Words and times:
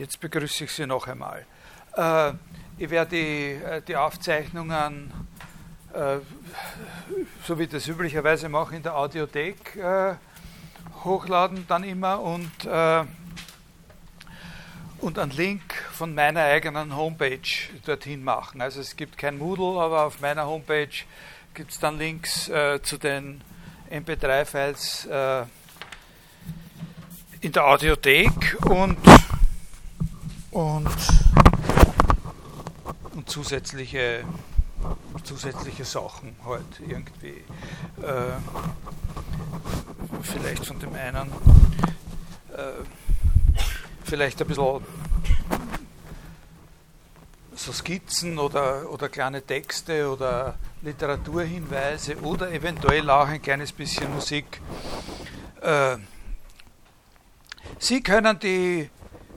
Jetzt 0.00 0.18
begrüße 0.18 0.64
ich 0.64 0.72
Sie 0.72 0.86
noch 0.86 1.06
einmal. 1.08 1.44
Äh, 1.94 2.32
ich 2.78 2.88
werde 2.88 3.10
die, 3.10 3.62
äh, 3.62 3.82
die 3.82 3.96
Aufzeichnungen, 3.96 5.12
äh, 5.92 6.16
so 7.44 7.58
wie 7.58 7.64
ich 7.64 7.68
das 7.68 7.86
üblicherweise 7.86 8.48
mache, 8.48 8.76
in 8.76 8.82
der 8.82 8.96
Audiothek 8.96 9.76
äh, 9.76 10.14
hochladen, 11.04 11.66
dann 11.68 11.84
immer 11.84 12.18
und, 12.18 12.64
äh, 12.64 13.04
und 15.00 15.18
einen 15.18 15.32
Link 15.32 15.74
von 15.92 16.14
meiner 16.14 16.44
eigenen 16.44 16.96
Homepage 16.96 17.68
dorthin 17.84 18.24
machen. 18.24 18.62
Also 18.62 18.80
es 18.80 18.96
gibt 18.96 19.18
kein 19.18 19.36
Moodle, 19.36 19.78
aber 19.82 20.06
auf 20.06 20.18
meiner 20.22 20.46
Homepage 20.46 21.04
gibt 21.52 21.72
es 21.72 21.78
dann 21.78 21.98
Links 21.98 22.48
äh, 22.48 22.80
zu 22.80 22.96
den 22.96 23.42
MP3-Files 23.90 25.04
in 27.42 27.52
der 27.52 27.66
Audiothek 27.66 28.56
und 28.64 28.96
und, 30.50 30.88
und 33.14 33.28
zusätzliche, 33.28 34.24
zusätzliche 35.24 35.84
Sachen 35.84 36.34
halt 36.44 36.80
irgendwie. 36.86 37.44
Äh, 38.02 38.38
vielleicht 40.22 40.66
von 40.66 40.78
dem 40.78 40.94
einen, 40.94 41.30
äh, 42.52 42.84
vielleicht 44.04 44.40
ein 44.40 44.48
bisschen 44.48 44.80
so 47.54 47.72
Skizzen 47.72 48.38
oder, 48.38 48.90
oder 48.90 49.08
kleine 49.10 49.42
Texte 49.42 50.10
oder 50.10 50.56
Literaturhinweise 50.80 52.16
oder 52.20 52.50
eventuell 52.52 53.08
auch 53.10 53.28
ein 53.28 53.42
kleines 53.42 53.70
bisschen 53.72 54.12
Musik. 54.14 54.60
Äh, 55.60 55.98
Sie 57.78 58.02
können 58.02 58.38
die 58.38 58.90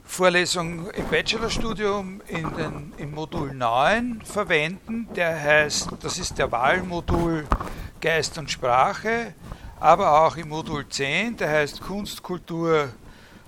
Vorlesung 0.04 0.90
im 0.90 1.08
Bachelorstudium 1.08 2.20
in 2.28 2.54
den, 2.54 2.92
im 2.98 3.12
Modul 3.12 3.52
9 3.52 4.22
verwenden. 4.24 5.08
Der 5.16 5.40
heißt, 5.40 5.88
das 6.00 6.18
ist 6.18 6.38
der 6.38 6.52
Wahlmodul 6.52 7.46
Geist 8.00 8.38
und 8.38 8.50
Sprache, 8.50 9.34
aber 9.80 10.24
auch 10.24 10.36
im 10.36 10.50
Modul 10.50 10.88
10, 10.88 11.38
der 11.38 11.48
heißt 11.48 11.80
Kunst, 11.80 12.22
Kultur, 12.22 12.90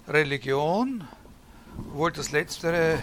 Religion, 0.09 1.07
obwohl 1.91 2.11
das 2.11 2.33
letztere 2.33 2.99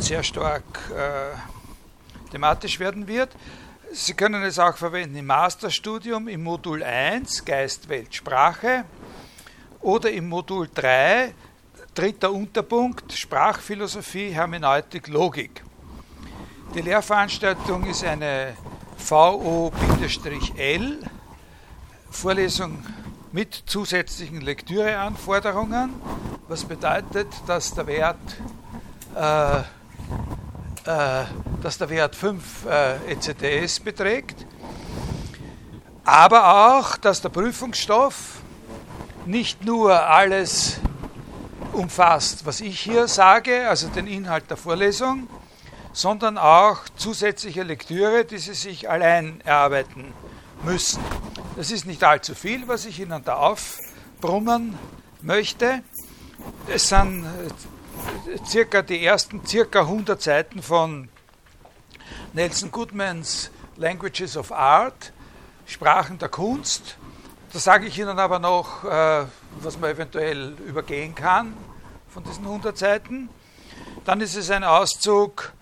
sehr 0.00 0.22
stark 0.22 0.64
äh, 0.90 2.30
thematisch 2.32 2.80
werden 2.80 3.06
wird. 3.06 3.30
Sie 3.92 4.14
können 4.14 4.42
es 4.42 4.58
auch 4.58 4.76
verwenden 4.76 5.16
im 5.16 5.26
Masterstudium 5.26 6.26
im 6.28 6.42
Modul 6.42 6.82
1 6.82 7.44
Geist, 7.44 7.88
Welt, 7.88 8.14
Sprache 8.14 8.84
oder 9.80 10.10
im 10.10 10.28
Modul 10.28 10.68
3 10.74 11.34
Dritter 11.92 12.30
Unterpunkt, 12.30 13.12
Sprachphilosophie, 13.12 14.30
Hermeneutik, 14.30 15.08
Logik. 15.08 15.64
Die 16.72 16.82
Lehrveranstaltung 16.82 17.84
ist 17.84 18.04
eine 18.04 18.56
VO-L, 18.96 19.72
Vorlesung 22.08 22.86
mit 23.32 23.64
zusätzlichen 23.66 24.40
Lektüreanforderungen, 24.40 25.90
was 26.46 26.64
bedeutet, 26.64 27.26
dass 27.48 27.74
der 27.74 27.88
Wert, 27.88 28.36
äh, 29.16 29.58
äh, 29.58 31.24
dass 31.60 31.76
der 31.76 31.90
Wert 31.90 32.14
5 32.14 32.66
äh, 32.66 33.12
ECTS 33.14 33.80
beträgt, 33.80 34.46
aber 36.04 36.76
auch, 36.78 36.96
dass 36.98 37.20
der 37.20 37.30
Prüfungsstoff 37.30 38.42
nicht 39.26 39.64
nur 39.64 40.06
alles 40.06 40.78
umfasst, 41.72 42.46
was 42.46 42.60
ich 42.60 42.80
hier 42.80 43.08
sage, 43.08 43.68
also 43.68 43.88
den 43.88 44.06
Inhalt 44.06 44.50
der 44.50 44.56
Vorlesung, 44.56 45.28
sondern 45.92 46.38
auch 46.38 46.88
zusätzliche 46.96 47.62
Lektüre, 47.62 48.24
die 48.24 48.38
Sie 48.38 48.54
sich 48.54 48.88
allein 48.88 49.40
erarbeiten 49.42 50.12
müssen. 50.62 51.02
Das 51.56 51.70
ist 51.70 51.86
nicht 51.86 52.02
allzu 52.04 52.34
viel, 52.34 52.68
was 52.68 52.86
ich 52.86 53.00
Ihnen 53.00 53.24
da 53.24 53.36
aufbrummen 53.36 54.78
möchte. 55.22 55.82
Es 56.68 56.88
sind 56.88 57.24
äh, 57.24 58.38
circa 58.46 58.82
die 58.82 59.04
ersten 59.04 59.44
circa 59.46 59.80
100 59.80 60.22
Seiten 60.22 60.62
von 60.62 61.08
Nelson 62.32 62.70
Goodmans 62.70 63.50
Languages 63.76 64.36
of 64.36 64.52
Art, 64.52 65.12
Sprachen 65.66 66.18
der 66.18 66.28
Kunst. 66.28 66.96
Da 67.52 67.58
sage 67.58 67.86
ich 67.86 67.98
Ihnen 67.98 68.20
aber 68.20 68.38
noch, 68.38 68.84
äh, 68.84 69.24
was 69.58 69.76
man 69.76 69.90
eventuell 69.90 70.50
übergehen 70.68 71.16
kann 71.16 71.52
von 72.08 72.22
diesen 72.22 72.44
100 72.44 72.78
Seiten. 72.78 73.28
Dann 74.04 74.20
ist 74.20 74.36
es 74.36 74.52
ein 74.52 74.62
Auszug 74.62 75.52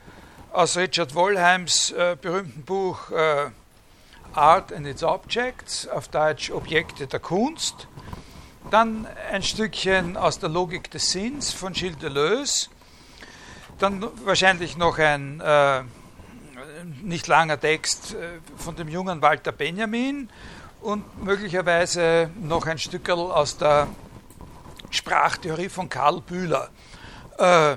aus 0.53 0.77
Richard 0.77 1.15
Wollheims 1.15 1.91
äh, 1.93 2.15
berühmten 2.21 2.63
Buch 2.63 3.11
äh, 3.11 3.47
Art 4.35 4.71
and 4.71 4.87
its 4.87 5.03
Objects, 5.03 5.89
auf 5.89 6.09
Deutsch 6.09 6.51
Objekte 6.51 7.07
der 7.07 7.21
Kunst. 7.21 7.89
Dann 8.71 9.07
ein 9.33 9.43
Stückchen 9.43 10.19
aus 10.19 10.39
der 10.39 10.51
Logik 10.51 10.91
des 10.91 11.11
Sinns 11.11 11.55
von 11.55 11.73
Gilles 11.73 11.97
Deleuze. 11.97 12.69
Dann 13.79 14.07
wahrscheinlich 14.27 14.77
noch 14.77 14.99
ein 14.99 15.41
äh, 15.41 15.85
nicht 17.03 17.29
langer 17.29 17.59
Text 17.59 18.13
äh, 18.13 18.41
von 18.59 18.77
dem 18.77 18.89
jungen 18.89 19.23
Walter 19.23 19.53
Benjamin 19.53 20.29
und 20.81 21.25
möglicherweise 21.25 22.31
noch 22.41 22.67
ein 22.67 22.79
Stückel 22.79 23.19
aus 23.19 23.57
der 23.57 23.89
Sprachtheorie 24.91 25.69
von 25.69 25.89
Karl 25.89 26.21
Bühler. 26.21 26.71
Äh, 27.39 27.77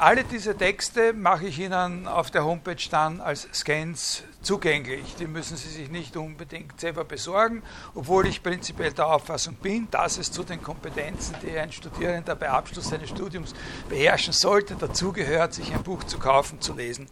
alle 0.00 0.22
diese 0.22 0.56
Texte 0.56 1.12
mache 1.12 1.46
ich 1.48 1.58
Ihnen 1.58 2.06
auf 2.06 2.30
der 2.30 2.44
Homepage 2.44 2.76
dann 2.88 3.20
als 3.20 3.48
Scans 3.52 4.22
zugänglich. 4.42 5.16
Die 5.16 5.26
müssen 5.26 5.56
Sie 5.56 5.68
sich 5.68 5.90
nicht 5.90 6.16
unbedingt 6.16 6.78
selber 6.78 7.04
besorgen, 7.04 7.64
obwohl 7.96 8.28
ich 8.28 8.40
prinzipiell 8.40 8.92
der 8.92 9.08
Auffassung 9.08 9.54
bin, 9.56 9.88
dass 9.90 10.18
es 10.18 10.30
zu 10.30 10.44
den 10.44 10.62
Kompetenzen, 10.62 11.34
die 11.42 11.58
ein 11.58 11.72
Studierender 11.72 12.36
bei 12.36 12.48
Abschluss 12.48 12.90
seines 12.90 13.10
Studiums 13.10 13.54
beherrschen 13.88 14.32
sollte, 14.32 14.76
dazugehört, 14.76 15.54
sich 15.54 15.74
ein 15.74 15.82
Buch 15.82 16.04
zu 16.04 16.18
kaufen, 16.20 16.60
zu 16.60 16.74
lesen 16.74 17.08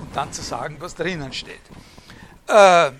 und 0.00 0.16
dann 0.16 0.32
zu 0.32 0.42
sagen, 0.42 0.78
was 0.80 0.96
drinnen 0.96 1.32
steht. 1.32 1.60
Äh, 2.48 2.90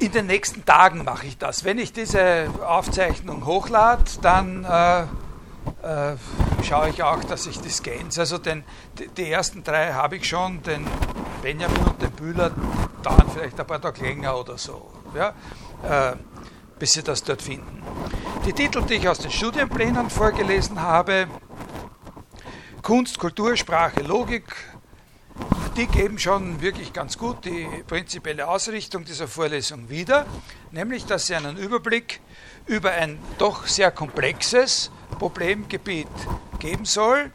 In 0.00 0.10
den 0.10 0.26
nächsten 0.26 0.64
Tagen 0.64 1.04
mache 1.04 1.26
ich 1.26 1.38
das. 1.38 1.64
Wenn 1.64 1.78
ich 1.78 1.92
diese 1.92 2.48
Aufzeichnung 2.66 3.46
hochlade, 3.46 4.02
dann 4.22 4.64
äh, 4.64 5.02
äh, 5.02 6.16
schaue 6.64 6.90
ich 6.90 7.02
auch, 7.02 7.22
dass 7.24 7.46
ich 7.46 7.60
die 7.60 7.70
Scans, 7.70 8.18
also 8.18 8.38
den, 8.38 8.64
die 9.16 9.30
ersten 9.30 9.62
drei 9.62 9.92
habe 9.92 10.16
ich 10.16 10.28
schon, 10.28 10.62
den 10.62 10.86
Benjamin 11.42 11.78
und 11.84 12.02
den 12.02 12.10
Bühler 12.10 12.50
dauern 13.02 13.26
vielleicht 13.32 13.58
ein 13.60 13.66
paar 13.66 13.80
Tage 13.80 14.02
länger 14.02 14.38
oder 14.38 14.58
so, 14.58 14.90
ja, 15.14 15.34
äh, 15.82 16.16
bis 16.78 16.94
sie 16.94 17.02
das 17.02 17.22
dort 17.22 17.42
finden. 17.42 17.82
Die 18.46 18.52
Titel, 18.52 18.82
die 18.82 18.94
ich 18.94 19.08
aus 19.08 19.18
den 19.18 19.30
Studienplänen 19.30 20.10
vorgelesen 20.10 20.80
habe, 20.82 21.28
Kunst, 22.82 23.18
Kultur, 23.18 23.56
Sprache, 23.56 24.02
Logik, 24.02 24.44
die 25.76 25.86
geben 25.88 26.18
schon 26.18 26.60
wirklich 26.60 26.92
ganz 26.92 27.18
gut 27.18 27.44
die 27.44 27.66
prinzipielle 27.86 28.46
Ausrichtung 28.46 29.04
dieser 29.04 29.26
Vorlesung 29.26 29.88
wieder, 29.88 30.24
nämlich 30.70 31.04
dass 31.04 31.26
sie 31.26 31.34
einen 31.34 31.56
Überblick 31.56 32.20
über 32.66 32.92
ein 32.92 33.18
doch 33.38 33.66
sehr 33.66 33.90
komplexes 33.90 34.90
Problemgebiet 35.18 36.06
geben 36.60 36.84
soll, 36.84 37.30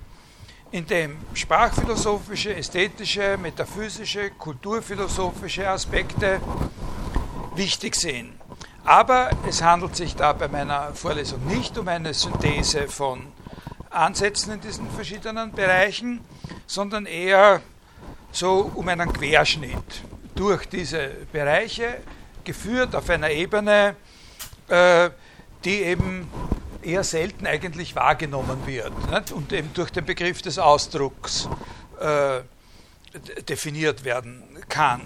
in 0.71 0.85
dem 0.85 1.17
sprachphilosophische, 1.33 2.55
ästhetische, 2.55 3.37
metaphysische, 3.37 4.31
kulturphilosophische 4.31 5.67
Aspekte 5.67 6.39
wichtig 7.55 7.95
sind. 7.95 8.33
Aber 8.85 9.31
es 9.47 9.61
handelt 9.61 9.95
sich 9.95 10.15
da 10.15 10.31
bei 10.33 10.47
meiner 10.47 10.93
Vorlesung 10.93 11.45
nicht 11.45 11.77
um 11.77 11.87
eine 11.87 12.13
Synthese 12.13 12.87
von 12.87 13.27
Ansätzen 13.89 14.53
in 14.53 14.61
diesen 14.61 14.89
verschiedenen 14.91 15.51
Bereichen, 15.51 16.21
sondern 16.67 17.05
eher 17.05 17.61
so 18.31 18.71
um 18.75 18.87
einen 18.87 19.11
Querschnitt 19.11 20.03
durch 20.35 20.65
diese 20.67 21.09
Bereiche, 21.31 21.97
geführt 22.43 22.95
auf 22.95 23.09
einer 23.09 23.29
Ebene, 23.29 23.95
äh, 24.67 25.09
die 25.65 25.81
eben 25.81 26.29
eher 26.81 27.03
selten 27.03 27.45
eigentlich 27.45 27.95
wahrgenommen 27.95 28.65
wird 28.65 29.31
und 29.33 29.51
eben 29.51 29.73
durch 29.73 29.91
den 29.91 30.05
Begriff 30.05 30.41
des 30.41 30.57
Ausdrucks 30.57 31.49
äh, 31.99 32.41
definiert 33.43 34.03
werden 34.05 34.43
kann. 34.69 35.01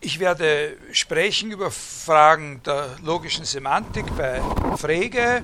Ich 0.00 0.18
werde 0.18 0.76
sprechen 0.92 1.50
über 1.50 1.70
Fragen 1.70 2.62
der 2.64 2.96
logischen 3.02 3.44
Semantik 3.44 4.06
bei 4.16 4.40
Frege, 4.76 5.42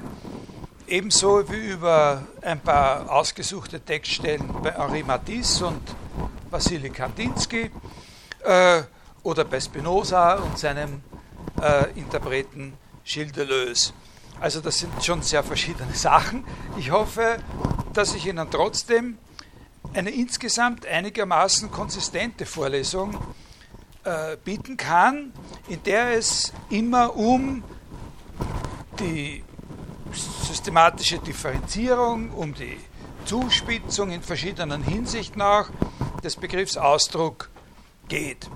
ebenso 0.87 1.49
wie 1.51 1.71
über 1.71 2.23
ein 2.43 2.61
paar 2.61 3.11
ausgesuchte 3.11 3.81
Textstellen 3.81 4.49
bei 4.63 4.73
Henri 4.73 5.03
Matisse 5.03 5.67
und 5.67 5.83
Wassily 6.51 6.91
Kandinsky 6.91 7.71
äh, 8.45 8.83
oder 9.23 9.45
bei 9.45 9.61
Spinoza 9.61 10.35
und 10.35 10.59
seinem 10.59 11.03
äh, 11.61 11.91
Interpreten 11.99 12.75
Gilles 13.05 13.33
Deleuze. 13.33 13.93
Also 14.41 14.61
das 14.61 14.79
sind 14.79 15.05
schon 15.05 15.23
sehr 15.23 15.43
verschiedene 15.43 15.93
Sachen. 15.95 16.45
Ich 16.77 16.91
hoffe, 16.91 17.39
dass 17.93 18.15
ich 18.15 18.27
Ihnen 18.27 18.51
trotzdem 18.51 19.19
eine 19.93 20.11
insgesamt 20.11 20.87
einigermaßen 20.87 21.71
konsistente 21.71 22.47
Vorlesung 22.47 23.17
äh, 24.05 24.37
bieten 24.45 24.77
kann, 24.77 25.33
in 25.69 25.83
der 25.83 26.17
es 26.17 26.53
immer 26.71 27.17
um 27.17 27.63
die 28.99 29.43
systematische 30.13 31.19
Differenzierung, 31.19 32.31
um 32.31 32.55
die 32.55 32.79
Zuspitzung 33.25 34.11
in 34.11 34.23
verschiedenen 34.23 34.83
Hinsichten 34.83 35.43
auch 35.43 35.69
des 36.25 36.37
Begriffs 36.37 36.77
Ausdruck 36.77 37.51
geht. 38.09 38.49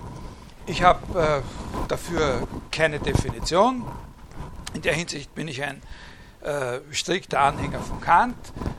Ich 0.65 0.83
habe 0.83 1.19
äh, 1.19 1.87
dafür 1.87 2.47
keine 2.71 2.99
Definition. 2.99 3.85
In 4.73 4.81
der 4.81 4.93
Hinsicht 4.93 5.33
bin 5.35 5.47
ich 5.47 5.63
ein 5.63 5.81
äh, 6.41 6.79
strikter 6.91 7.41
Anhänger 7.41 7.79
von 7.79 8.01
Kant, 8.01 8.37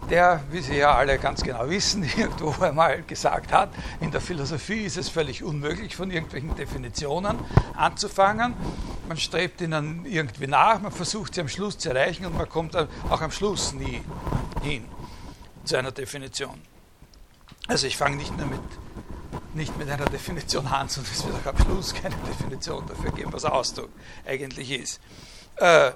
der, 0.08 0.42
wie 0.50 0.60
Sie 0.60 0.76
ja 0.76 0.94
alle 0.94 1.18
ganz 1.18 1.42
genau 1.42 1.68
wissen, 1.68 2.02
irgendwo 2.16 2.62
einmal 2.62 3.02
gesagt 3.02 3.52
hat, 3.52 3.70
in 4.00 4.10
der 4.10 4.20
Philosophie 4.20 4.84
ist 4.84 4.96
es 4.96 5.08
völlig 5.08 5.44
unmöglich, 5.44 5.94
von 5.94 6.10
irgendwelchen 6.10 6.56
Definitionen 6.56 7.38
anzufangen. 7.76 8.54
Man 9.08 9.18
strebt 9.18 9.60
ihnen 9.60 10.04
irgendwie 10.04 10.46
nach, 10.46 10.80
man 10.80 10.92
versucht 10.92 11.34
sie 11.34 11.42
am 11.42 11.48
Schluss 11.48 11.78
zu 11.78 11.90
erreichen 11.90 12.26
und 12.26 12.36
man 12.36 12.48
kommt 12.48 12.76
auch 12.76 13.20
am 13.20 13.30
Schluss 13.30 13.72
nie 13.72 14.02
hin 14.62 14.84
zu 15.64 15.76
einer 15.76 15.92
Definition. 15.92 16.60
Also 17.66 17.86
ich 17.86 17.96
fange 17.96 18.16
nicht 18.16 18.36
nur 18.36 18.46
mit, 18.46 18.60
nicht 19.54 19.76
mit 19.78 19.88
einer 19.88 20.06
Definition 20.06 20.66
an, 20.66 20.88
sondern 20.88 21.12
es 21.12 21.24
wird 21.24 21.36
auch 21.36 21.46
am 21.46 21.58
Schluss 21.58 21.94
keine 21.94 22.16
Definition 22.16 22.86
dafür 22.86 23.12
geben, 23.12 23.32
was 23.32 23.44
Ausdruck 23.44 23.90
eigentlich 24.26 24.70
ist. 24.70 25.00
Äh, 25.56 25.92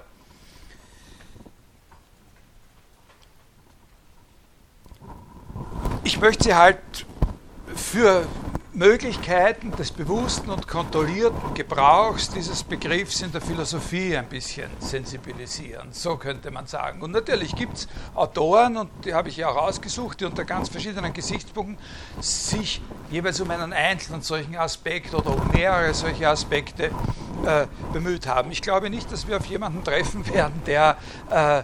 ich 6.03 6.19
möchte 6.19 6.45
Sie 6.45 6.55
halt 6.55 7.05
für 7.75 8.25
Möglichkeiten 8.75 9.71
des 9.71 9.91
bewussten 9.91 10.49
und 10.49 10.67
kontrollierten 10.67 11.53
Gebrauchs 11.53 12.29
dieses 12.29 12.61
Begriffs 12.63 13.21
in 13.21 13.31
der 13.31 13.39
Philosophie 13.39 14.17
ein 14.17 14.27
bisschen 14.27 14.69
sensibilisieren. 14.79 15.87
So 15.91 16.17
könnte 16.17 16.51
man 16.51 16.67
sagen. 16.67 17.01
Und 17.01 17.11
natürlich 17.11 17.55
gibt 17.55 17.77
es 17.77 17.87
Autoren, 18.13 18.75
und 18.75 18.89
die 19.05 19.13
habe 19.13 19.29
ich 19.29 19.37
ja 19.37 19.47
auch 19.47 19.55
ausgesucht, 19.55 20.19
die 20.19 20.25
unter 20.25 20.43
ganz 20.43 20.67
verschiedenen 20.67 21.13
Gesichtspunkten 21.13 21.77
sich 22.19 22.81
jeweils 23.09 23.39
um 23.39 23.49
einen 23.49 23.71
einzelnen 23.71 24.21
solchen 24.21 24.57
Aspekt 24.57 25.13
oder 25.13 25.29
um 25.29 25.51
mehrere 25.53 25.93
solche 25.93 26.27
Aspekte 26.27 26.91
äh, 27.45 27.67
bemüht 27.93 28.27
haben. 28.27 28.51
Ich 28.51 28.61
glaube 28.61 28.89
nicht, 28.89 29.09
dass 29.09 29.25
wir 29.25 29.37
auf 29.37 29.45
jemanden 29.45 29.85
treffen 29.85 30.27
werden, 30.33 30.61
der 30.65 30.97
äh, 31.29 31.63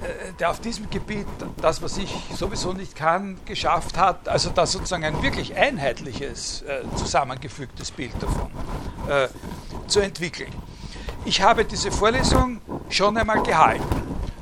äh, 0.00 0.32
der 0.38 0.50
auf 0.50 0.60
diesem 0.60 0.88
Gebiet 0.90 1.26
das, 1.60 1.82
was 1.82 1.98
ich 1.98 2.14
sowieso 2.32 2.72
nicht 2.72 2.94
kann, 2.94 3.36
geschafft 3.44 3.98
hat, 3.98 4.28
also 4.28 4.50
da 4.50 4.64
sozusagen 4.64 5.04
ein 5.04 5.22
wirklich 5.22 5.56
einheitliches, 5.56 6.27
äh, 6.30 6.82
zusammengefügtes 6.96 7.90
Bild 7.90 8.12
davon 8.20 8.50
äh, 9.08 9.28
zu 9.86 10.00
entwickeln. 10.00 10.52
Ich 11.24 11.40
habe 11.42 11.64
diese 11.64 11.90
Vorlesung 11.90 12.60
schon 12.88 13.16
einmal 13.16 13.42
gehalten. 13.42 13.84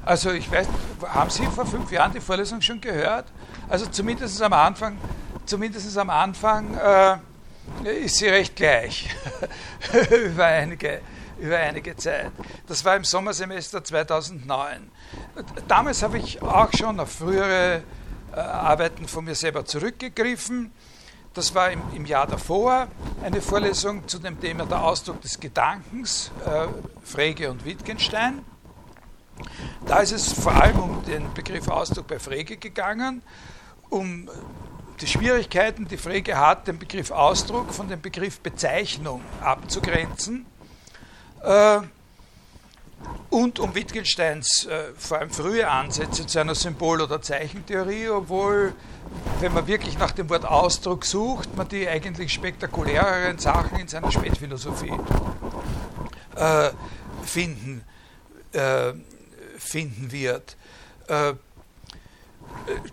Also 0.04 0.30
ich 0.30 0.50
weiß, 0.50 0.68
haben 1.08 1.30
Sie 1.30 1.46
vor 1.46 1.66
fünf 1.66 1.90
Jahren 1.90 2.12
die 2.12 2.20
Vorlesung 2.20 2.60
schon 2.60 2.80
gehört? 2.80 3.26
Also 3.68 3.86
zumindest 3.86 4.40
am 4.40 4.52
Anfang, 4.52 4.98
zumindest 5.46 5.96
am 5.98 6.10
Anfang 6.10 6.76
äh, 6.76 7.16
ist 8.04 8.16
sie 8.16 8.28
recht 8.28 8.54
gleich 8.54 9.08
über 10.10 10.44
einige 10.44 11.00
über 11.38 11.58
einige 11.58 11.96
Zeit. 11.96 12.30
Das 12.66 12.84
war 12.84 12.96
im 12.96 13.04
Sommersemester 13.04 13.84
2009. 13.84 14.90
Damals 15.68 16.02
habe 16.02 16.18
ich 16.18 16.40
auch 16.42 16.72
schon 16.72 16.98
auf 17.00 17.12
frühere 17.12 17.82
äh, 18.32 18.38
Arbeiten 18.38 19.06
von 19.06 19.24
mir 19.24 19.34
selber 19.34 19.64
zurückgegriffen. 19.64 20.72
Das 21.36 21.54
war 21.54 21.70
im, 21.70 21.82
im, 21.94 22.06
Jahr 22.06 22.26
davor 22.26 22.88
eine 23.22 23.42
Vorlesung 23.42 24.08
zu 24.08 24.18
dem 24.18 24.40
Thema 24.40 24.64
der 24.64 24.82
Ausdruck 24.82 25.20
des 25.20 25.38
Gedankens, 25.38 26.30
äh, 26.46 26.66
Frege 27.04 27.50
und 27.50 27.66
Wittgenstein. 27.66 28.42
Da 29.84 29.98
ist 29.98 30.12
es 30.12 30.32
vor 30.32 30.52
allem 30.52 30.78
um 30.78 31.04
den 31.04 31.34
Begriff 31.34 31.68
Ausdruck 31.68 32.06
bei 32.06 32.18
Frege 32.18 32.56
gegangen, 32.56 33.20
um 33.90 34.30
die 35.02 35.06
Schwierigkeiten, 35.06 35.86
die 35.86 35.98
Frege 35.98 36.38
hat, 36.38 36.68
den 36.68 36.78
Begriff 36.78 37.10
Ausdruck 37.10 37.70
von 37.70 37.86
dem 37.86 38.00
Begriff 38.00 38.40
Bezeichnung 38.40 39.20
abzugrenzen. 39.42 40.46
Äh, 41.42 41.80
und 43.30 43.58
um 43.58 43.74
Wittgensteins 43.74 44.66
äh, 44.66 44.92
vor 44.96 45.18
allem 45.18 45.30
frühe 45.30 45.68
Ansätze 45.68 46.26
zu 46.26 46.40
einer 46.40 46.54
Symbol- 46.54 47.00
oder 47.00 47.20
Zeichentheorie, 47.20 48.08
obwohl, 48.08 48.72
wenn 49.40 49.52
man 49.52 49.66
wirklich 49.66 49.98
nach 49.98 50.12
dem 50.12 50.30
Wort 50.30 50.44
Ausdruck 50.44 51.04
sucht, 51.04 51.54
man 51.56 51.68
die 51.68 51.88
eigentlich 51.88 52.32
spektakuläreren 52.32 53.38
Sachen 53.38 53.78
in 53.78 53.88
seiner 53.88 54.10
Spätphilosophie 54.10 54.92
äh, 56.36 56.70
finden, 57.24 57.84
äh, 58.52 58.92
finden 59.58 60.12
wird. 60.12 60.56
Äh, 61.08 61.34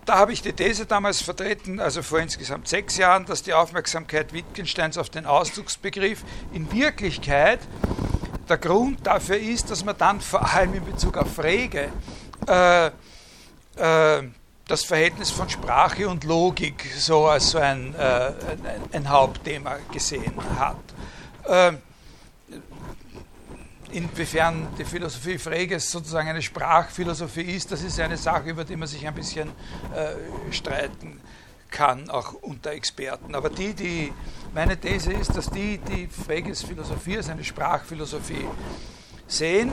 da 0.06 0.18
habe 0.18 0.34
ich 0.34 0.42
die 0.42 0.54
These 0.54 0.86
damals 0.86 1.22
vertreten, 1.22 1.80
also 1.80 2.04
vor 2.04 2.20
insgesamt 2.20 2.68
sechs 2.68 2.98
Jahren, 2.98 3.26
dass 3.26 3.44
die 3.44 3.54
Aufmerksamkeit 3.54 4.34
Wittgensteins 4.34 4.98
auf 4.98 5.10
den 5.10 5.26
Ausdrucksbegriff 5.26 6.24
in 6.52 6.72
Wirklichkeit 6.72 7.60
der 8.48 8.58
Grund 8.58 9.06
dafür 9.06 9.38
ist, 9.38 9.72
dass 9.72 9.84
man 9.84 9.98
dann 9.98 10.22
vor 10.22 10.54
allem 10.54 10.74
in 10.74 10.86
Bezug 10.86 11.18
auf 11.18 11.34
Frege 11.34 11.90
äh, 12.48 12.88
äh, 12.88 14.24
das 14.68 14.84
Verhältnis 14.84 15.30
von 15.30 15.50
Sprache 15.50 16.08
und 16.08 16.24
Logik 16.24 16.86
so 16.98 17.28
als 17.28 17.52
so 17.52 17.58
ein, 17.58 17.94
äh, 17.96 18.00
ein, 18.00 18.34
ein 18.92 19.10
Hauptthema 19.10 19.78
gesehen 19.92 20.34
hat. 20.58 20.78
Äh, 21.46 21.74
inwiefern 23.92 24.68
die 24.78 24.86
Philosophie 24.86 25.38
Freges 25.38 25.92
sozusagen 25.92 26.30
eine 26.30 26.42
Sprachphilosophie 26.42 27.42
ist, 27.42 27.72
das 27.72 27.84
ist 27.84 28.00
eine 28.00 28.18
Sache, 28.18 28.50
über 28.50 28.64
die 28.64 28.76
man 28.76 28.88
sich 28.88 29.06
ein 29.08 29.14
bisschen 29.14 29.50
äh, 29.94 30.52
streiten 30.52 31.22
kann, 31.70 32.10
auch 32.10 32.34
unter 32.34 32.72
Experten. 32.72 33.36
Aber 33.36 33.50
die, 33.50 33.74
die 33.74 34.14
meine 34.54 34.80
These 34.80 35.14
ist, 35.14 35.36
dass 35.36 35.50
die, 35.50 35.78
die 35.80 36.08
Freges 36.08 36.64
Philosophie 36.64 37.18
als 37.18 37.30
eine 37.30 37.44
Sprachphilosophie 37.44 38.48
sehen, 39.28 39.72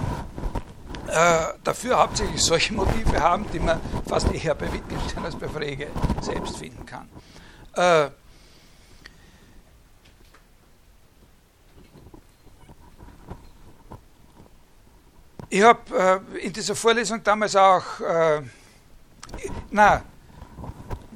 äh, 1.06 1.46
dafür 1.62 1.98
hauptsächlich 1.98 2.40
solche 2.40 2.72
Motive 2.72 3.20
haben, 3.20 3.44
die 3.52 3.60
man 3.60 3.80
fast 4.08 4.32
eher 4.32 4.54
bei 4.54 4.72
Wittgenstein 4.72 5.24
als 5.24 5.36
bei 5.36 5.48
Frege 5.48 5.88
selbst 6.22 6.56
finden 6.56 6.86
kann. 6.86 7.08
Äh, 7.74 8.10
ich 15.50 15.62
habe 15.62 16.22
äh, 16.36 16.46
in 16.46 16.52
dieser 16.52 16.74
Vorlesung 16.74 17.22
damals 17.22 17.54
auch, 17.54 17.84
na, 19.70 20.02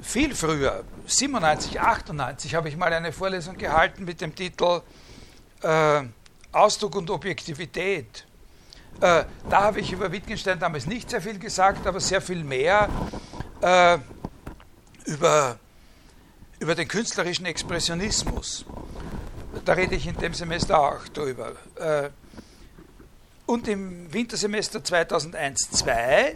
viel 0.03 0.35
früher, 0.35 0.85
97, 1.07 1.81
98 1.81 2.55
habe 2.55 2.69
ich 2.69 2.77
mal 2.77 2.93
eine 2.93 3.13
Vorlesung 3.13 3.57
gehalten 3.57 4.05
mit 4.05 4.21
dem 4.21 4.35
Titel 4.35 4.81
äh, 5.63 6.03
Ausdruck 6.53 6.97
und 6.97 7.11
Objektivität. 7.11 8.25
Äh, 9.01 9.25
da 9.51 9.63
habe 9.63 9.81
ich 9.81 9.93
über 9.93 10.11
Wittgenstein 10.13 10.59
damals 10.59 10.87
nicht 10.87 11.11
sehr 11.11 11.21
viel 11.21 11.39
gesagt, 11.39 11.87
aber 11.87 12.01
sehr 12.01 12.21
viel 12.21 12.43
mehr 12.43 12.89
äh, 13.61 13.99
über, 15.05 15.59
über 16.59 16.75
den 16.75 16.89
künstlerischen 16.89 17.47
Expressionismus. 17.47 18.65
Da 19.65 19.73
rede 19.75 19.95
ich 19.97 20.07
in 20.07 20.17
dem 20.17 20.33
Semester 20.33 20.79
auch 20.79 21.07
drüber. 21.09 21.53
Äh, 21.77 22.11
und 23.47 23.69
im 23.69 24.13
Wintersemester 24.13 24.79
2001-2 24.79 26.35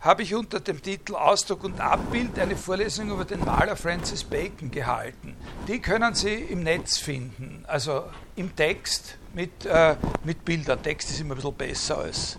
habe 0.00 0.22
ich 0.22 0.34
unter 0.34 0.60
dem 0.60 0.80
Titel 0.80 1.16
Ausdruck 1.16 1.64
und 1.64 1.80
Abbild 1.80 2.38
eine 2.38 2.56
Vorlesung 2.56 3.10
über 3.10 3.24
den 3.24 3.44
Maler 3.44 3.76
Francis 3.76 4.22
Bacon 4.22 4.70
gehalten. 4.70 5.36
Die 5.66 5.80
können 5.80 6.14
Sie 6.14 6.34
im 6.34 6.62
Netz 6.62 6.98
finden, 6.98 7.64
also 7.66 8.04
im 8.36 8.54
Text 8.54 9.16
mit, 9.34 9.66
äh, 9.66 9.96
mit 10.24 10.44
Bildern. 10.44 10.82
Text 10.82 11.10
ist 11.10 11.20
immer 11.20 11.34
ein 11.34 11.36
bisschen 11.36 11.54
besser 11.54 11.98
als 11.98 12.38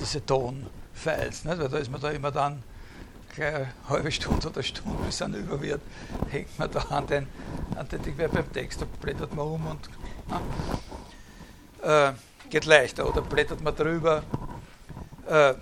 diese 0.00 0.24
Tonfiles, 0.24 1.44
nicht? 1.44 1.58
weil 1.58 1.68
da 1.68 1.78
ist 1.78 1.90
man 1.90 2.00
da 2.00 2.10
immer 2.10 2.32
dann 2.32 2.62
eine 3.38 3.72
halbe 3.88 4.10
Stunde 4.10 4.48
oder 4.48 4.62
Stunde, 4.62 5.02
bis 5.04 5.20
es 5.20 5.28
über 5.28 5.62
wird, 5.62 5.80
hängt 6.28 6.58
man 6.58 6.70
da 6.70 6.80
an 6.80 7.06
den, 7.06 7.26
an 7.76 7.88
den 7.88 8.02
Ding, 8.02 8.16
beim 8.16 8.52
Text, 8.52 8.82
da 8.82 8.86
blättert 9.00 9.34
man 9.34 9.46
um 9.46 9.66
und 9.66 9.88
äh, 11.82 12.12
geht 12.50 12.64
leichter 12.66 13.08
oder 13.08 13.22
blättert 13.22 13.62
man 13.62 13.74
drüber. 13.74 14.24
Äh, 15.28 15.54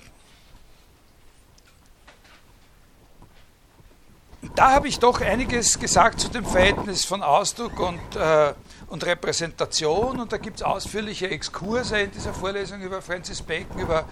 da 4.54 4.72
habe 4.72 4.88
ich 4.88 4.98
doch 4.98 5.20
einiges 5.20 5.78
gesagt 5.78 6.20
zu 6.20 6.28
dem 6.28 6.44
Verhältnis 6.44 7.04
von 7.04 7.22
Ausdruck 7.22 7.80
und, 7.80 8.16
äh, 8.16 8.54
und 8.88 9.04
Repräsentation 9.04 10.20
und 10.20 10.32
da 10.32 10.38
gibt 10.38 10.58
es 10.58 10.62
ausführliche 10.62 11.28
Exkurse 11.28 11.98
in 11.98 12.10
dieser 12.10 12.32
Vorlesung 12.32 12.80
über 12.80 13.02
Francis 13.02 13.42
Bacon, 13.42 13.80
über 13.80 14.04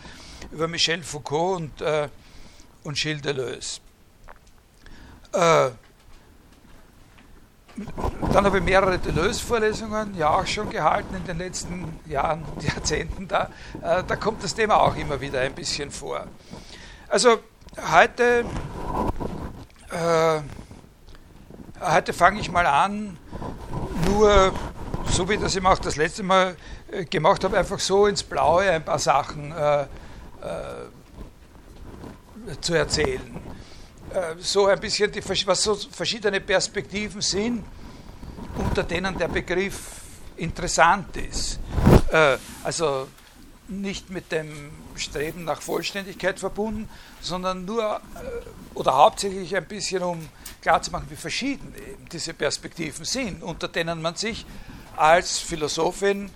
über 0.53 0.69
Michel 0.69 1.03
Foucault 1.03 1.57
und, 1.57 1.81
äh, 1.81 2.09
und 2.85 2.97
Gilles 2.97 3.23
Deleuze. 3.23 3.81
Äh, 5.33 5.71
dann 8.33 8.47
habe 8.47 8.59
ich 8.59 8.65
mehrere 8.65 8.99
Deleuze-Vorlesungen 8.99 10.17
ja 10.17 10.31
auch 10.31 10.47
schon 10.47 10.71
gehalten 10.71 11.15
in 11.15 11.25
den 11.25 11.39
letzten 11.39 12.01
Jahren 12.07 12.43
Jahrzehnten. 12.61 13.29
Da, 13.29 13.51
äh, 13.83 14.03
da 14.07 14.17
kommt 14.17 14.43
das 14.43 14.55
Thema 14.55 14.81
auch 14.81 14.97
immer 14.97 15.21
wieder 15.21 15.41
ein 15.41 15.55
bisschen 15.55 15.91
vor. 15.91 16.27
Also 17.09 17.39
heute, 17.93 18.45
äh, 19.91 20.41
heute 21.81 22.13
fange 22.13 22.41
ich 22.41 22.51
mal 22.51 22.67
an, 22.67 23.17
nur 24.07 24.53
so 25.09 25.29
wie 25.29 25.35
ich 25.35 25.41
das 25.41 25.57
eben 25.57 25.67
auch 25.67 25.79
das 25.79 25.97
letzte 25.97 26.23
Mal 26.23 26.57
äh, 26.91 27.05
gemacht 27.05 27.45
habe, 27.45 27.59
einfach 27.59 27.79
so 27.79 28.07
ins 28.07 28.23
Blaue 28.23 28.71
ein 28.71 28.85
paar 28.85 28.99
Sachen 28.99 29.53
äh, 29.53 29.83
äh, 29.83 29.87
zu 32.61 32.75
erzählen. 32.75 33.41
Äh, 34.13 34.35
so 34.39 34.67
ein 34.67 34.79
bisschen, 34.81 35.11
die, 35.11 35.23
was 35.47 35.63
so 35.63 35.75
verschiedene 35.75 36.41
Perspektiven 36.41 37.21
sind, 37.21 37.65
unter 38.57 38.83
denen 38.83 39.17
der 39.19 39.29
Begriff 39.29 40.01
interessant 40.37 41.17
ist. 41.17 41.59
Äh, 42.11 42.37
also 42.63 43.09
nicht 43.69 44.11
mit 44.11 44.33
dem 44.33 44.71
Streben 44.97 45.45
nach 45.45 45.61
Vollständigkeit 45.61 46.39
verbunden, 46.39 46.89
sondern 47.21 47.65
nur 47.65 47.97
äh, 47.97 47.99
oder 48.75 48.95
hauptsächlich 48.97 49.57
ein 49.57 49.67
bisschen, 49.67 50.03
um 50.03 50.29
klarzumachen, 50.63 51.11
wie 51.11 51.17
verschieden 51.17 51.75
eben 51.77 52.09
diese 52.09 52.35
Perspektiven 52.35 53.05
sind, 53.05 53.43
unter 53.43 53.69
denen 53.69 54.03
man 54.03 54.17
sich 54.17 54.45
als 54.97 55.39
Philosophin 55.39 56.31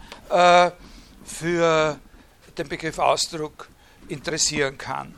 für 1.24 1.98
den 2.56 2.68
Begriff 2.68 2.98
Ausdruck 2.98 3.68
interessieren 4.08 4.76
kann. 4.76 5.14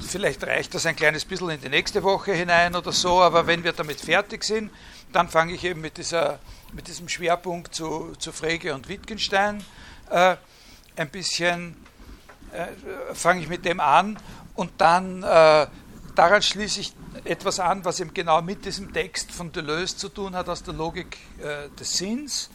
Vielleicht 0.00 0.44
reicht 0.44 0.74
das 0.74 0.86
ein 0.86 0.96
kleines 0.96 1.24
bisschen 1.24 1.50
in 1.50 1.60
die 1.60 1.68
nächste 1.68 2.02
Woche 2.02 2.32
hinein 2.32 2.74
oder 2.74 2.92
so, 2.92 3.20
aber 3.20 3.46
wenn 3.46 3.62
wir 3.62 3.72
damit 3.72 4.00
fertig 4.00 4.44
sind, 4.44 4.70
dann 5.12 5.28
fange 5.28 5.54
ich 5.54 5.64
eben 5.64 5.80
mit, 5.80 5.96
dieser, 5.96 6.40
mit 6.72 6.88
diesem 6.88 7.08
Schwerpunkt 7.08 7.74
zu, 7.74 8.12
zu 8.18 8.32
Frege 8.32 8.74
und 8.74 8.88
Wittgenstein 8.88 9.64
äh, 10.12 10.36
ein 10.96 11.10
bisschen, 11.10 11.76
äh, 12.52 13.14
fange 13.14 13.40
ich 13.40 13.48
mit 13.48 13.64
dem 13.64 13.80
an 13.80 14.18
und 14.54 14.72
dann 14.78 15.22
äh, 15.22 15.66
daran 16.14 16.42
schließe 16.42 16.80
ich 16.80 16.92
etwas 17.24 17.60
an, 17.60 17.84
was 17.84 18.00
eben 18.00 18.12
genau 18.14 18.42
mit 18.42 18.64
diesem 18.64 18.92
Text 18.92 19.32
von 19.32 19.52
Deleuze 19.52 19.96
zu 19.96 20.08
tun 20.08 20.34
hat 20.34 20.48
aus 20.48 20.62
der 20.62 20.74
Logik 20.74 21.18
äh, 21.38 21.68
des 21.78 21.96
Sinns 21.96 22.50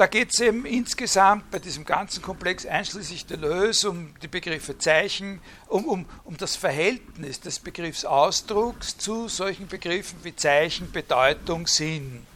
da 0.00 0.06
geht 0.06 0.30
es 0.32 0.40
eben 0.40 0.64
insgesamt 0.64 1.50
bei 1.50 1.58
diesem 1.58 1.84
ganzen 1.84 2.22
Komplex 2.22 2.64
einschließlich 2.64 3.26
Deleuze 3.26 3.90
um 3.90 4.14
die 4.22 4.28
Begriffe 4.28 4.78
Zeichen, 4.78 5.42
um, 5.68 5.84
um, 5.84 6.06
um 6.24 6.38
das 6.38 6.56
Verhältnis 6.56 7.38
des 7.38 7.58
Begriffs 7.58 8.06
Ausdrucks 8.06 8.96
zu 8.96 9.28
solchen 9.28 9.68
Begriffen 9.68 10.18
wie 10.22 10.34
Zeichen, 10.34 10.90
Bedeutung, 10.90 11.66
Sinn 11.66 12.26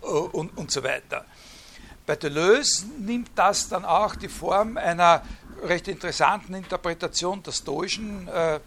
äh, 0.00 0.06
und, 0.06 0.56
und 0.56 0.70
so 0.70 0.82
weiter. 0.82 1.26
Bei 2.06 2.14
Deleuze 2.14 2.86
nimmt 3.00 3.30
das 3.34 3.68
dann 3.68 3.84
auch 3.84 4.14
die 4.14 4.28
Form 4.28 4.76
einer 4.76 5.22
recht 5.64 5.88
interessanten 5.88 6.54
Interpretation 6.54 7.42
der 7.42 7.50
stoischen 7.52 8.28
äh, 8.28 8.60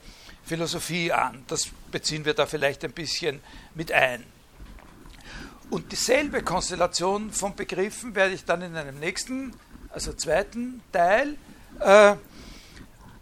Philosophie 0.43 1.11
an. 1.13 1.43
Das 1.47 1.69
beziehen 1.89 2.25
wir 2.25 2.33
da 2.33 2.45
vielleicht 2.45 2.83
ein 2.83 2.91
bisschen 2.91 3.39
mit 3.75 3.93
ein. 3.93 4.25
Und 5.69 5.91
dieselbe 5.91 6.41
Konstellation 6.41 7.31
von 7.31 7.55
Begriffen 7.55 8.15
werde 8.15 8.33
ich 8.33 8.43
dann 8.43 8.61
in 8.61 8.75
einem 8.75 8.99
nächsten, 8.99 9.53
also 9.89 10.13
zweiten 10.13 10.81
Teil, 10.91 11.37
äh, 11.79 12.15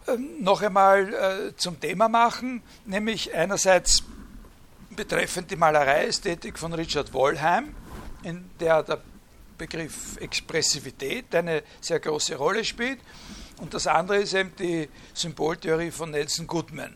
ähm, 0.08 0.42
noch 0.42 0.62
einmal 0.62 1.14
äh, 1.14 1.56
zum 1.58 1.80
Thema 1.80 2.08
machen, 2.08 2.64
nämlich 2.86 3.36
einerseits 3.36 4.04
betreffend 4.90 5.52
die 5.52 5.58
Malereiästhetik 5.58 6.58
von 6.58 6.74
Richard 6.74 7.14
Wollheim, 7.14 7.76
in 8.24 8.50
der 8.60 8.82
der 8.84 9.02
Begriff 9.58 10.18
Expressivität 10.18 11.34
eine 11.34 11.64
sehr 11.82 12.00
große 12.00 12.36
Rolle 12.36 12.64
spielt, 12.64 13.00
und 13.60 13.74
das 13.74 13.88
andere 13.88 14.18
ist 14.18 14.34
eben 14.34 14.56
die 14.56 14.88
Symboltheorie 15.14 15.92
von 15.92 16.12
Nelson 16.12 16.46
Goodman. 16.46 16.96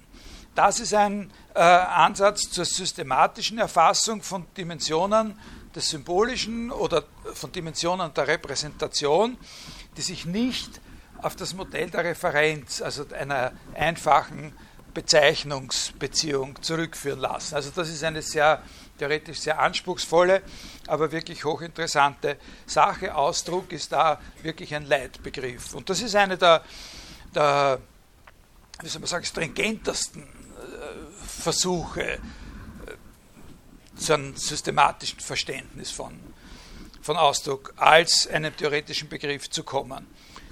Das 0.53 0.80
ist 0.80 0.94
ein 0.94 1.32
äh, 1.56 1.60
Ansatz 1.60 2.51
zur 2.51 2.65
systematischen 2.65 3.58
Erfassung 3.58 4.22
von 4.22 4.46
Dimensionen 4.56 5.39
des 5.74 5.89
Symbolischen 5.89 6.72
oder 6.72 7.06
von 7.34 7.51
Dimensionen 7.51 8.13
der 8.13 8.27
Repräsentation, 8.27 9.38
die 9.98 10.01
sich 10.01 10.25
nicht 10.25 10.82
auf 11.22 11.36
das 11.36 11.53
Modell 11.53 11.89
der 11.89 12.03
Referenz, 12.03 12.82
also 12.82 13.06
einer 13.18 13.53
einfachen 13.74 14.53
Bezeichnungsbeziehung 14.94 16.62
zurückführen 16.62 17.20
lassen. 17.20 17.56
Also 17.56 17.72
das 17.74 17.89
ist 17.89 18.03
eine 18.03 18.22
sehr 18.22 18.62
theoretisch 19.01 19.39
sehr 19.39 19.58
anspruchsvolle, 19.58 20.43
aber 20.86 21.12
wirklich 21.12 21.43
hochinteressante 21.43 22.38
Sache. 22.67 23.15
Ausdruck 23.15 23.72
ist 23.72 23.91
da 23.91 24.22
wirklich 24.43 24.75
ein 24.75 24.86
Leitbegriff. 24.86 25.74
Und 25.74 25.89
das 25.89 26.01
ist 26.01 26.15
eine 26.15 26.38
der, 26.38 26.63
der 27.34 27.79
wie 28.84 28.88
soll 28.88 29.01
man 29.01 29.08
sagen, 29.08 29.25
stringentesten 29.25 30.27
Versuche 31.25 32.13
äh, 32.13 32.20
zu 33.98 34.13
einem 34.13 34.36
systematischen 34.36 35.20
Verständnis 35.20 35.89
von, 35.89 36.20
von 37.01 37.17
Ausdruck 37.17 37.74
als 37.77 38.27
einem 38.27 38.55
theoretischen 38.55 39.10
Begriff 39.10 39.50
zu 39.50 39.63
kommen. 39.63 40.05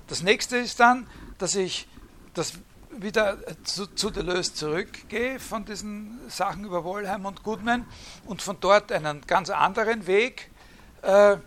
Das 0.08 0.24
nächste 0.24 0.58
ist 0.58 0.80
dann, 0.80 1.06
dass 1.38 1.54
ich 1.54 1.88
das 2.34 2.54
wieder 3.02 3.38
zu, 3.64 3.88
zu 3.88 4.10
Deleuze 4.10 4.54
zurückgehe 4.54 5.40
von 5.40 5.66
diesen 5.66 6.20
Sachen 6.30 6.66
über 6.66 6.84
Wollheim 6.84 7.26
und 7.26 7.44
Goodman 7.44 7.86
und 8.26 8.42
von 8.42 8.58
dort 8.60 8.92
einen 8.92 9.22
ganz 9.26 9.50
anderen 9.50 10.08
Weg 10.08 10.50
äh, 11.02 11.38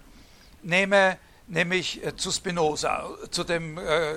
nehme, 0.63 1.19
nämlich 1.47 2.05
äh, 2.05 2.17
zu 2.17 2.31
Spinoza, 2.31 3.09
zu 3.31 3.45
dem 3.45 3.79
äh, 3.79 4.15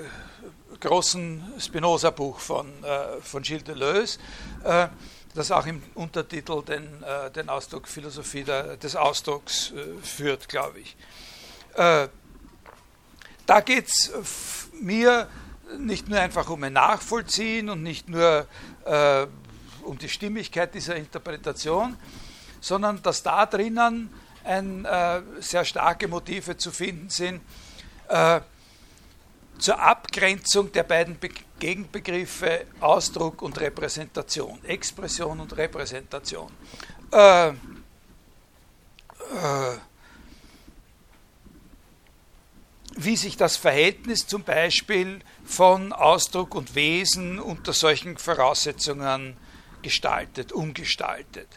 großen 0.80 1.44
Spinoza-Buch 1.60 2.40
von, 2.40 2.84
äh, 2.84 3.22
von 3.22 3.44
Gilles 3.44 3.64
Deleuze, 3.64 4.20
äh, 4.64 4.88
das 5.34 5.52
auch 5.52 5.66
im 5.66 5.84
Untertitel 5.96 6.64
den, 6.64 7.04
äh, 7.04 7.30
den 7.32 7.50
Ausdruck 7.50 7.88
Philosophie 7.88 8.44
des 8.44 8.96
Ausdrucks 8.96 9.72
äh, 9.72 10.02
führt, 10.02 10.48
glaube 10.48 10.80
ich. 10.80 10.96
Äh, 11.76 12.08
da 13.46 13.62
geht 13.62 13.88
es 13.88 14.12
mir 14.82 15.28
nicht 15.80 16.10
nur 16.10 16.20
einfach 16.20 16.50
um 16.50 16.64
ein 16.64 16.74
Nachvollziehen 16.74 17.70
und 17.70 17.84
nicht 17.84 18.10
nur 18.10 18.48
äh, 18.86 19.28
um 19.84 19.98
die 19.98 20.10
Stimmigkeit 20.10 20.74
dieser 20.74 20.96
Interpretation, 20.96 21.96
sondern 22.60 23.02
dass 23.02 23.24
da 23.24 23.46
drinnen 23.46 24.10
ein, 24.44 24.86
äh, 24.86 25.22
sehr 25.40 25.66
starke 25.66 26.08
Motive 26.08 26.58
zu 26.58 26.72
finden 26.72 27.10
sind 27.10 27.42
äh, 28.08 28.42
zur 29.58 29.80
Abgrenzung 29.80 30.72
der 30.72 30.84
beiden 30.84 31.18
Be 31.18 31.30
Gegenbegriffe 31.58 32.66
Ausdruck 32.82 33.42
und 33.42 33.58
Repräsentation, 33.62 34.60
Expression 34.66 35.40
und 35.40 35.56
Repräsentation. 35.56 36.52
Äh, 37.14 37.48
äh, 37.48 37.54
wie 42.96 43.18
sich 43.18 43.38
das 43.38 43.58
Verhältnis 43.58 44.26
zum 44.26 44.44
Beispiel 44.44 45.20
von 45.44 45.92
Ausdruck 45.92 46.56
und 46.56 46.76
Wesen 46.76 47.40
unter 47.40 47.74
solchen 47.74 48.18
Voraussetzungen 48.18 49.36
gestaltet, 49.82 50.52
umgestaltet. 50.54 51.48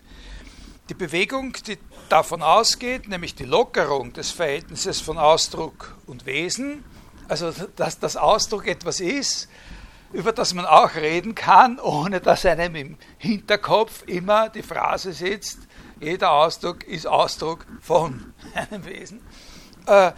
Die 0.88 0.95
Bewegung, 0.95 1.52
die 1.66 1.78
davon 2.09 2.42
ausgeht, 2.42 3.09
nämlich 3.09 3.35
die 3.35 3.45
Lockerung 3.45 4.12
des 4.12 4.30
Verhältnisses 4.30 5.00
von 5.00 5.16
Ausdruck 5.16 5.97
und 6.07 6.26
Wesen, 6.26 6.85
also 7.28 7.52
dass 7.76 7.99
das 8.00 8.16
Ausdruck 8.16 8.66
etwas 8.66 9.00
ist, 9.00 9.49
über 10.12 10.33
das 10.33 10.54
man 10.54 10.64
auch 10.64 10.95
reden 10.95 11.35
kann, 11.35 11.78
ohne 11.83 12.21
dass 12.21 12.45
einem 12.47 12.75
im 12.75 12.97
Hinterkopf 13.18 14.02
immer 14.07 14.49
die 14.49 14.62
Phrase 14.62 15.12
sitzt, 15.12 15.59
jeder 16.00 16.33
Ausdruck 16.33 16.85
ist 16.85 17.07
Ausdruck 17.07 17.66
von 17.80 18.33
einem 18.54 18.85
Wesen. 18.85 19.21
Äh, 19.87 20.12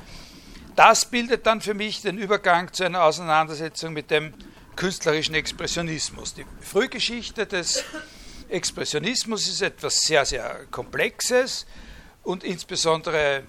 das 0.81 1.05
bildet 1.05 1.45
dann 1.45 1.61
für 1.61 1.75
mich 1.75 2.01
den 2.01 2.17
Übergang 2.17 2.73
zu 2.73 2.85
einer 2.85 3.05
Auseinandersetzung 3.05 3.93
mit 3.93 4.11
dem 4.11 4.33
künstlerischen 4.77 5.35
Expressionismus. 5.35 6.33
Die 6.33 6.47
Frühgeschichte 6.63 7.45
des 7.45 7.85
Expressionismus 8.49 9.47
ist 9.47 9.61
etwas 9.61 10.01
sehr, 10.01 10.25
sehr 10.25 10.65
Komplexes 10.71 11.67
und 12.23 12.45
insbesondere 12.45 13.43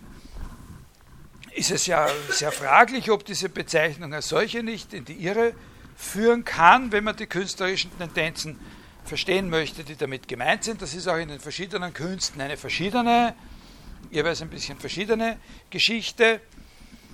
ist 1.55 1.71
es 1.71 1.85
ja 1.85 2.09
sehr 2.31 2.51
fraglich, 2.51 3.09
ob 3.09 3.23
diese 3.23 3.47
Bezeichnung 3.47 4.13
als 4.13 4.27
solche 4.27 4.61
nicht 4.61 4.93
in 4.93 5.05
die 5.05 5.23
Irre 5.23 5.53
führen 5.95 6.43
kann, 6.43 6.91
wenn 6.91 7.05
man 7.05 7.15
die 7.15 7.27
künstlerischen 7.27 7.97
Tendenzen 7.97 8.59
verstehen 9.05 9.49
möchte, 9.49 9.85
die 9.85 9.95
damit 9.95 10.27
gemeint 10.27 10.65
sind. 10.65 10.81
Das 10.81 10.93
ist 10.93 11.07
auch 11.07 11.15
in 11.15 11.29
den 11.29 11.39
verschiedenen 11.39 11.93
Künsten 11.93 12.41
eine 12.41 12.57
verschiedene, 12.57 13.35
jeweils 14.09 14.41
ein 14.41 14.49
bisschen 14.49 14.77
verschiedene 14.77 15.39
Geschichte. 15.69 16.41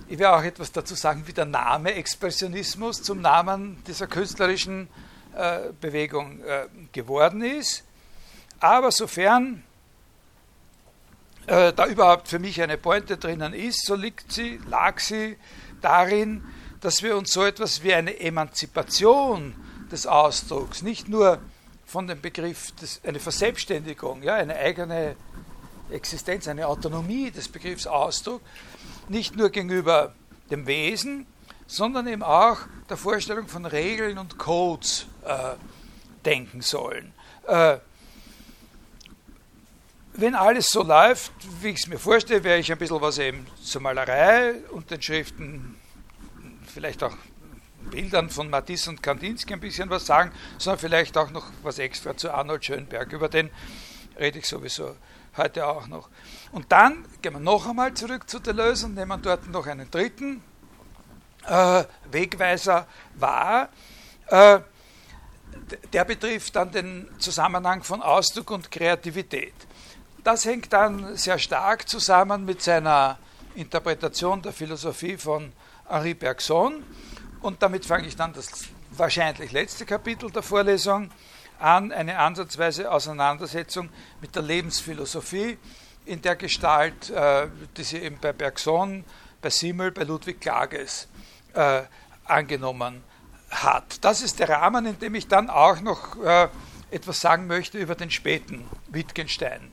Ich 0.08 0.18
werde 0.18 0.36
auch 0.36 0.42
etwas 0.42 0.72
dazu 0.72 0.94
sagen, 0.94 1.24
wie 1.26 1.32
der 1.32 1.44
Name 1.44 1.94
Expressionismus 1.94 3.02
zum 3.02 3.20
Namen 3.20 3.82
dieser 3.86 4.06
künstlerischen 4.06 4.88
äh, 5.36 5.70
Bewegung 5.80 6.40
äh, 6.40 6.66
geworden 6.92 7.42
ist. 7.42 7.84
Aber 8.58 8.90
sofern 8.90 9.62
äh, 11.46 11.74
da 11.74 11.86
überhaupt 11.86 12.28
für 12.28 12.38
mich 12.38 12.60
eine 12.62 12.78
Pointe 12.78 13.18
drinnen 13.18 13.52
ist, 13.52 13.84
so 13.84 13.94
liegt 13.94 14.32
sie, 14.32 14.58
lag 14.66 14.98
sie 14.98 15.36
darin, 15.82 16.42
dass 16.80 17.02
wir 17.02 17.16
uns 17.16 17.32
so 17.32 17.44
etwas 17.44 17.82
wie 17.82 17.92
eine 17.92 18.18
Emanzipation 18.18 19.54
des 19.92 20.06
Ausdrucks, 20.06 20.82
nicht 20.82 21.08
nur 21.08 21.38
von 21.84 22.06
dem 22.06 22.20
Begriff, 22.20 22.72
des, 22.72 23.00
eine 23.04 23.20
Verselbstständigung, 23.20 24.22
ja, 24.22 24.34
eine 24.34 24.56
eigene 24.56 25.16
Existenz, 25.90 26.48
eine 26.48 26.66
Autonomie 26.66 27.30
des 27.30 27.48
Begriffs 27.48 27.86
Ausdruck, 27.86 28.42
nicht 29.10 29.36
nur 29.36 29.50
gegenüber 29.50 30.14
dem 30.50 30.66
Wesen, 30.66 31.26
sondern 31.66 32.06
eben 32.06 32.22
auch 32.22 32.58
der 32.88 32.96
Vorstellung 32.96 33.48
von 33.48 33.66
Regeln 33.66 34.18
und 34.18 34.38
Codes 34.38 35.06
äh, 35.24 35.54
denken 36.24 36.62
sollen. 36.62 37.12
Äh, 37.46 37.78
wenn 40.14 40.34
alles 40.34 40.70
so 40.70 40.82
läuft, 40.82 41.32
wie 41.62 41.68
ich 41.68 41.80
es 41.80 41.86
mir 41.86 41.98
vorstelle, 41.98 42.42
werde 42.42 42.60
ich 42.60 42.72
ein 42.72 42.78
bisschen 42.78 43.00
was 43.00 43.18
eben 43.18 43.46
zur 43.62 43.82
Malerei 43.82 44.54
und 44.72 44.90
den 44.90 45.00
Schriften, 45.00 45.76
vielleicht 46.66 47.04
auch 47.04 47.16
Bildern 47.90 48.28
von 48.28 48.50
Matisse 48.50 48.90
und 48.90 49.02
Kandinsky 49.02 49.54
ein 49.54 49.60
bisschen 49.60 49.88
was 49.90 50.06
sagen, 50.06 50.32
sondern 50.58 50.80
vielleicht 50.80 51.16
auch 51.16 51.30
noch 51.30 51.46
was 51.62 51.78
extra 51.78 52.16
zu 52.16 52.32
Arnold 52.32 52.64
Schönberg. 52.64 53.12
Über 53.12 53.28
den 53.28 53.50
rede 54.18 54.40
ich 54.40 54.46
sowieso 54.46 54.96
heute 55.36 55.66
auch 55.66 55.86
noch. 55.86 56.08
Und 56.52 56.70
dann 56.72 57.04
gehen 57.22 57.34
wir 57.34 57.40
noch 57.40 57.68
einmal 57.68 57.94
zurück 57.94 58.28
zu 58.28 58.38
der 58.38 58.54
Lösung, 58.54 58.94
nehmen 58.94 59.20
dort 59.22 59.48
noch 59.48 59.66
einen 59.66 59.90
dritten 59.90 60.42
äh, 61.46 61.84
Wegweiser 62.10 62.86
wahr. 63.14 63.68
Äh, 64.26 64.60
der 65.92 66.04
betrifft 66.04 66.56
dann 66.56 66.70
den 66.70 67.08
Zusammenhang 67.18 67.82
von 67.82 68.02
Ausdruck 68.02 68.50
und 68.50 68.70
Kreativität. 68.70 69.54
Das 70.24 70.44
hängt 70.44 70.72
dann 70.72 71.16
sehr 71.16 71.38
stark 71.38 71.88
zusammen 71.88 72.44
mit 72.44 72.62
seiner 72.62 73.18
Interpretation 73.54 74.40
der 74.42 74.52
Philosophie 74.52 75.16
von 75.16 75.52
Henri 75.88 76.14
Bergson. 76.14 76.82
Und 77.40 77.62
damit 77.62 77.84
fange 77.84 78.06
ich 78.06 78.16
dann 78.16 78.32
das 78.32 78.48
wahrscheinlich 78.90 79.52
letzte 79.52 79.84
Kapitel 79.84 80.30
der 80.30 80.42
Vorlesung 80.42 81.04
an, 81.04 81.10
eine 81.58 82.18
ansatzweise 82.18 82.90
Auseinandersetzung 82.90 83.90
mit 84.20 84.34
der 84.34 84.42
Lebensphilosophie 84.42 85.58
in 86.08 86.22
der 86.22 86.36
Gestalt, 86.36 87.10
äh, 87.10 87.48
die 87.76 87.84
sie 87.84 87.98
eben 87.98 88.18
bei 88.20 88.32
Bergson, 88.32 89.04
bei 89.40 89.50
Simmel, 89.50 89.92
bei 89.92 90.04
Ludwig 90.04 90.40
Klages 90.40 91.08
äh, 91.54 91.82
angenommen 92.24 93.02
hat. 93.50 94.04
Das 94.04 94.22
ist 94.22 94.38
der 94.38 94.48
Rahmen, 94.48 94.86
in 94.86 94.98
dem 94.98 95.14
ich 95.14 95.28
dann 95.28 95.50
auch 95.50 95.80
noch 95.80 96.22
äh, 96.22 96.48
etwas 96.90 97.20
sagen 97.20 97.46
möchte 97.46 97.78
über 97.78 97.94
den 97.94 98.10
späten 98.10 98.66
Wittgenstein, 98.88 99.70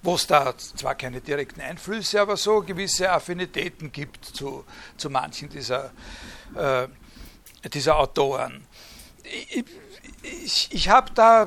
wo 0.00 0.14
es 0.14 0.28
da 0.28 0.56
zwar 0.56 0.94
keine 0.94 1.20
direkten 1.20 1.60
Einflüsse, 1.60 2.20
aber 2.20 2.36
so 2.36 2.60
gewisse 2.60 3.10
Affinitäten 3.10 3.90
gibt 3.90 4.24
zu, 4.24 4.64
zu 4.96 5.10
manchen 5.10 5.48
dieser, 5.48 5.90
dieser 7.64 7.96
Autoren. 7.96 8.64
Ich, 10.22 10.68
ich, 10.70 10.88
habe 10.88 11.10
da 11.14 11.46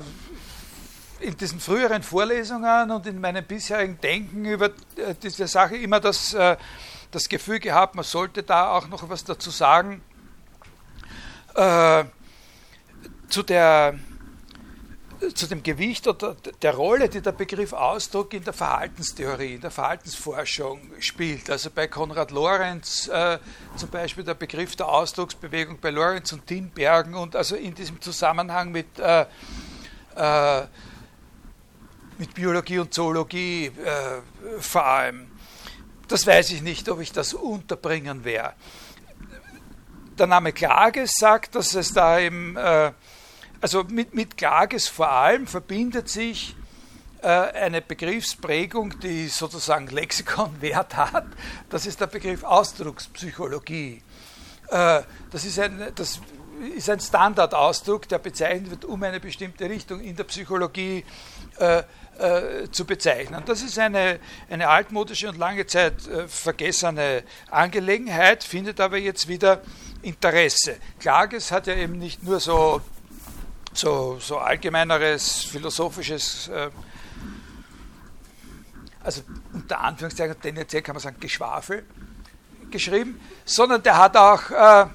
in 1.19 1.37
diesen 1.37 1.59
früheren 1.59 2.01
Vorlesungen 2.01 2.91
und 2.91 3.05
in 3.05 3.21
meinem 3.21 3.45
bisherigen 3.45 3.99
Denken 4.01 4.45
über 4.45 4.67
äh, 4.95 5.15
diese 5.21 5.47
Sache 5.47 5.77
immer 5.77 5.99
das, 5.99 6.33
äh, 6.33 6.57
das 7.11 7.29
Gefühl 7.29 7.59
gehabt, 7.59 7.95
man 7.95 8.03
sollte 8.03 8.41
da 8.43 8.71
auch 8.71 8.87
noch 8.87 9.07
was 9.09 9.23
dazu 9.23 9.51
sagen. 9.51 10.01
Äh, 11.55 12.05
zu, 13.29 13.43
der, 13.43 13.99
zu 15.33 15.47
dem 15.47 15.63
Gewicht 15.63 16.07
oder 16.07 16.35
der 16.61 16.73
Rolle, 16.73 17.09
die 17.09 17.21
der 17.21 17.31
Begriff 17.31 17.73
Ausdruck 17.73 18.33
in 18.33 18.43
der 18.43 18.53
Verhaltenstheorie, 18.53 19.55
in 19.55 19.61
der 19.61 19.71
Verhaltensforschung 19.71 20.81
spielt. 20.99 21.49
Also 21.49 21.69
bei 21.69 21.87
Konrad 21.87 22.31
Lorenz 22.31 23.07
äh, 23.07 23.39
zum 23.75 23.89
Beispiel 23.89 24.23
der 24.23 24.33
Begriff 24.33 24.75
der 24.75 24.87
Ausdrucksbewegung 24.87 25.79
bei 25.79 25.91
Lorenz 25.91 26.33
und 26.33 26.45
Tinbergen 26.47 27.15
und 27.15 27.35
also 27.35 27.55
in 27.55 27.73
diesem 27.75 28.01
Zusammenhang 28.01 28.71
mit, 28.71 28.99
äh, 28.99 29.25
äh, 30.15 30.65
mit 32.17 32.33
Biologie 32.33 32.79
und 32.79 32.93
Zoologie 32.93 33.67
äh, 33.67 34.59
vor 34.59 34.85
allem. 34.85 35.27
Das 36.07 36.27
weiß 36.27 36.51
ich 36.51 36.61
nicht, 36.61 36.89
ob 36.89 36.99
ich 36.99 37.11
das 37.11 37.33
unterbringen 37.33 38.23
werde 38.25 38.55
der 40.17 40.27
Name 40.27 40.53
Klages 40.53 41.15
sagt, 41.15 41.55
dass 41.55 41.73
es 41.73 41.91
da 41.91 42.19
eben, 42.19 42.55
also 43.63 43.85
mit, 43.85 44.13
mit 44.13 44.35
Klages 44.35 44.89
vor 44.89 45.09
allem 45.09 45.47
verbindet 45.47 46.09
sich 46.09 46.53
äh, 47.21 47.27
eine 47.29 47.81
Begriffsprägung, 47.81 48.99
die 48.99 49.29
sozusagen 49.29 49.87
Lexikonwert 49.87 50.97
hat. 50.97 51.27
Das 51.69 51.85
ist 51.85 52.01
der 52.01 52.07
Begriff 52.07 52.43
Ausdruckspsychologie. 52.43 54.03
Äh, 54.67 55.03
das 55.31 55.45
ist 55.45 55.59
ein, 55.59 55.81
das 55.95 56.19
ist 56.75 56.89
ein 56.89 56.99
Standardausdruck, 56.99 58.09
der 58.09 58.19
bezeichnet 58.19 58.69
wird, 58.69 58.83
um 58.83 59.01
eine 59.01 59.21
bestimmte 59.21 59.69
Richtung 59.69 60.01
in 60.01 60.17
der 60.17 60.25
Psychologie 60.25 61.05
äh, 61.57 61.83
äh, 62.19 62.69
zu 62.69 62.83
bezeichnen. 62.83 63.43
Das 63.45 63.61
ist 63.61 63.79
eine, 63.79 64.19
eine 64.49 64.67
altmodische 64.67 65.29
und 65.29 65.37
lange 65.37 65.65
Zeit 65.67 66.05
äh, 66.07 66.27
vergessene 66.27 67.23
Angelegenheit, 67.49 68.43
findet 68.43 68.81
aber 68.81 68.97
jetzt 68.97 69.29
wieder 69.29 69.61
Interesse. 70.01 70.75
Klages 70.99 71.49
hat 71.49 71.67
ja 71.67 71.75
eben 71.75 71.97
nicht 71.97 72.23
nur 72.23 72.41
so, 72.41 72.81
so, 73.77 74.17
so 74.19 74.37
allgemeineres 74.37 75.43
philosophisches, 75.43 76.47
äh, 76.49 76.69
also 79.03 79.21
unter 79.53 79.79
Anführungszeichen 79.79 80.39
tendenziell 80.39 80.81
kann 80.81 80.95
man 80.95 81.01
sagen 81.01 81.19
Geschwafel 81.19 81.85
geschrieben, 82.71 83.19
sondern 83.45 83.83
der 83.83 83.97
hat 83.97 84.17
auch, 84.17 84.49
äh, 84.49 84.85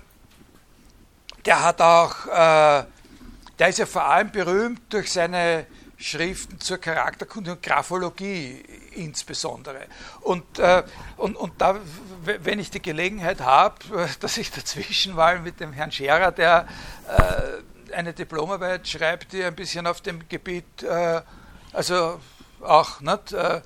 der 1.45 1.63
hat 1.65 1.81
auch, 1.81 2.27
äh, 2.27 2.85
der 3.59 3.69
ist 3.69 3.79
ja 3.79 3.87
vor 3.87 4.05
allem 4.05 4.31
berühmt 4.31 4.81
durch 4.93 5.13
seine 5.13 5.67
Schriften 5.97 6.61
zur 6.61 6.79
Charakterkunde 6.79 7.53
und 7.53 7.63
Graphologie 7.63 8.65
insbesondere. 8.93 9.87
Und, 10.21 10.59
äh, 10.59 10.85
und, 11.17 11.37
und 11.37 11.61
da, 11.61 11.77
wenn 12.25 12.61
ich 12.61 12.71
die 12.71 12.81
Gelegenheit 12.81 13.41
habe, 13.41 13.77
dass 14.21 14.37
ich 14.37 14.51
dazwischen 14.51 15.15
mal 15.15 15.41
mit 15.41 15.61
dem 15.61 15.73
Herrn 15.73 15.91
Scherer, 15.91 16.31
der 16.31 16.67
äh, 17.09 17.63
eine 17.93 18.13
Diplomarbeit 18.13 18.87
schreibt, 18.89 19.33
die 19.33 19.45
ein 19.45 19.55
bisschen 19.55 19.87
auf 19.87 20.01
dem 20.01 20.29
Gebiet, 20.29 20.83
äh, 20.83 21.23
also 21.73 22.21
auch 22.61 23.01
nicht, 23.01 23.33
äh, 23.33 23.57
äh, 23.57 23.61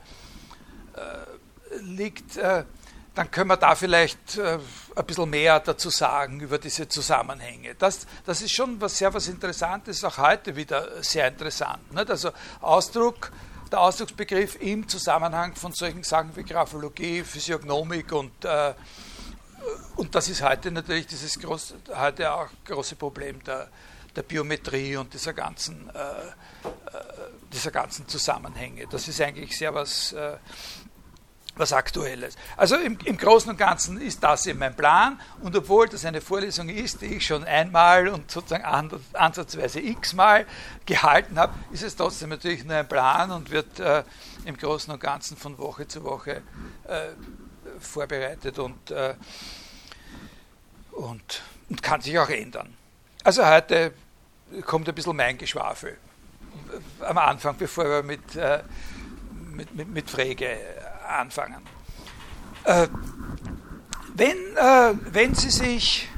liegt, 1.81 2.37
dann 2.37 3.31
können 3.31 3.49
wir 3.49 3.57
da 3.57 3.75
vielleicht 3.75 4.39
ein 4.39 5.07
bisschen 5.07 5.31
mehr 5.31 5.59
dazu 5.61 5.89
sagen 5.89 6.41
über 6.41 6.59
diese 6.59 6.87
Zusammenhänge. 6.87 7.75
Das, 7.77 8.07
das 8.27 8.43
ist 8.43 8.53
schon 8.53 8.79
was 8.79 8.99
sehr 8.99 9.13
was 9.15 9.29
Interessantes, 9.29 10.05
auch 10.05 10.19
heute 10.19 10.55
wieder 10.55 11.03
sehr 11.03 11.29
interessant. 11.29 11.93
Nicht? 11.95 12.11
Also 12.11 12.31
Ausdruck, 12.61 13.33
der 13.73 13.81
Ausdrucksbegriff 13.81 14.61
im 14.61 14.87
Zusammenhang 14.87 15.55
von 15.57 15.73
solchen 15.73 16.03
Sachen 16.03 16.37
wie 16.37 16.45
Graphologie, 16.45 17.23
Physiognomik 17.23 18.13
und, 18.13 18.45
äh, 18.45 18.75
und 19.97 20.15
das 20.15 20.29
ist 20.29 20.43
heute 20.43 20.71
natürlich 20.71 21.07
dieses 21.07 21.39
groß, 21.39 21.75
heute 21.95 22.33
auch 22.33 22.49
große 22.67 22.97
Problem 22.97 23.43
der, 23.45 23.69
der 24.15 24.23
Biometrie 24.23 24.97
und 24.97 25.13
dieser 25.13 25.33
ganzen, 25.33 25.91
äh, 25.91 25.99
äh 25.99 27.03
dieser 27.53 27.71
ganzen 27.71 28.09
Zusammenhänge. 28.09 28.87
Das 28.91 29.09
ist 29.09 29.21
eigentlich 29.21 29.57
sehr 29.57 29.75
was 29.75 30.13
äh, 30.13 30.37
was 31.55 31.73
Aktuelles. 31.73 32.37
Also 32.57 32.77
im, 32.77 32.99
im, 33.05 33.17
Großen 33.17 33.51
und 33.51 33.59
Ganzen 33.59 34.01
ist 34.01 34.23
das 34.23 34.47
eben 34.47 34.59
mein 34.59 34.75
Plan 34.75 35.21
und 35.43 35.55
obwohl 35.55 35.89
das 35.89 36.05
eine 36.05 36.21
Vorlesung 36.21 36.69
ist, 36.69 37.03
die 37.03 37.17
ich 37.17 37.27
schon 37.27 37.45
einmal 37.45 38.09
und 38.09 38.31
sozusagen 38.31 38.65
ansatzweise 39.13 39.81
x-mal 39.81 40.47
gehalten 40.87 41.39
habe, 41.39 41.55
ist 41.71 41.83
es 41.83 41.95
trotzdem 41.95 42.31
natürlich 42.31 42.65
nur 42.65 42.77
ein 42.77 42.89
Plan 42.89 43.31
und 43.31 43.51
wird 43.51 43.81
äh, 43.81 44.03
im 44.45 44.57
Großen 44.57 44.93
und 44.93 45.01
Ganzen 45.01 45.37
von 45.37 45.59
Woche 45.59 45.87
zu 45.87 46.03
Woche 46.05 46.43
äh, 46.89 47.09
vorbereitet 47.79 48.59
und, 48.59 48.91
äh, 48.91 49.15
und, 50.93 51.43
und 51.69 51.83
kann 51.83 52.01
sich 52.01 52.19
auch 52.19 52.31
ändern. 52.31 52.75
Also 53.25 53.47
heute 53.47 53.93
kommt 54.67 54.89
ein 54.89 54.95
bisschen 54.97 55.15
mein 55.15 55.39
Geschwafel. 55.39 55.97
Am 57.01 57.19
Anfang, 57.19 57.57
bevor 57.57 57.85
wir 57.85 58.03
mit, 58.03 58.35
äh, 58.35 58.65
mit, 59.53 59.73
mit, 59.77 59.89
mit 59.89 60.11
Frege 60.11 60.59
anfangen. 61.07 61.63
Äh, 62.65 62.89
wenn, 64.15 64.57
äh, 64.57 64.95
wenn 65.13 65.37
Sie 65.37 65.51
sich, 65.51 66.09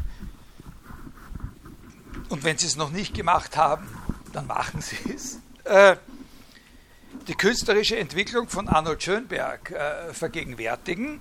und 2.30 2.42
wenn 2.42 2.56
Sie 2.56 2.66
es 2.66 2.76
noch 2.76 2.90
nicht 2.90 3.12
gemacht 3.12 3.58
haben, 3.58 3.86
dann 4.32 4.46
machen 4.46 4.80
Sie 4.80 4.96
es, 5.14 5.40
äh, 5.64 5.96
die 7.28 7.34
künstlerische 7.34 7.98
Entwicklung 7.98 8.48
von 8.48 8.66
Arnold 8.66 9.02
Schönberg 9.02 9.70
äh, 9.72 10.14
vergegenwärtigen, 10.14 11.20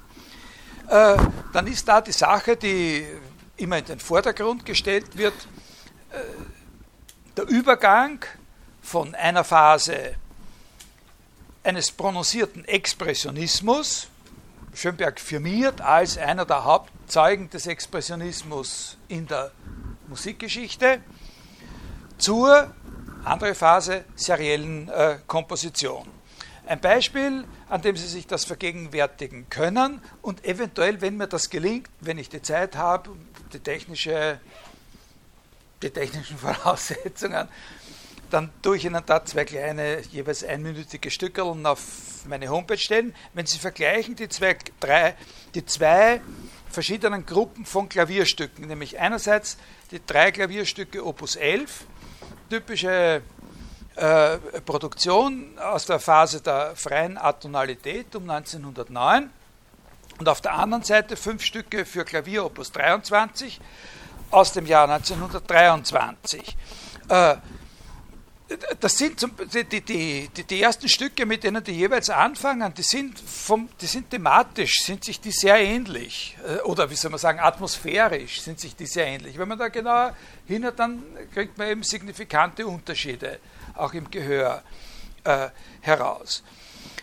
äh, 0.87 1.17
dann 1.51 1.67
ist 1.67 1.89
da 1.89 1.99
die 1.99 2.13
Sache, 2.13 2.55
die 2.55 3.05
immer 3.57 3.79
in 3.79 3.85
den 3.85 3.99
Vordergrund 3.99 4.65
gestellt 4.65 5.17
wird, 5.17 5.33
der 7.37 7.47
Übergang 7.47 8.23
von 8.81 9.15
einer 9.15 9.43
Phase 9.43 10.15
eines 11.63 11.91
prononcierten 11.91 12.65
Expressionismus, 12.65 14.07
Schönberg 14.73 15.19
firmiert 15.19 15.81
als 15.81 16.17
einer 16.17 16.45
der 16.45 16.65
Hauptzeugen 16.65 17.49
des 17.49 17.67
Expressionismus 17.67 18.97
in 19.07 19.27
der 19.27 19.51
Musikgeschichte, 20.07 21.01
zur, 22.17 22.73
andere 23.23 23.55
Phase, 23.55 24.03
seriellen 24.15 24.89
äh, 24.89 25.17
Komposition. 25.27 26.07
Ein 26.65 26.79
Beispiel, 26.79 27.43
an 27.69 27.81
dem 27.81 27.97
Sie 27.97 28.07
sich 28.07 28.25
das 28.25 28.45
vergegenwärtigen 28.45 29.49
können 29.49 30.01
und 30.21 30.45
eventuell, 30.45 31.01
wenn 31.01 31.17
mir 31.17 31.27
das 31.27 31.49
gelingt, 31.49 31.89
wenn 31.99 32.17
ich 32.17 32.29
die 32.29 32.41
Zeit 32.41 32.77
habe, 32.77 33.09
die, 33.51 33.59
technische, 33.59 34.39
die 35.83 35.89
technischen 35.89 36.37
Voraussetzungen, 36.39 37.47
dann 38.29 38.51
tue 38.63 38.77
ich 38.77 38.85
Ihnen 38.85 39.03
da 39.05 39.23
zwei 39.23 39.45
kleine, 39.45 40.01
jeweils 40.11 40.43
einminütige 40.43 41.11
Stückeln 41.11 41.65
auf 41.67 41.81
meine 42.27 42.49
Homepage 42.49 42.77
stellen. 42.77 43.13
Wenn 43.33 43.45
Sie 43.45 43.59
vergleichen 43.59 44.15
die 44.15 44.27
zwei, 44.27 44.57
drei, 44.79 45.15
die 45.53 45.65
zwei 45.65 46.19
verschiedenen 46.69 47.25
Gruppen 47.27 47.65
von 47.65 47.87
Klavierstücken, 47.89 48.67
nämlich 48.67 48.97
einerseits 48.99 49.57
die 49.91 50.01
drei 50.03 50.31
Klavierstücke 50.31 51.05
Opus 51.05 51.35
11, 51.35 51.85
typische 52.49 53.21
äh, 53.95 54.37
Produktion 54.65 55.59
aus 55.59 55.85
der 55.85 55.99
Phase 55.99 56.41
der 56.41 56.75
freien 56.75 57.19
Atonalität 57.19 58.15
um 58.15 58.27
1909 58.27 59.29
und 60.17 60.29
auf 60.29 60.41
der 60.41 60.53
anderen 60.53 60.83
Seite 60.83 61.15
fünf 61.15 61.43
Stücke 61.43 61.85
für 61.85 62.03
Klavier 62.03 62.45
Opus 62.45 62.71
23 62.71 63.61
aus 64.33 64.51
dem 64.51 64.65
Jahr 64.65 64.89
1923. 64.89 66.57
Äh, 67.07 67.35
das 68.79 68.97
sind 68.97 69.25
die, 69.53 69.63
die, 69.63 69.81
die, 70.27 70.43
die, 70.43 70.61
ersten 70.61 70.87
Stücke, 70.87 71.25
mit 71.25 71.43
denen 71.43 71.63
die 71.63 71.71
jeweils 71.71 72.09
anfangen, 72.09 72.73
die 72.73 72.83
sind, 72.83 73.19
vom, 73.19 73.69
die 73.81 73.85
sind 73.85 74.09
thematisch, 74.09 74.83
sind 74.83 75.03
sich 75.03 75.19
die 75.19 75.31
sehr 75.31 75.57
ähnlich. 75.57 76.37
Äh, 76.47 76.61
oder 76.61 76.89
wie 76.89 76.95
soll 76.95 77.11
man 77.11 77.19
sagen, 77.19 77.39
atmosphärisch 77.39 78.41
sind 78.41 78.59
sich 78.59 78.75
die 78.75 78.85
sehr 78.85 79.07
ähnlich. 79.07 79.37
Wenn 79.37 79.47
man 79.47 79.57
da 79.57 79.69
genauer 79.69 80.15
hinhört, 80.45 80.79
dann 80.79 81.03
kriegt 81.33 81.57
man 81.57 81.67
eben 81.67 81.83
signifikante 81.83 82.67
Unterschiede 82.67 83.39
auch 83.75 83.93
im 83.93 84.09
Gehör 84.11 84.61
äh, 85.23 85.49
heraus. 85.81 86.43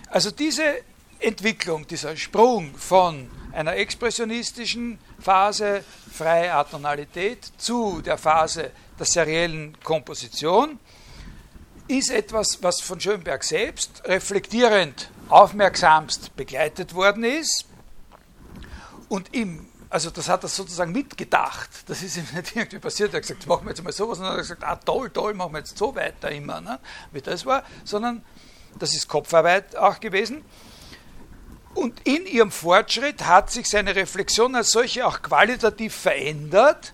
Also 0.08 0.30
diese 0.30 0.82
Entwicklung, 1.18 1.86
dieser 1.86 2.16
Sprung 2.16 2.74
von 2.76 3.30
einer 3.52 3.76
expressionistischen 3.76 4.98
Phase, 5.20 5.84
freie 6.12 6.52
Atonalität, 6.54 7.52
zu 7.58 8.00
der 8.02 8.18
Phase 8.18 8.70
der 8.98 9.06
seriellen 9.06 9.76
Komposition, 9.82 10.78
ist 11.88 12.10
etwas, 12.10 12.58
was 12.62 12.80
von 12.80 13.00
Schönberg 13.00 13.42
selbst 13.42 14.02
reflektierend 14.04 15.10
aufmerksamst 15.28 16.36
begleitet 16.36 16.94
worden 16.94 17.24
ist 17.24 17.66
und 19.08 19.34
ihm, 19.34 19.66
also 19.88 20.10
das 20.10 20.28
hat 20.28 20.44
er 20.44 20.48
sozusagen 20.48 20.92
mitgedacht, 20.92 21.68
das 21.86 22.02
ist 22.02 22.16
ihm 22.16 22.26
nicht 22.34 22.54
irgendwie 22.54 22.78
passiert, 22.78 23.12
er 23.12 23.16
hat 23.16 23.22
gesagt, 23.22 23.46
machen 23.46 23.66
wir 23.66 23.70
jetzt 23.70 23.82
mal 23.82 23.92
sowas. 23.92 24.18
Und 24.18 24.24
dann 24.24 24.32
hat 24.32 24.38
er 24.38 24.42
gesagt, 24.42 24.64
ah 24.64 24.76
toll, 24.76 25.10
toll, 25.10 25.34
machen 25.34 25.52
wir 25.52 25.58
jetzt 25.58 25.76
so 25.76 25.94
weiter 25.94 26.30
immer, 26.30 26.60
ne, 26.60 26.78
wie 27.10 27.20
das 27.20 27.44
war, 27.44 27.64
sondern 27.84 28.24
das 28.78 28.94
ist 28.94 29.08
Kopfarbeit 29.08 29.76
auch 29.76 29.98
gewesen. 29.98 30.44
Und 31.80 31.98
in 32.06 32.26
ihrem 32.26 32.50
Fortschritt 32.50 33.24
hat 33.24 33.50
sich 33.50 33.66
seine 33.66 33.96
Reflexion 33.96 34.54
als 34.54 34.70
solche 34.70 35.06
auch 35.06 35.22
qualitativ 35.22 35.94
verändert 35.94 36.92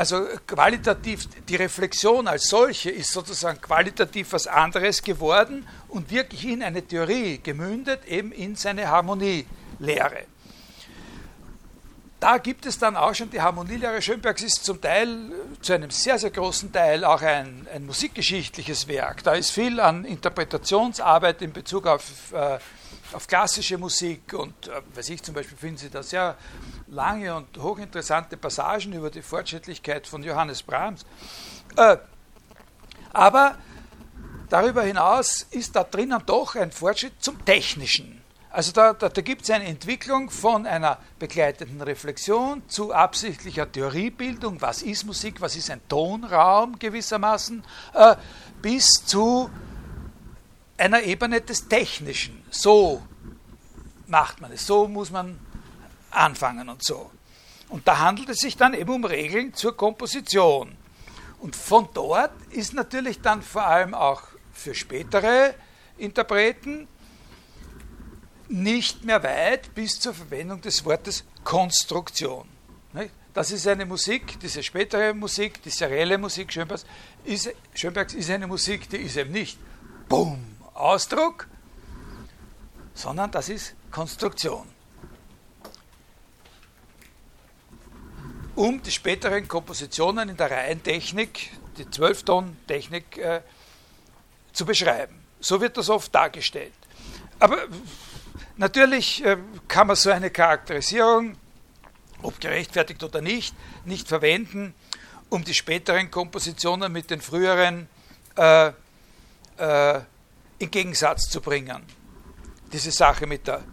also 0.00 0.24
qualitativ, 0.46 1.28
die 1.46 1.56
Reflexion 1.56 2.26
als 2.26 2.48
solche 2.48 2.90
ist 2.90 3.12
sozusagen 3.12 3.60
qualitativ 3.60 4.32
was 4.32 4.46
anderes 4.46 5.02
geworden 5.02 5.68
und 5.88 6.10
wirklich 6.10 6.46
in 6.46 6.62
eine 6.62 6.80
Theorie 6.80 7.38
gemündet, 7.42 8.06
eben 8.06 8.32
in 8.32 8.56
seine 8.56 8.88
Harmonielehre. 8.88 10.24
Da 12.18 12.38
gibt 12.38 12.64
es 12.64 12.78
dann 12.78 12.96
auch 12.96 13.14
schon 13.14 13.28
die 13.28 13.42
Harmonielehre 13.42 14.00
Schönbergs 14.00 14.42
ist 14.42 14.64
zum 14.64 14.80
Teil, 14.80 15.32
zu 15.60 15.74
einem 15.74 15.90
sehr, 15.90 16.18
sehr 16.18 16.30
großen 16.30 16.72
Teil 16.72 17.04
auch 17.04 17.20
ein, 17.20 17.66
ein 17.74 17.84
musikgeschichtliches 17.84 18.88
Werk. 18.88 19.22
Da 19.22 19.34
ist 19.34 19.50
viel 19.50 19.80
an 19.80 20.06
Interpretationsarbeit 20.06 21.42
in 21.42 21.52
Bezug 21.52 21.86
auf, 21.86 22.32
äh, 22.32 22.58
auf 23.14 23.26
klassische 23.26 23.78
Musik 23.78 24.32
und, 24.34 24.68
äh, 24.68 24.80
weiß 24.94 25.08
ich 25.10 25.22
zum 25.22 25.34
Beispiel, 25.34 25.56
finden 25.56 25.78
Sie 25.78 25.90
da 25.90 26.02
sehr 26.02 26.36
lange 26.88 27.34
und 27.34 27.56
hochinteressante 27.58 28.36
Passagen 28.36 28.92
über 28.92 29.10
die 29.10 29.22
Fortschrittlichkeit 29.22 30.06
von 30.06 30.22
Johannes 30.22 30.62
Brahms. 30.62 31.04
Äh, 31.76 31.96
aber 33.12 33.56
darüber 34.48 34.82
hinaus 34.82 35.46
ist 35.50 35.74
da 35.76 35.84
drinnen 35.84 36.22
doch 36.26 36.54
ein 36.54 36.72
Fortschritt 36.72 37.14
zum 37.20 37.44
Technischen. 37.44 38.20
Also 38.52 38.72
da, 38.72 38.94
da, 38.94 39.08
da 39.08 39.20
gibt 39.20 39.42
es 39.42 39.50
eine 39.50 39.66
Entwicklung 39.66 40.28
von 40.28 40.66
einer 40.66 40.98
begleitenden 41.20 41.80
Reflexion 41.82 42.62
zu 42.68 42.92
absichtlicher 42.92 43.70
Theoriebildung, 43.70 44.60
was 44.60 44.82
ist 44.82 45.04
Musik, 45.04 45.40
was 45.40 45.54
ist 45.54 45.70
ein 45.70 45.80
Tonraum 45.88 46.76
gewissermaßen, 46.76 47.62
äh, 47.94 48.16
bis 48.60 48.88
zu 49.06 49.50
einer 50.80 51.02
Ebene 51.02 51.40
des 51.40 51.68
Technischen. 51.68 52.42
So 52.50 53.02
macht 54.06 54.40
man 54.40 54.52
es, 54.52 54.66
so 54.66 54.88
muss 54.88 55.10
man 55.10 55.38
anfangen 56.10 56.68
und 56.68 56.82
so. 56.82 57.10
Und 57.68 57.86
da 57.86 57.98
handelt 57.98 58.28
es 58.30 58.38
sich 58.38 58.56
dann 58.56 58.74
eben 58.74 58.90
um 58.90 59.04
Regeln 59.04 59.54
zur 59.54 59.76
Komposition. 59.76 60.76
Und 61.38 61.54
von 61.54 61.88
dort 61.94 62.32
ist 62.50 62.74
natürlich 62.74 63.20
dann 63.20 63.42
vor 63.42 63.64
allem 63.64 63.94
auch 63.94 64.22
für 64.52 64.74
spätere 64.74 65.54
Interpreten 65.96 66.88
nicht 68.48 69.04
mehr 69.04 69.22
weit 69.22 69.72
bis 69.74 70.00
zur 70.00 70.12
Verwendung 70.12 70.60
des 70.60 70.84
Wortes 70.84 71.24
Konstruktion. 71.44 72.48
Das 73.32 73.52
ist 73.52 73.66
eine 73.68 73.86
Musik, 73.86 74.40
diese 74.40 74.60
spätere 74.62 75.14
Musik, 75.14 75.62
die 75.62 75.70
serielle 75.70 76.18
Musik 76.18 76.52
Schönbergs 76.52 76.84
ist, 77.24 77.52
Schönbergs 77.74 78.14
ist 78.14 78.28
eine 78.28 78.48
Musik, 78.48 78.90
die 78.90 78.96
ist 78.96 79.16
eben 79.16 79.30
nicht 79.30 79.56
Boom, 80.08 80.44
Ausdruck, 80.80 81.46
sondern 82.94 83.30
das 83.30 83.48
ist 83.48 83.74
Konstruktion. 83.90 84.66
um 88.60 88.82
die 88.82 88.90
späteren 88.90 89.48
Kompositionen 89.48 90.28
in 90.28 90.36
der 90.36 90.50
Reihentechnik, 90.50 91.50
die 91.78 91.90
Zwölfton-Technik, 91.90 93.16
äh, 93.16 93.40
zu 94.52 94.66
beschreiben. 94.66 95.18
So 95.40 95.62
wird 95.62 95.78
das 95.78 95.88
oft 95.88 96.14
dargestellt. 96.14 96.74
Aber 97.38 97.56
natürlich 98.58 99.24
äh, 99.24 99.38
kann 99.66 99.86
man 99.86 99.96
so 99.96 100.10
eine 100.10 100.30
Charakterisierung, 100.30 101.36
ob 102.20 102.38
gerechtfertigt 102.38 103.02
oder 103.02 103.22
nicht, 103.22 103.54
nicht 103.86 104.06
verwenden, 104.06 104.74
um 105.30 105.42
die 105.42 105.54
späteren 105.54 106.10
Kompositionen 106.10 106.92
mit 106.92 107.10
den 107.10 107.22
früheren 107.22 107.88
äh, 108.36 108.72
äh, 109.56 110.00
in 110.60 110.70
Gegensatz 110.70 111.28
zu 111.28 111.40
bringen. 111.40 111.82
Diese 112.72 112.92
Sache 112.92 113.26
mit 113.26 113.48
der 113.48 113.64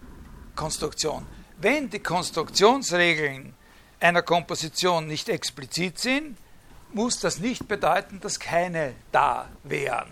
Konstruktion. 0.56 1.28
Wenn 1.60 1.90
die 1.90 2.00
Konstruktionsregeln 2.00 3.54
einer 4.00 4.22
Komposition 4.22 5.06
nicht 5.06 5.30
explizit 5.30 6.00
sind, 6.00 6.38
muss 6.94 7.20
das 7.20 7.40
nicht 7.40 7.68
bedeuten, 7.68 8.20
dass 8.22 8.40
keine 8.40 8.96
da 9.12 9.50
wären. 9.64 10.10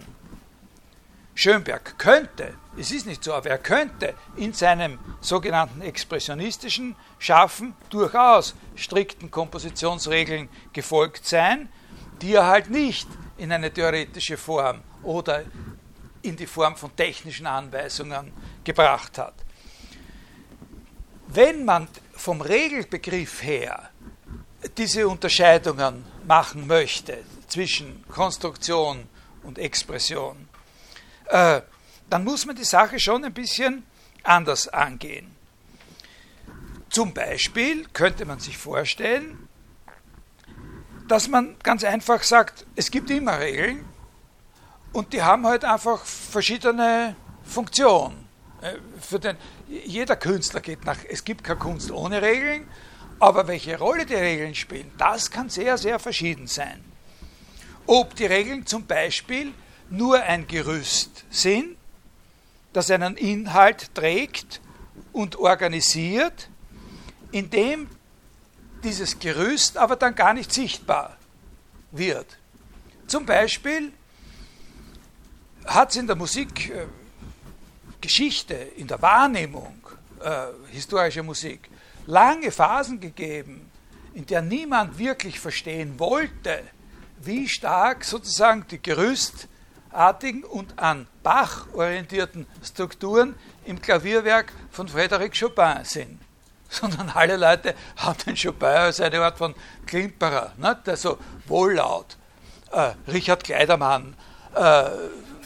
Schönberg 1.34 1.98
könnte, 1.98 2.54
es 2.78 2.92
ist 2.92 3.06
nicht 3.06 3.24
so, 3.24 3.34
aber 3.34 3.50
er 3.50 3.58
könnte 3.58 4.14
in 4.36 4.54
seinem 4.54 5.00
sogenannten 5.22 5.82
expressionistischen 5.82 6.96
Schaffen 7.20 7.74
durchaus 7.90 8.56
strikten 8.76 9.32
Kompositionsregeln 9.32 10.50
gefolgt 10.74 11.26
sein, 11.26 11.70
die 12.22 12.34
er 12.34 12.48
halt 12.48 12.70
nicht 12.70 13.08
in 13.38 13.52
eine 13.52 13.72
theoretische 13.72 14.38
Form 14.38 14.82
oder 15.04 15.44
in 16.26 16.36
die 16.36 16.48
Form 16.48 16.76
von 16.76 16.96
technischen 16.96 17.48
Anweisungen 17.48 18.34
gebracht 18.64 19.18
hat. 19.18 19.34
Wenn 21.28 21.66
man 21.66 21.88
vom 22.14 22.42
Regelbegriff 22.42 23.44
her 23.44 23.90
diese 24.78 25.08
Unterscheidungen 25.08 26.06
machen 26.26 26.68
möchte 26.68 27.24
zwischen 27.48 28.04
Konstruktion 28.10 29.08
und 29.44 29.60
Expression, 29.60 30.48
äh, 31.26 31.62
dann 32.10 32.24
muss 32.24 32.46
man 32.46 32.56
die 32.56 32.64
Sache 32.64 33.00
schon 33.00 33.24
ein 33.24 33.34
bisschen 33.34 33.84
anders 34.24 34.68
angehen. 34.68 35.36
Zum 36.90 37.14
Beispiel 37.14 37.86
könnte 37.94 38.26
man 38.26 38.40
sich 38.40 38.58
vorstellen, 38.58 39.48
dass 41.08 41.28
man 41.28 41.56
ganz 41.62 41.84
einfach 41.84 42.24
sagt, 42.24 42.66
es 42.76 42.90
gibt 42.90 43.10
immer 43.10 43.40
Regeln 43.40 43.86
und 44.96 45.12
die 45.12 45.22
haben 45.22 45.46
halt 45.46 45.66
einfach 45.66 46.06
verschiedene 46.06 47.18
Funktionen. 47.44 48.30
Äh, 48.62 48.76
für 49.02 49.20
den, 49.20 49.36
jeder 49.68 50.16
Künstler 50.16 50.62
geht 50.62 50.86
nach, 50.86 50.98
es 51.10 51.26
gibt 51.26 51.44
keine 51.44 51.60
Kunst 51.60 51.92
ohne 51.92 52.22
Regeln, 52.22 52.66
aber 53.20 53.46
welche 53.48 53.78
Rolle 53.78 54.06
die 54.06 54.16
Regeln 54.16 54.56
spielen, 54.56 54.90
das 54.98 55.30
kann 55.30 55.50
sehr, 55.50 55.78
sehr 55.78 56.00
verschieden 56.00 56.48
sein. 56.48 56.82
Ob 57.86 58.16
die 58.16 58.26
Regeln 58.26 58.66
zum 58.66 58.86
Beispiel 58.86 59.52
nur 59.90 60.22
ein 60.22 60.48
Gerüst 60.48 61.26
sind, 61.30 61.76
das 62.72 62.90
einen 62.90 63.18
Inhalt 63.18 63.94
trägt 63.96 64.62
und 65.12 65.36
organisiert, 65.36 66.50
indem 67.34 67.90
dieses 68.86 69.20
Gerüst 69.20 69.78
aber 69.78 69.98
dann 69.98 70.16
gar 70.16 70.34
nicht 70.34 70.54
sichtbar 70.54 71.18
wird. 71.92 72.38
Zum 73.08 73.26
Beispiel 73.26 73.92
hat 75.66 75.92
es 75.92 75.98
in 75.98 76.08
der 76.08 76.16
Musikgeschichte, 76.16 76.88
äh, 78.54 78.70
in 78.78 78.88
der 78.88 79.02
Wahrnehmung 79.02 79.76
äh, 80.22 80.48
historischer 80.72 81.24
Musik 81.24 81.70
lange 82.06 82.52
Phasen 82.52 83.00
gegeben, 83.00 83.72
in 84.14 84.26
der 84.26 84.42
niemand 84.42 84.98
wirklich 84.98 85.40
verstehen 85.40 86.00
wollte, 86.00 86.64
wie 87.22 87.48
stark 87.50 88.04
sozusagen 88.04 88.66
die 88.70 88.82
gerüstartigen 88.82 90.44
und 90.44 90.78
an 90.78 91.08
Bach 91.24 91.68
orientierten 91.74 92.46
Strukturen 92.64 93.36
im 93.66 93.82
Klavierwerk 93.82 94.54
von 94.72 94.88
Frédéric 94.88 95.38
Chopin 95.40 95.84
sind. 95.84 96.20
Sondern 96.70 97.10
alle 97.10 97.38
Leute 97.38 97.76
haben 97.98 98.18
den 98.26 98.36
Chopin 98.36 98.68
als 98.68 99.00
eine 99.00 99.22
Art 99.22 99.38
von 99.38 99.56
Klimperer, 99.86 100.54
ne, 100.58 100.80
der 100.86 100.98
so 100.98 101.18
wohllaut, 101.48 102.18
äh, 102.72 102.94
Richard 103.08 103.44
Kleidermann, 103.44 104.16
äh, 104.54 104.90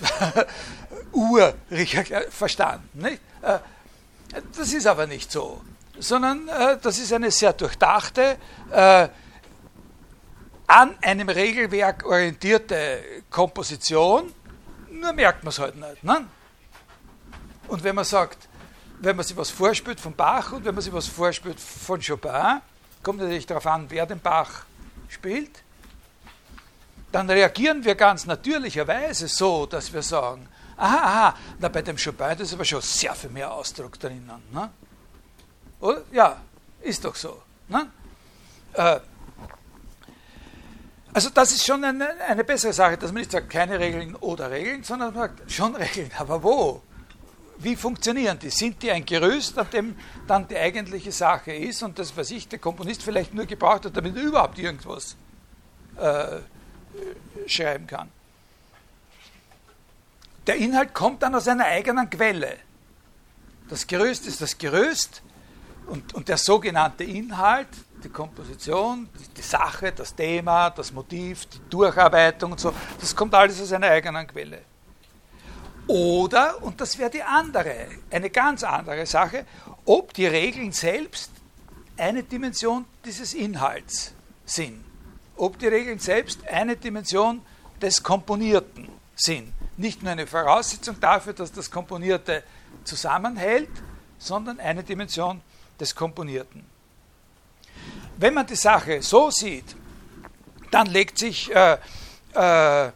Ur 1.11 1.53
Richard 1.71 2.31
verstanden. 2.31 2.89
Nicht? 2.93 3.21
Äh, 3.41 3.59
das 4.55 4.73
ist 4.73 4.87
aber 4.87 5.07
nicht 5.07 5.31
so, 5.31 5.61
sondern 5.97 6.47
äh, 6.47 6.77
das 6.81 6.99
ist 6.99 7.13
eine 7.13 7.31
sehr 7.31 7.53
durchdachte, 7.53 8.37
äh, 8.71 9.07
an 10.67 10.95
einem 11.01 11.29
Regelwerk 11.29 12.05
orientierte 12.05 13.23
Komposition, 13.31 14.31
nur 14.91 15.13
merkt 15.13 15.43
man 15.43 15.49
es 15.49 15.57
halt 15.57 15.75
nicht. 15.75 16.03
Ne? 16.03 16.27
Und 17.67 17.83
wenn 17.83 17.95
man 17.95 18.05
sagt, 18.05 18.47
wenn 18.99 19.15
man 19.15 19.25
sich 19.25 19.35
was 19.35 19.49
vorspielt 19.49 19.99
von 19.99 20.13
Bach 20.13 20.51
und 20.51 20.65
wenn 20.65 20.75
man 20.75 20.83
sich 20.83 20.93
was 20.93 21.07
vorspielt 21.07 21.59
von 21.59 21.99
Chopin, 22.01 22.61
kommt 23.01 23.19
natürlich 23.19 23.47
darauf 23.47 23.65
an, 23.65 23.85
wer 23.89 24.05
den 24.05 24.19
Bach 24.19 24.65
spielt, 25.07 25.63
dann 27.11 27.29
reagieren 27.29 27.83
wir 27.83 27.95
ganz 27.95 28.25
natürlicherweise 28.25 29.27
so, 29.27 29.65
dass 29.65 29.91
wir 29.91 30.01
sagen, 30.01 30.47
aha, 30.77 30.97
aha, 30.97 31.35
na, 31.59 31.69
bei 31.69 31.81
dem 31.81 31.95
das 31.95 32.39
ist 32.41 32.53
aber 32.53 32.65
schon 32.65 32.81
sehr 32.81 33.13
viel 33.15 33.29
mehr 33.29 33.51
Ausdruck 33.51 33.99
drinnen. 33.99 34.41
Ne? 34.51 34.69
Oder? 35.79 36.03
Ja, 36.11 36.41
ist 36.81 37.03
doch 37.03 37.15
so. 37.15 37.41
Ne? 37.67 37.87
Äh, 38.73 38.99
also 41.11 41.29
das 41.31 41.51
ist 41.51 41.65
schon 41.65 41.83
eine, 41.83 42.09
eine, 42.21 42.43
bessere 42.43 42.71
Sache, 42.71 42.97
dass 42.97 43.11
man 43.11 43.21
nicht 43.21 43.31
sagt, 43.31 43.49
keine 43.49 43.79
Regeln 43.79 44.15
oder 44.15 44.51
Regeln, 44.51 44.83
sondern 44.83 45.13
man 45.13 45.29
sagt, 45.29 45.51
schon 45.51 45.75
Regeln, 45.75 46.11
aber 46.17 46.43
wo? 46.43 46.81
Wie 47.57 47.75
funktionieren 47.75 48.39
die? 48.39 48.51
Sind 48.51 48.81
die 48.83 48.91
ein 48.91 49.05
Gerüst, 49.05 49.57
an 49.57 49.67
dem 49.71 49.97
dann 50.27 50.47
die 50.47 50.55
eigentliche 50.55 51.11
Sache 51.11 51.51
ist 51.51 51.83
und 51.83 51.99
das, 51.99 52.15
was 52.15 52.31
ich, 52.31 52.47
der 52.47 52.59
Komponist 52.59 53.03
vielleicht 53.03 53.33
nur 53.33 53.45
gebraucht 53.45 53.85
hat, 53.85 53.97
damit 53.97 54.15
er 54.15 54.23
überhaupt 54.23 54.59
irgendwas 54.59 55.17
äh, 55.97 56.37
schreiben 57.47 57.87
kann? 57.87 58.09
Der 60.47 60.55
Inhalt 60.55 60.93
kommt 60.93 61.21
dann 61.21 61.35
aus 61.35 61.47
einer 61.47 61.65
eigenen 61.65 62.09
Quelle. 62.09 62.57
Das 63.69 63.85
Gerüst 63.85 64.25
ist 64.25 64.41
das 64.41 64.57
Gerüst 64.57 65.21
und, 65.87 66.13
und 66.15 66.27
der 66.27 66.37
sogenannte 66.37 67.03
Inhalt, 67.03 67.67
die 68.03 68.09
Komposition, 68.09 69.09
die 69.37 69.41
Sache, 69.41 69.91
das 69.91 70.15
Thema, 70.15 70.69
das 70.71 70.91
Motiv, 70.91 71.45
die 71.45 71.59
Durcharbeitung 71.69 72.53
und 72.53 72.59
so, 72.59 72.73
das 72.99 73.15
kommt 73.15 73.35
alles 73.35 73.61
aus 73.61 73.71
einer 73.73 73.87
eigenen 73.87 74.25
Quelle. 74.25 74.61
Oder, 75.85 76.61
und 76.63 76.79
das 76.81 76.97
wäre 76.97 77.09
die 77.09 77.23
andere, 77.23 77.87
eine 78.11 78.29
ganz 78.29 78.63
andere 78.63 79.05
Sache, 79.05 79.45
ob 79.85 80.13
die 80.13 80.27
Regeln 80.27 80.71
selbst 80.71 81.31
eine 81.97 82.23
Dimension 82.23 82.85
dieses 83.03 83.33
Inhalts 83.33 84.13
sind. 84.45 84.88
Ob 85.39 85.57
die 85.57 85.67
Regeln 85.67 85.99
selbst 85.99 86.45
eine 86.47 86.75
Dimension 86.75 87.41
des 87.81 88.03
Komponierten 88.03 88.89
sind. 89.15 89.53
Nicht 89.77 90.03
nur 90.03 90.11
eine 90.11 90.27
Voraussetzung 90.27 90.99
dafür, 90.99 91.31
dass 91.31 91.51
das 91.51 91.71
Komponierte 91.71 92.43
zusammenhält, 92.83 93.69
sondern 94.17 94.59
eine 94.59 94.83
Dimension 94.83 95.41
des 95.79 95.95
Komponierten. 95.95 96.65
Wenn 98.17 98.33
man 98.33 98.47
die 98.47 98.55
Sache 98.55 99.01
so 99.01 99.31
sieht, 99.31 99.77
dann 100.71 100.87
legt 100.87 101.17
sich 101.17 101.55
äh, 101.55 101.77
äh, 102.33 102.91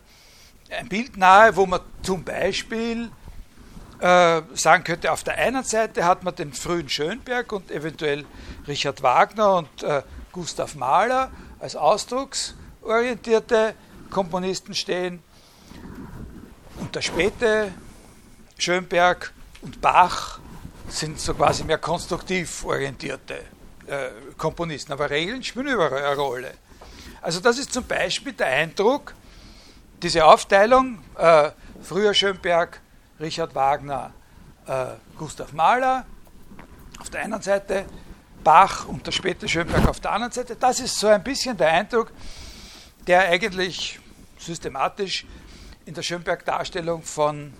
ein 0.69 0.89
Bild 0.89 1.15
nahe, 1.15 1.55
wo 1.55 1.65
man 1.65 1.79
zum 2.01 2.25
Beispiel 2.25 3.09
äh, 3.99 4.41
sagen 4.53 4.83
könnte, 4.83 5.13
auf 5.13 5.23
der 5.23 5.35
einen 5.35 5.63
Seite 5.63 6.03
hat 6.03 6.23
man 6.23 6.35
den 6.35 6.51
frühen 6.51 6.89
Schönberg 6.89 7.53
und 7.53 7.71
eventuell 7.71 8.25
Richard 8.67 9.01
Wagner 9.01 9.55
und 9.55 9.83
äh, 9.83 10.03
Gustav 10.33 10.75
Mahler 10.75 11.31
als 11.63 11.77
ausdrucksorientierte 11.77 13.73
Komponisten 14.09 14.75
stehen 14.75 15.23
und 16.81 16.93
der 16.93 17.01
späte 17.01 17.71
Schönberg 18.57 19.31
und 19.61 19.79
Bach 19.79 20.39
sind 20.89 21.21
so 21.21 21.33
quasi 21.33 21.63
mehr 21.63 21.77
konstruktiv 21.77 22.65
orientierte 22.65 23.35
äh, 23.87 24.09
Komponisten, 24.37 24.91
aber 24.91 25.09
Regeln 25.09 25.41
spielen 25.41 25.67
überall 25.67 26.03
eine 26.03 26.17
Rolle. 26.17 26.53
Also 27.21 27.39
das 27.39 27.57
ist 27.57 27.71
zum 27.71 27.85
Beispiel 27.85 28.33
der 28.33 28.47
Eindruck, 28.47 29.13
diese 30.01 30.25
Aufteilung, 30.25 30.99
äh, 31.17 31.51
früher 31.81 32.13
Schönberg, 32.13 32.81
Richard 33.21 33.55
Wagner, 33.55 34.11
äh, 34.67 34.87
Gustav 35.17 35.53
Mahler 35.53 36.05
auf 36.99 37.09
der 37.09 37.21
einen 37.21 37.41
Seite, 37.41 37.85
Bach 38.43 38.87
und 38.87 39.05
der 39.05 39.11
späte 39.11 39.47
Schönberg 39.47 39.87
auf 39.87 39.99
der 39.99 40.11
anderen 40.11 40.31
Seite, 40.31 40.55
das 40.55 40.79
ist 40.79 40.99
so 40.99 41.07
ein 41.07 41.23
bisschen 41.23 41.55
der 41.57 41.69
Eindruck, 41.69 42.11
der 43.07 43.29
eigentlich 43.29 43.99
systematisch 44.37 45.25
in 45.85 45.93
der 45.93 46.01
Schönberg-Darstellung 46.01 47.03
von 47.03 47.53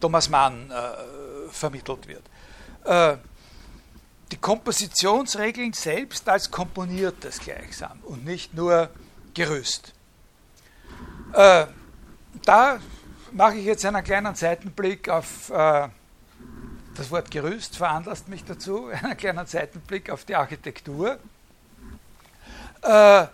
Thomas 0.00 0.28
Mann 0.28 0.70
äh, 0.70 1.50
vermittelt 1.50 2.06
wird. 2.06 2.22
Äh, 2.84 3.16
die 4.30 4.36
Kompositionsregeln 4.36 5.72
selbst 5.72 6.28
als 6.28 6.50
komponiertes 6.50 7.40
gleichsam 7.40 7.98
und 8.02 8.24
nicht 8.24 8.54
nur 8.54 8.90
Gerüst. 9.34 9.94
Äh, 11.32 11.66
da 12.44 12.78
mache 13.32 13.56
ich 13.56 13.64
jetzt 13.64 13.84
einen 13.84 14.04
kleinen 14.04 14.34
Seitenblick 14.34 15.08
auf 15.08 15.50
äh, 15.50 15.88
das 16.98 17.12
Wort 17.12 17.30
Gerüst, 17.30 17.76
veranlasst 17.76 18.28
mich 18.28 18.44
dazu, 18.44 18.86
einen 19.02 19.16
kleinen 19.16 19.46
Seitenblick 19.46 20.10
auf 20.10 20.24
die 20.24 20.34
Architektur. 20.34 21.18
Äh, 22.82 23.26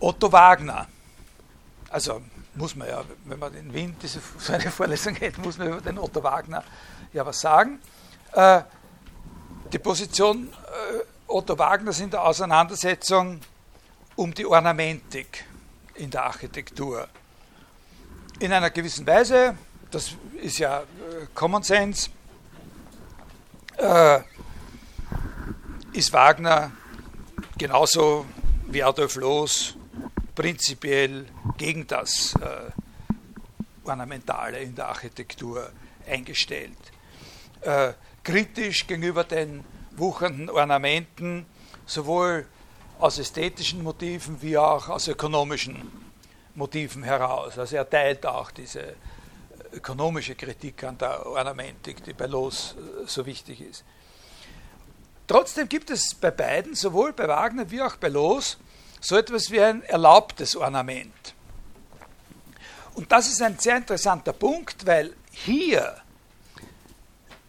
Otto 0.00 0.32
Wagner, 0.32 0.88
also 1.90 2.22
muss 2.54 2.74
man 2.74 2.88
ja, 2.88 3.04
wenn 3.26 3.38
man 3.38 3.54
in 3.54 3.72
Wien 3.72 3.96
diese, 4.00 4.20
so 4.38 4.54
eine 4.54 4.70
Vorlesung 4.70 5.14
hält, 5.14 5.38
muss 5.38 5.58
man 5.58 5.68
über 5.68 5.80
den 5.80 5.98
Otto 5.98 6.22
Wagner 6.22 6.64
ja 7.12 7.24
was 7.24 7.40
sagen. 7.40 7.78
Äh, 8.32 8.62
die 9.72 9.78
Position 9.78 10.48
äh, 10.48 11.04
Otto 11.26 11.58
Wagners 11.58 12.00
in 12.00 12.10
der 12.10 12.22
Auseinandersetzung 12.22 13.40
um 14.14 14.32
die 14.32 14.46
Ornamentik 14.46 15.44
in 15.94 16.10
der 16.10 16.24
Architektur. 16.24 17.08
In 18.38 18.52
einer 18.52 18.70
gewissen 18.70 19.06
Weise, 19.06 19.56
das 19.90 20.12
ist 20.42 20.58
ja 20.58 20.80
äh, 20.80 20.84
Common 21.34 21.62
Sense, 21.62 22.10
äh, 23.76 24.20
ist 25.92 26.12
Wagner 26.12 26.72
genauso 27.56 28.26
wie 28.66 28.82
Adolf 28.82 29.16
Loos 29.16 29.74
prinzipiell 30.34 31.26
gegen 31.56 31.86
das 31.86 32.34
äh, 32.34 32.70
Ornamentale 33.88 34.60
in 34.60 34.74
der 34.74 34.88
Architektur 34.88 35.70
eingestellt. 36.06 36.76
Äh, 37.62 37.94
kritisch 38.22 38.86
gegenüber 38.86 39.24
den 39.24 39.64
wuchernden 39.96 40.50
Ornamenten, 40.50 41.46
sowohl 41.86 42.46
aus 42.98 43.18
ästhetischen 43.18 43.82
Motiven 43.82 44.40
wie 44.42 44.58
auch 44.58 44.88
aus 44.88 45.08
ökonomischen 45.08 45.90
Motiven 46.54 47.02
heraus. 47.02 47.58
Also 47.58 47.76
er 47.76 47.88
teilt 47.88 48.26
auch 48.26 48.50
diese 48.50 48.94
ökonomische 49.76 50.34
Kritik 50.34 50.82
an 50.84 50.98
der 50.98 51.26
Ornamentik, 51.26 52.02
die 52.02 52.12
bei 52.12 52.26
Los 52.26 52.74
äh, 52.76 53.06
so 53.06 53.24
wichtig 53.26 53.60
ist. 53.60 53.84
Trotzdem 55.26 55.68
gibt 55.68 55.90
es 55.90 56.14
bei 56.14 56.30
beiden, 56.30 56.74
sowohl 56.74 57.12
bei 57.12 57.26
Wagner 57.28 57.70
wie 57.70 57.82
auch 57.82 57.96
bei 57.96 58.08
Los, 58.08 58.58
so 59.00 59.16
etwas 59.16 59.50
wie 59.50 59.60
ein 59.60 59.82
erlaubtes 59.82 60.56
Ornament. 60.56 61.34
Und 62.94 63.12
das 63.12 63.28
ist 63.28 63.42
ein 63.42 63.58
sehr 63.58 63.76
interessanter 63.76 64.32
Punkt, 64.32 64.86
weil 64.86 65.14
hier 65.32 66.00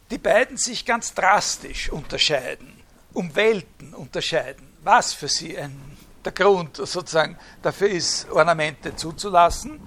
die 0.09 0.17
beiden 0.17 0.57
sich 0.57 0.85
ganz 0.85 1.13
drastisch 1.13 1.89
unterscheiden, 1.89 2.81
um 3.13 3.35
Welten 3.35 3.93
unterscheiden, 3.93 4.67
was 4.83 5.13
für 5.13 5.27
sie 5.27 5.57
ein, 5.57 5.97
der 6.25 6.31
Grund 6.31 6.77
sozusagen 6.77 7.37
dafür 7.61 7.89
ist, 7.89 8.29
Ornamente 8.29 8.95
zuzulassen, 8.95 9.79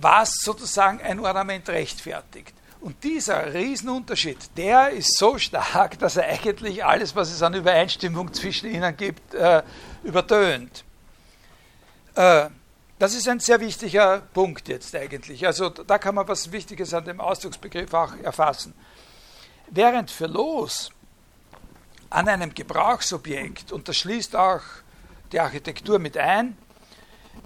was 0.00 0.30
sozusagen 0.42 1.00
ein 1.00 1.20
Ornament 1.20 1.68
rechtfertigt. 1.68 2.54
Und 2.80 3.02
dieser 3.02 3.52
Riesenunterschied, 3.52 4.38
der 4.56 4.90
ist 4.90 5.16
so 5.16 5.38
stark, 5.38 5.98
dass 5.98 6.16
er 6.16 6.28
eigentlich 6.28 6.84
alles, 6.84 7.16
was 7.16 7.32
es 7.32 7.42
an 7.42 7.54
Übereinstimmung 7.54 8.32
zwischen 8.32 8.70
ihnen 8.70 8.96
gibt, 8.96 9.34
äh, 9.34 9.62
übertönt. 10.04 10.84
Äh, 12.14 12.48
das 12.98 13.14
ist 13.14 13.28
ein 13.28 13.40
sehr 13.40 13.60
wichtiger 13.60 14.20
Punkt 14.32 14.68
jetzt 14.68 14.94
eigentlich. 14.94 15.46
Also 15.46 15.68
da 15.68 15.98
kann 15.98 16.14
man 16.14 16.28
was 16.28 16.50
Wichtiges 16.52 16.94
an 16.94 17.04
dem 17.04 17.20
Ausdrucksbegriff 17.20 17.92
auch 17.92 18.16
erfassen. 18.22 18.72
Während 19.68 20.10
für 20.10 20.26
Los 20.26 20.90
an 22.08 22.28
einem 22.28 22.54
Gebrauchsobjekt, 22.54 23.72
und 23.72 23.88
das 23.88 23.96
schließt 23.96 24.36
auch 24.36 24.62
die 25.32 25.40
Architektur 25.40 25.98
mit 25.98 26.16
ein, 26.16 26.56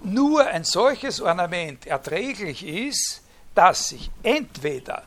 nur 0.04 0.46
ein 0.46 0.64
solches 0.64 1.20
Ornament 1.20 1.86
erträglich 1.86 2.66
ist, 2.66 3.22
das 3.54 3.90
sich 3.90 4.10
entweder 4.22 5.04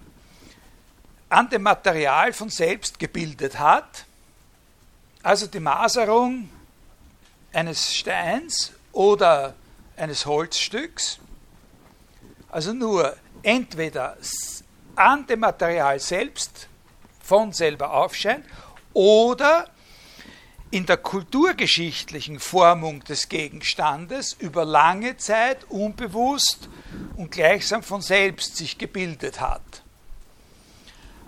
an 1.30 1.50
dem 1.50 1.64
Material 1.64 2.32
von 2.34 2.50
selbst 2.50 3.00
gebildet 3.00 3.58
hat, 3.58 4.06
also 5.24 5.48
die 5.48 5.60
Maserung 5.60 6.50
eines 7.52 7.96
Steins 7.96 8.72
oder 8.92 9.56
eines 9.98 10.26
Holzstücks, 10.26 11.20
also 12.50 12.74
nur 12.74 13.16
entweder 13.42 14.18
an 14.96 15.26
dem 15.26 15.40
Material 15.40 16.00
selbst 16.00 16.68
von 17.24 17.52
selber 17.52 17.92
aufscheint 17.92 18.46
oder 18.94 19.68
in 20.74 20.88
der 20.88 20.98
kulturgeschichtlichen 20.98 22.40
Formung 22.40 23.04
des 23.04 23.30
Gegenstandes 23.30 24.34
über 24.34 24.66
lange 24.66 25.18
Zeit 25.18 25.66
unbewusst 25.70 26.68
und 27.16 27.30
gleichsam 27.30 27.84
von 27.84 28.02
selbst 28.02 28.58
sich 28.58 28.80
gebildet 28.80 29.40
hat. 29.40 29.62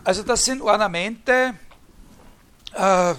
Also 0.03 0.23
das 0.23 0.45
sind 0.45 0.63
Ornamente, 0.63 1.53
äh, 2.73 3.13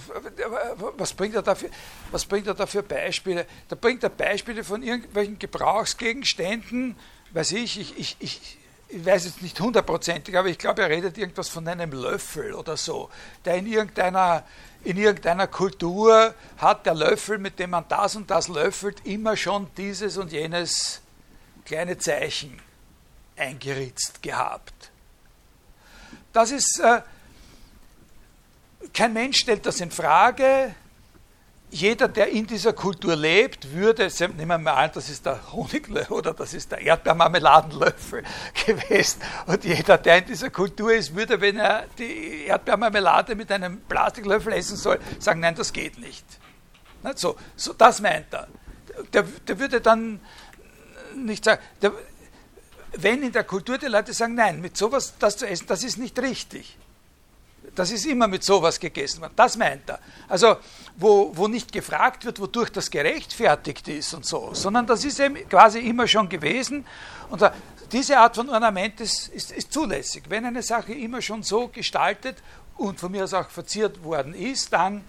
was 0.96 1.12
bringt 1.12 1.36
er 1.36 1.42
dafür? 1.42 1.70
Was 2.10 2.24
bringt 2.24 2.48
er 2.48 2.54
da 2.54 2.66
für 2.66 2.82
Beispiele? 2.82 3.46
Da 3.68 3.76
bringt 3.76 4.02
er 4.02 4.10
Beispiele 4.10 4.64
von 4.64 4.82
irgendwelchen 4.82 5.38
Gebrauchsgegenständen, 5.38 6.96
weiß 7.34 7.52
ich, 7.52 7.78
ich, 7.78 7.98
ich, 8.00 8.16
ich, 8.18 8.58
ich 8.88 9.04
weiß 9.04 9.24
jetzt 9.24 9.42
nicht 9.42 9.58
hundertprozentig, 9.58 10.36
aber 10.36 10.48
ich 10.48 10.58
glaube, 10.58 10.82
er 10.82 10.90
redet 10.90 11.18
irgendwas 11.18 11.48
von 11.48 11.66
einem 11.66 11.90
Löffel 11.92 12.54
oder 12.54 12.76
so, 12.76 13.10
der 13.44 13.56
in 13.56 13.66
irgendeiner, 13.66 14.44
in 14.84 14.96
irgendeiner 14.96 15.48
Kultur 15.48 16.34
hat 16.58 16.86
der 16.86 16.94
Löffel, 16.94 17.38
mit 17.38 17.58
dem 17.58 17.70
man 17.70 17.84
das 17.88 18.14
und 18.14 18.30
das 18.30 18.48
löffelt, 18.48 19.04
immer 19.04 19.36
schon 19.36 19.68
dieses 19.76 20.16
und 20.16 20.30
jenes 20.30 21.00
kleine 21.64 21.98
Zeichen 21.98 22.60
eingeritzt 23.36 24.22
gehabt. 24.22 24.90
Das 26.32 26.50
ist, 26.52 26.80
äh, 26.80 27.02
kein 28.92 29.12
Mensch 29.12 29.38
stellt 29.38 29.66
das 29.66 29.80
in 29.80 29.90
Frage, 29.90 30.74
jeder, 31.70 32.08
der 32.08 32.28
in 32.28 32.46
dieser 32.46 32.72
Kultur 32.72 33.16
lebt, 33.16 33.72
würde, 33.72 34.08
nehmen 34.36 34.48
wir 34.48 34.58
mal 34.58 34.74
an, 34.74 34.90
das 34.94 35.08
ist 35.08 35.26
der 35.26 35.40
Honiglöffel 35.52 36.16
oder 36.16 36.32
das 36.32 36.54
ist 36.54 36.70
der 36.70 36.80
Erdbeermarmeladenlöffel 36.80 38.22
gewesen. 38.66 39.20
Und 39.46 39.64
jeder, 39.64 39.98
der 39.98 40.18
in 40.18 40.26
dieser 40.26 40.50
Kultur 40.50 40.94
ist, 40.94 41.14
würde, 41.14 41.40
wenn 41.40 41.58
er 41.58 41.86
die 41.98 42.44
Erdbeermarmelade 42.46 43.34
mit 43.34 43.50
einem 43.50 43.80
Plastiklöffel 43.80 44.52
essen 44.52 44.76
soll, 44.76 45.00
sagen, 45.18 45.40
nein, 45.40 45.54
das 45.54 45.72
geht 45.72 45.98
nicht. 45.98 46.24
So, 47.14 47.36
so 47.54 47.72
das 47.72 48.00
meint 48.00 48.32
er. 48.32 48.48
Der, 49.12 49.22
der 49.22 49.58
würde 49.58 49.80
dann 49.80 50.20
nicht 51.14 51.44
sagen, 51.44 51.62
der, 51.82 51.92
wenn 52.96 53.22
in 53.22 53.32
der 53.32 53.44
Kultur 53.44 53.78
die 53.78 53.86
Leute 53.86 54.12
sagen, 54.12 54.34
nein, 54.34 54.60
mit 54.60 54.76
sowas 54.76 55.14
das 55.18 55.36
zu 55.36 55.46
essen, 55.46 55.66
das 55.66 55.84
ist 55.84 55.98
nicht 55.98 56.18
richtig. 56.18 56.78
Das 57.76 57.90
ist 57.92 58.06
immer 58.06 58.26
mit 58.26 58.42
sowas 58.42 58.80
gegessen 58.80 59.20
worden. 59.20 59.34
Das 59.36 59.56
meint 59.56 59.88
er. 59.88 60.00
Also, 60.28 60.56
wo, 60.96 61.30
wo 61.34 61.46
nicht 61.46 61.70
gefragt 61.70 62.24
wird, 62.24 62.40
wodurch 62.40 62.70
das 62.70 62.90
gerechtfertigt 62.90 63.86
ist 63.88 64.14
und 64.14 64.24
so, 64.24 64.54
sondern 64.54 64.86
das 64.86 65.04
ist 65.04 65.20
eben 65.20 65.48
quasi 65.48 65.80
immer 65.80 66.08
schon 66.08 66.28
gewesen. 66.28 66.86
Und 67.30 67.42
diese 67.92 68.18
Art 68.18 68.34
von 68.36 68.48
Ornament 68.48 69.00
ist, 69.00 69.28
ist, 69.28 69.52
ist 69.52 69.72
zulässig. 69.72 70.24
Wenn 70.28 70.46
eine 70.46 70.62
Sache 70.62 70.92
immer 70.92 71.20
schon 71.22 71.42
so 71.42 71.68
gestaltet 71.68 72.42
und 72.76 72.98
von 72.98 73.12
mir 73.12 73.24
aus 73.24 73.34
auch 73.34 73.50
verziert 73.50 74.02
worden 74.02 74.34
ist, 74.34 74.72
dann 74.72 75.04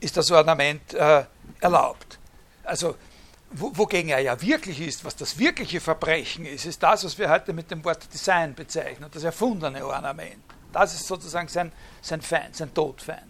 ist 0.00 0.16
das 0.16 0.30
Ornament 0.30 0.94
äh, 0.94 1.24
erlaubt. 1.60 2.18
Also 2.64 2.94
wogegen 3.50 4.10
er 4.10 4.20
ja 4.20 4.40
wirklich 4.40 4.80
ist, 4.80 5.04
was 5.04 5.16
das 5.16 5.38
wirkliche 5.38 5.80
Verbrechen 5.80 6.44
ist, 6.44 6.66
ist 6.66 6.82
das, 6.82 7.04
was 7.04 7.18
wir 7.18 7.30
heute 7.30 7.52
mit 7.52 7.70
dem 7.70 7.84
Wort 7.84 8.12
Design 8.12 8.54
bezeichnen, 8.54 9.08
das 9.10 9.24
erfundene 9.24 9.86
Ornament. 9.86 10.44
Das 10.72 10.94
ist 10.94 11.06
sozusagen 11.06 11.48
sein, 11.48 11.72
sein 12.02 12.20
Feind, 12.20 12.56
sein 12.56 12.72
Todfeind. 12.72 13.22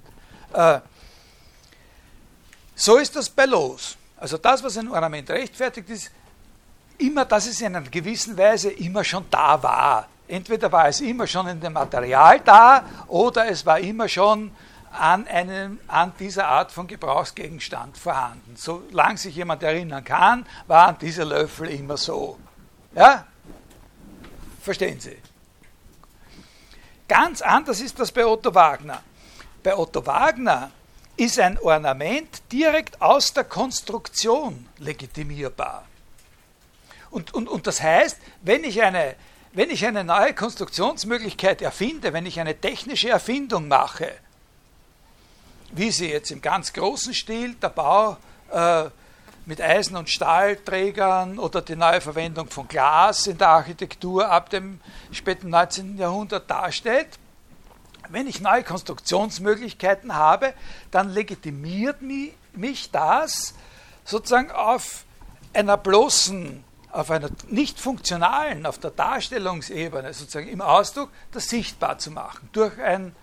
Äh, 0.53 0.81
so 2.75 2.97
ist 2.97 3.15
das 3.17 3.29
bei 3.29 3.45
Los. 3.45 3.97
Also 4.17 4.39
das, 4.39 4.63
was 4.63 4.77
ein 4.77 4.91
Ornament 4.91 5.31
rechtfertigt, 5.31 5.89
ist 5.91 6.11
immer, 6.99 7.25
dass 7.25 7.47
es 7.47 7.61
in 7.61 7.75
einer 7.75 7.89
gewissen 7.89 8.37
Weise 8.37 8.71
immer 8.71 9.05
schon 9.05 9.25
da 9.31 9.63
war. 9.63 10.09
Entweder 10.27 10.71
war 10.71 10.89
es 10.89 11.01
immer 11.01 11.27
schon 11.27 11.49
in 11.49 11.61
dem 11.61 11.73
Material 11.73 12.41
da 12.41 12.85
oder 13.07 13.49
es 13.49 13.65
war 13.65 13.79
immer 13.79 14.09
schon 14.09 14.51
an, 14.93 15.27
einem, 15.27 15.81
an 15.87 16.13
dieser 16.19 16.49
Art 16.49 16.73
von 16.73 16.87
Gebrauchsgegenstand 16.87 17.97
vorhanden. 17.97 18.55
Solange 18.57 19.19
sich 19.19 19.37
jemand 19.37 19.63
erinnern 19.63 20.05
kann, 20.05 20.47
waren 20.67 20.97
diese 21.01 21.25
Löffel 21.25 21.71
immer 21.71 21.97
so. 21.97 22.39
Ja? 22.95 23.27
Verstehen 24.61 25.01
Sie? 25.01 25.17
Ganz 27.09 27.41
anders 27.41 27.81
ist 27.81 27.99
das 27.99 28.13
bei 28.13 28.25
Otto 28.25 28.55
Wagner. 28.55 29.03
Bei 29.63 29.77
Otto 29.77 30.05
Wagner 30.07 30.71
ist 31.17 31.41
ein 31.41 31.59
Ornament 31.59 32.43
direkt 32.53 33.01
aus 33.01 33.33
der 33.33 33.45
Konstruktion 33.45 34.69
legitimierbar. 34.79 35.85
Und, 37.11 37.33
und, 37.35 37.49
und 37.49 37.67
das 37.67 37.83
heißt, 37.83 38.19
wenn 38.43 38.63
ich, 38.65 38.83
eine, 38.83 39.17
wenn 39.53 39.71
ich 39.71 39.85
eine 39.87 40.05
neue 40.05 40.35
Konstruktionsmöglichkeit 40.35 41.63
erfinde, 41.63 42.13
wenn 42.13 42.27
ich 42.27 42.39
eine 42.39 42.61
technische 42.61 43.09
Erfindung 43.09 43.67
mache, 43.69 44.13
wie 45.73 45.91
sie 45.91 46.11
jetzt 46.11 46.31
im 46.31 46.41
ganz 46.43 46.73
großen 46.73 47.15
Stil 47.15 47.55
der 47.55 47.71
Bau 47.71 48.17
äh, 48.51 48.91
mit 49.49 49.63
Eisen- 49.63 49.97
und 49.97 50.11
Stahlträgern 50.11 51.39
oder 51.39 51.63
die 51.63 51.75
neue 51.75 52.03
Verwendung 52.03 52.51
von 52.51 52.69
Glas 52.69 53.27
in 53.27 53.39
der 53.39 53.49
Architektur 53.49 54.31
ab 54.31 54.51
dem 54.51 54.79
späten 55.11 55.49
19. 55.49 55.97
Jahrhundert 55.97 56.51
darstellt. 56.51 57.09
Wenn 58.11 58.27
ich 58.27 58.43
neue 58.43 58.63
Konstruktionsmöglichkeiten 58.63 60.15
habe, 60.15 60.53
dann 60.91 61.09
legitimiert 61.09 61.97
mich 62.53 62.91
das 62.91 63.55
sozusagen 64.05 64.51
auf 64.51 65.05
einer 65.55 65.79
bloßen, 65.79 66.63
auf 66.91 67.11
einer 67.11 67.31
nicht 67.49 67.81
funktionalen, 67.81 68.67
auf 68.67 68.79
der 68.79 68.91
Darstellungsebene, 68.91 70.13
sozusagen 70.13 70.49
im 70.49 70.61
Ausdruck, 70.61 71.09
das 71.33 71.49
sichtbar 71.49 71.97
zu 71.97 72.11
machen 72.11 72.51
durch 72.53 72.79
ein 72.83 73.17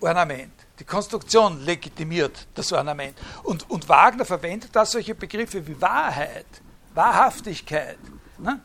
Ornament. 0.00 0.59
Die 0.80 0.84
Konstruktion 0.84 1.60
legitimiert 1.60 2.46
das 2.54 2.72
Ornament. 2.72 3.16
Und, 3.42 3.68
und 3.68 3.86
Wagner 3.88 4.24
verwendet 4.24 4.70
da 4.72 4.86
solche 4.86 5.14
Begriffe 5.14 5.66
wie 5.66 5.78
Wahrheit, 5.80 6.46
Wahrhaftigkeit. 6.94 7.98
Ne? 8.38 8.60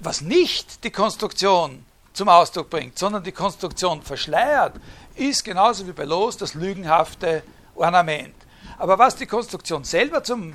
Was 0.00 0.20
nicht 0.20 0.82
die 0.82 0.90
Konstruktion 0.90 1.86
zum 2.12 2.28
Ausdruck 2.28 2.68
bringt, 2.68 2.98
sondern 2.98 3.22
die 3.22 3.30
Konstruktion 3.30 4.02
verschleiert, 4.02 4.74
ist 5.14 5.44
genauso 5.44 5.86
wie 5.86 5.92
bei 5.92 6.04
Los 6.04 6.36
das 6.36 6.54
lügenhafte 6.54 7.44
Ornament. 7.76 8.34
Aber 8.78 8.98
was 8.98 9.14
die 9.14 9.26
Konstruktion 9.26 9.84
selber 9.84 10.24
zum, 10.24 10.54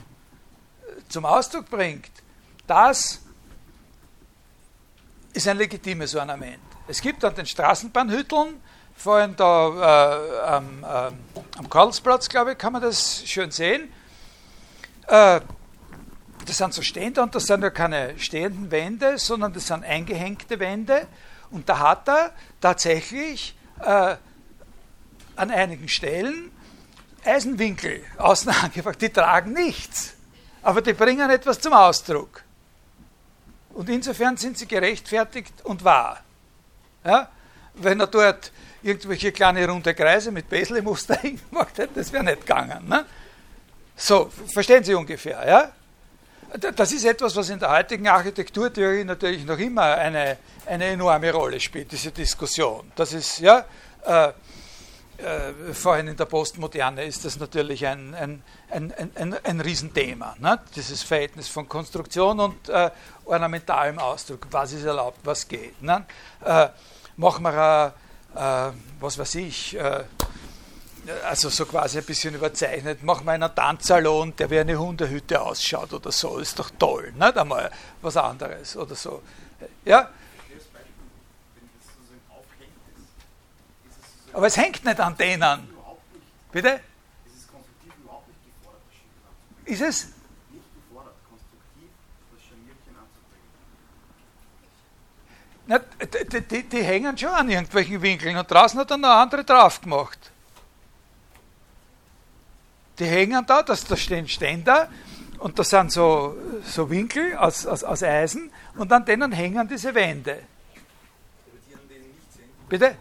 zum 1.07 1.26
Ausdruck 1.26 1.70
bringt, 1.70 2.11
das 2.68 3.22
ist 5.32 5.47
ein 5.47 5.57
legitimes 5.57 6.13
Ornament. 6.13 6.59
Es 6.89 6.99
gibt 6.99 7.24
an 7.24 7.36
den 7.36 7.45
Straßenbahnhütteln 7.45 8.61
vorhin 8.97 9.35
da 9.35 9.69
äh, 9.69 10.39
am, 10.47 10.83
äh, 10.83 11.57
am 11.57 11.69
Karlsplatz, 11.69 12.27
glaube 12.27 12.53
ich, 12.53 12.57
kann 12.57 12.73
man 12.73 12.81
das 12.81 13.23
schön 13.25 13.51
sehen. 13.51 13.93
Äh, 15.07 15.39
das 16.45 16.57
sind 16.57 16.73
so 16.73 16.81
Stände 16.81 17.21
und 17.21 17.35
das 17.35 17.45
sind 17.45 17.61
ja 17.61 17.69
keine 17.69 18.17
stehenden 18.17 18.71
Wände, 18.71 19.17
sondern 19.17 19.53
das 19.53 19.67
sind 19.67 19.83
eingehängte 19.83 20.59
Wände. 20.59 21.07
Und 21.51 21.69
da 21.69 21.79
hat 21.79 22.09
er 22.09 22.31
tatsächlich 22.59 23.55
äh, 23.79 24.15
an 25.35 25.51
einigen 25.51 25.87
Stellen 25.87 26.51
Eisenwinkel 27.23 28.03
außen 28.17 28.51
angefangen. 28.51 28.97
Die 28.99 29.09
tragen 29.09 29.53
nichts, 29.53 30.15
aber 30.63 30.81
die 30.81 30.93
bringen 30.93 31.29
etwas 31.29 31.59
zum 31.59 31.73
Ausdruck. 31.73 32.43
Und 33.69 33.89
insofern 33.89 34.37
sind 34.37 34.57
sie 34.57 34.67
gerechtfertigt 34.67 35.53
und 35.63 35.83
wahr. 35.83 36.21
Ja? 37.05 37.29
Wenn 37.75 37.99
er 37.99 38.07
dort 38.07 38.51
irgendwelche 38.88 39.31
kleine 39.31 39.67
runde 39.67 39.93
Kreise 39.93 40.31
mit 40.31 40.49
Besley-Muster 40.49 41.17
gemacht 41.49 41.77
hätte, 41.77 41.95
das 41.95 42.11
wäre 42.11 42.23
nicht 42.23 42.41
gegangen. 42.41 42.88
Ne? 42.88 43.05
So, 43.95 44.29
verstehen 44.53 44.83
Sie 44.83 44.93
ungefähr, 44.93 45.47
ja? 45.47 45.71
Das 46.75 46.93
ist 46.93 47.03
etwas, 47.03 47.35
was 47.35 47.49
in 47.49 47.59
der 47.59 47.69
heutigen 47.69 48.07
Architekturtheorie 48.07 49.03
natürlich 49.03 49.45
noch 49.45 49.59
immer 49.59 49.97
eine, 49.97 50.38
eine 50.65 50.85
enorme 50.85 51.31
Rolle 51.33 51.59
spielt, 51.59 51.91
diese 51.91 52.11
Diskussion. 52.11 52.89
Das 52.95 53.11
ist, 53.11 53.39
ja, 53.39 53.65
äh, 54.05 54.29
äh, 55.17 55.73
vorhin 55.73 56.07
in 56.07 56.15
der 56.15 56.25
Postmoderne 56.25 57.03
ist 57.03 57.25
das 57.25 57.39
natürlich 57.39 57.85
ein, 57.85 58.13
ein, 58.13 58.43
ein, 58.69 58.93
ein, 59.15 59.35
ein 59.43 59.61
Riesenthema. 59.61 60.35
Ne? 60.39 60.59
Dieses 60.75 61.03
Verhältnis 61.03 61.49
von 61.49 61.67
Konstruktion 61.67 62.39
und 62.39 62.69
äh, 62.69 62.91
ornamentalem 63.25 63.99
Ausdruck. 63.99 64.47
Was 64.51 64.71
ist 64.73 64.85
erlaubt, 64.85 65.19
was 65.23 65.47
geht. 65.47 65.81
Ne? 65.81 66.05
Äh, 66.45 66.69
machen 67.17 67.43
wir, 67.43 67.93
äh, 68.38 68.71
was 68.99 69.17
weiß 69.17 69.35
ich, 69.35 69.75
äh, 69.77 70.03
also 71.25 71.49
so 71.49 71.65
quasi 71.65 71.99
ein 71.99 72.03
bisschen 72.03 72.35
überzeichnet, 72.35 73.03
machen 73.03 73.25
wir 73.25 73.31
einen 73.31 73.53
Tanzsalon, 73.53 74.35
der 74.35 74.49
wie 74.49 74.59
eine 74.59 74.77
Hundehütte 74.77 75.41
ausschaut 75.41 75.93
oder 75.93 76.11
so. 76.11 76.38
Ist 76.38 76.59
doch 76.59 76.69
toll. 76.77 77.13
Nicht 77.13 77.38
einmal 77.38 77.71
was 78.01 78.17
anderes 78.17 78.75
oder 78.75 78.95
so. 78.95 79.21
Ja? 79.85 80.09
Aber 84.33 84.47
es 84.47 84.57
hängt 84.57 84.83
nicht 84.85 84.99
an 84.99 85.17
denen. 85.17 85.69
Bitte? 86.51 86.79
Es 87.25 87.41
ist 87.41 87.51
konstruktiv 87.51 87.93
überhaupt 88.03 88.27
nicht 88.27 88.39
gefordert, 88.45 88.81
das 89.65 89.73
Ist 89.73 89.81
es? 89.81 90.05
Nicht 90.51 90.63
gefordert, 90.75 91.15
konstruktiv 91.27 91.89
das 92.31 92.41
Scharnierchen 92.45 92.95
anzubringen. 93.01 93.49
Na, 95.68 95.80
die, 95.80 96.41
die, 96.41 96.63
die, 96.63 96.82
hängen 96.82 97.18
schon 97.18 97.30
an 97.30 97.49
irgendwelchen 97.49 98.01
Winkeln 98.01 98.38
und 98.38 98.49
draußen 98.49 98.80
hat 98.80 98.89
dann 98.89 99.01
noch 99.01 99.09
andere 99.09 99.43
drauf 99.43 99.82
gemacht. 99.82 100.32
Die 102.99 103.05
hängen 103.05 103.45
da, 103.45 103.61
das, 103.63 103.84
da 103.84 103.97
stehen 103.97 104.30
Ständer 104.30 104.89
und 105.39 105.59
das 105.59 105.70
sind 105.70 105.91
so, 105.91 106.38
so 106.63 106.89
Winkel 106.89 107.36
aus, 107.36 107.65
aus, 107.65 107.84
aus 107.84 108.01
Eisen 108.01 108.49
und 108.76 108.91
an 108.93 109.03
denen 109.03 109.34
hängen 109.34 109.68
diese 109.68 109.93
Wände. 109.93 110.41
Bitte? 112.70 112.95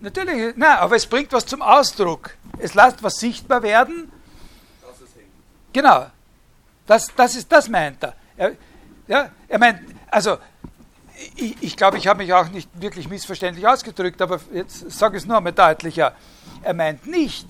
Natürlich, 0.00 0.56
nein, 0.56 0.78
aber 0.78 0.96
es 0.96 1.06
bringt 1.06 1.32
was 1.32 1.46
zum 1.46 1.62
Ausdruck. 1.62 2.36
Es 2.58 2.74
lässt 2.74 3.02
was 3.02 3.18
sichtbar 3.18 3.62
werden. 3.62 4.10
Genau. 5.72 6.06
Das, 6.86 7.08
das, 7.16 7.34
ist, 7.36 7.50
das 7.50 7.68
meint 7.68 8.02
er. 8.02 8.14
er 8.36 8.52
ja, 9.06 9.30
er 9.48 9.58
meint, 9.58 9.80
also, 10.10 10.38
ich, 11.36 11.56
ich 11.62 11.76
glaube, 11.76 11.98
ich 11.98 12.06
habe 12.06 12.22
mich 12.22 12.32
auch 12.32 12.48
nicht 12.48 12.68
wirklich 12.80 13.08
missverständlich 13.08 13.66
ausgedrückt, 13.66 14.20
aber 14.20 14.40
jetzt 14.52 14.90
sage 14.90 15.16
ich 15.16 15.22
es 15.22 15.28
nur 15.28 15.36
einmal 15.36 15.52
deutlicher. 15.52 16.14
Er 16.62 16.74
meint 16.74 17.06
nicht 17.06 17.46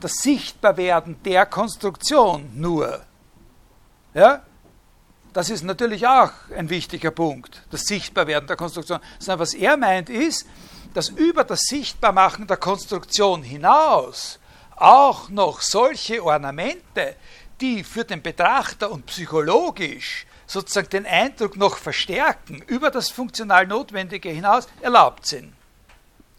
das 0.00 0.12
Sichtbarwerden 0.22 1.22
der 1.24 1.46
Konstruktion 1.46 2.50
nur. 2.54 3.00
Ja? 4.14 4.42
Das 5.32 5.50
ist 5.50 5.62
natürlich 5.62 6.06
auch 6.06 6.32
ein 6.56 6.70
wichtiger 6.70 7.10
Punkt, 7.10 7.62
das 7.70 7.82
Sichtbarwerden 7.82 8.46
der 8.46 8.56
Konstruktion. 8.56 9.00
Sondern 9.18 9.40
was 9.40 9.54
er 9.54 9.76
meint 9.76 10.08
ist, 10.08 10.46
dass 10.94 11.10
über 11.10 11.44
das 11.44 11.60
Sichtbarmachen 11.60 12.46
der 12.46 12.56
Konstruktion 12.56 13.42
hinaus 13.42 14.38
auch 14.76 15.28
noch 15.28 15.60
solche 15.60 16.22
Ornamente, 16.24 17.16
die 17.60 17.84
für 17.84 18.04
den 18.04 18.22
Betrachter 18.22 18.90
und 18.90 19.06
psychologisch 19.06 20.26
sozusagen 20.46 20.88
den 20.90 21.06
Eindruck 21.06 21.56
noch 21.56 21.76
verstärken, 21.76 22.62
über 22.66 22.90
das 22.90 23.10
funktional 23.10 23.66
Notwendige 23.66 24.30
hinaus 24.30 24.68
erlaubt 24.80 25.26
sind. 25.26 25.52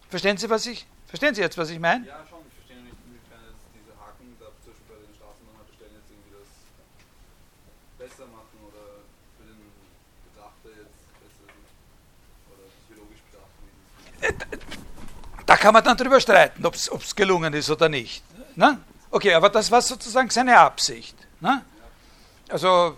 Verstehen 0.08 0.36
Sie, 0.36 0.50
was 0.50 0.66
ich, 0.66 0.86
verstehen 1.06 1.34
Sie 1.34 1.40
jetzt, 1.40 1.56
was 1.56 1.70
ich 1.70 1.78
meine? 1.78 2.06
Ja, 2.06 2.24
schon. 2.28 2.40
Ich 2.48 2.54
verstehe 2.54 2.82
nicht, 2.82 2.96
inwiefern 3.06 3.54
diese 3.72 3.94
Haken 4.00 4.36
da 4.40 4.46
zum 4.64 4.72
Beispiel 4.72 4.86
bei 4.88 4.98
den 5.06 5.14
Straßenbahnhaltestellen 5.14 5.94
jetzt 5.94 6.10
irgendwie 6.10 6.34
das 6.34 6.50
besser 8.10 8.26
machen 8.26 8.58
oder 8.66 9.06
für 9.38 9.46
den 9.46 9.62
Betrachter 10.26 10.70
jetzt 10.74 11.06
besser 11.22 11.46
oder 12.50 12.66
psychologisch 12.82 13.22
betrachten. 13.30 13.66
Da 15.46 15.56
kann 15.56 15.72
man 15.72 15.84
dann 15.84 15.96
drüber 15.96 16.20
streiten, 16.20 16.66
ob 16.66 16.74
es 16.74 17.14
gelungen 17.14 17.54
ist 17.54 17.70
oder 17.70 17.88
nicht. 17.88 18.24
Ne? 18.56 18.80
Okay, 19.10 19.34
aber 19.34 19.48
das 19.48 19.70
war 19.70 19.82
sozusagen 19.82 20.30
seine 20.30 20.58
Absicht. 20.58 21.16
Ne? 21.40 21.64
Also, 22.48 22.96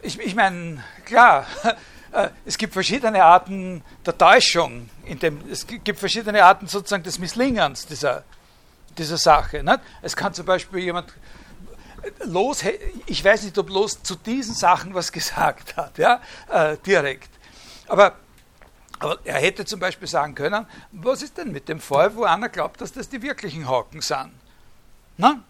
ich, 0.00 0.18
ich 0.18 0.34
meine, 0.34 0.82
klar, 1.04 1.46
äh, 2.12 2.28
es 2.44 2.58
gibt 2.58 2.72
verschiedene 2.72 3.24
Arten 3.24 3.82
der 4.04 4.18
Täuschung, 4.18 4.90
dem, 5.06 5.40
es 5.50 5.66
gibt 5.66 5.98
verschiedene 5.98 6.44
Arten 6.44 6.66
sozusagen 6.66 7.04
des 7.04 7.18
Misslingens 7.18 7.86
dieser, 7.86 8.24
dieser 8.98 9.18
Sache. 9.18 9.62
Nicht? 9.62 9.80
Es 10.02 10.16
kann 10.16 10.34
zum 10.34 10.46
Beispiel 10.46 10.80
jemand 10.80 11.12
los, 12.24 12.64
ich 13.06 13.24
weiß 13.24 13.44
nicht, 13.44 13.56
ob 13.58 13.70
los 13.70 14.02
zu 14.02 14.16
diesen 14.16 14.54
Sachen 14.54 14.94
was 14.94 15.12
gesagt 15.12 15.76
hat, 15.76 15.98
ja, 15.98 16.20
äh, 16.50 16.76
direkt. 16.78 17.30
Aber 17.88 18.16
aber 18.98 19.18
er 19.24 19.40
hätte 19.40 19.64
zum 19.64 19.80
Beispiel 19.80 20.06
sagen 20.06 20.36
können, 20.36 20.64
was 20.92 21.22
ist 21.22 21.36
denn 21.36 21.50
mit 21.50 21.68
dem 21.68 21.80
Fall, 21.80 22.14
wo 22.14 22.22
einer 22.22 22.48
glaubt, 22.48 22.80
dass 22.80 22.92
das 22.92 23.08
die 23.08 23.20
wirklichen 23.20 23.68
Haken 23.68 24.00
sind? 24.00 24.30
Na? 25.16 25.42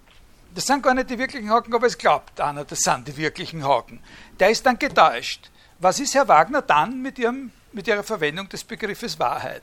Das 0.55 0.66
sind 0.66 0.82
gar 0.82 0.94
nicht 0.94 1.09
die 1.09 1.18
wirklichen 1.18 1.50
Haken, 1.50 1.74
aber 1.74 1.86
es 1.86 1.96
glaubt 1.96 2.40
einer, 2.40 2.64
das 2.64 2.80
sind 2.80 3.09
die 3.09 3.16
wirklichen 3.16 3.64
Haken. 3.64 4.00
Der 4.38 4.50
ist 4.50 4.66
dann 4.66 4.78
getäuscht. 4.78 5.50
Was 5.78 5.98
ist 5.98 6.14
Herr 6.14 6.28
Wagner 6.28 6.62
dann 6.62 7.00
mit, 7.00 7.18
ihrem, 7.18 7.50
mit 7.72 7.88
Ihrer 7.88 8.03
Verwendung 8.03 8.48
des 8.48 8.62
Begriffes 8.64 9.18
Wahrheit? 9.18 9.62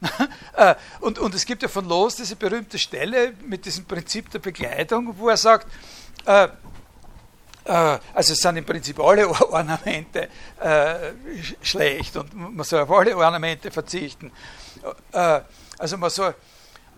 Äh, 0.54 0.74
und, 1.00 1.18
und 1.18 1.34
es 1.34 1.46
gibt 1.46 1.62
ja 1.62 1.68
von 1.68 1.88
Los 1.88 2.16
diese 2.16 2.36
berühmte 2.36 2.78
Stelle 2.78 3.32
mit 3.46 3.64
diesem 3.64 3.86
Prinzip 3.86 4.30
der 4.30 4.38
Begleitung, 4.38 5.16
wo 5.16 5.30
er 5.30 5.38
sagt, 5.38 5.66
äh, 6.26 6.48
äh, 7.64 7.98
also 8.12 8.32
es 8.32 8.38
sind 8.38 8.56
im 8.56 8.64
Prinzip 8.64 8.98
alle 9.00 9.28
Ornamente 9.50 10.28
äh, 10.60 11.12
schlecht 11.62 12.16
und 12.16 12.34
man 12.34 12.64
soll 12.64 12.82
auf 12.82 12.90
alle 12.90 13.16
Ornamente 13.16 13.70
verzichten. 13.70 14.30
Äh, 15.12 15.40
also 15.78 15.96
man 15.96 16.10
soll, 16.10 16.34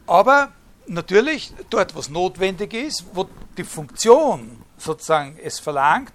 aber 0.06 0.50
natürlich 0.86 1.52
dort, 1.70 1.94
wo 1.94 2.00
es 2.00 2.08
notwendig 2.08 2.74
ist, 2.74 3.04
wo 3.12 3.28
die 3.56 3.64
Funktion 3.64 4.62
sozusagen 4.76 5.38
es 5.42 5.58
verlangt, 5.58 6.12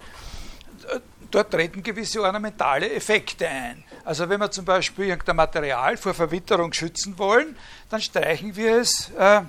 dort 1.32 1.52
treten 1.52 1.84
gewisse 1.84 2.22
ornamentale 2.22 2.92
Effekte 2.92 3.48
ein. 3.48 3.84
Also 4.04 4.28
wenn 4.30 4.40
wir 4.40 4.52
zum 4.52 4.66
Beispiel 4.66 5.06
irgendein 5.06 5.36
Material 5.36 5.98
vor 5.98 6.14
Verwitterung 6.14 6.74
schützen 6.74 7.18
wollen, 7.18 7.56
dann 7.90 8.02
streichen 8.02 8.56
wir 8.56 8.78
es 8.78 9.12
äh, 9.18 9.42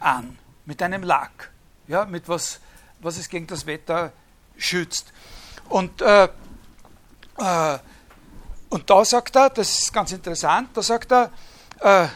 an 0.00 0.38
mit 0.64 0.82
einem 0.82 1.02
Lack, 1.02 1.50
ja, 1.86 2.04
mit 2.04 2.28
was 2.28 2.60
was 3.02 3.16
es 3.16 3.28
gegen 3.28 3.46
das 3.46 3.66
Wetter 3.66 4.12
schützt. 4.56 5.12
Und, 5.68 6.02
äh, 6.02 6.24
äh, 7.38 7.78
und 8.68 8.88
da 8.88 9.04
sagt 9.04 9.36
er, 9.36 9.50
das 9.50 9.82
ist 9.82 9.92
ganz 9.92 10.12
interessant, 10.12 10.70
da 10.74 10.82
sagt 10.82 11.12
er, 11.12 11.30
äh, 11.80 12.08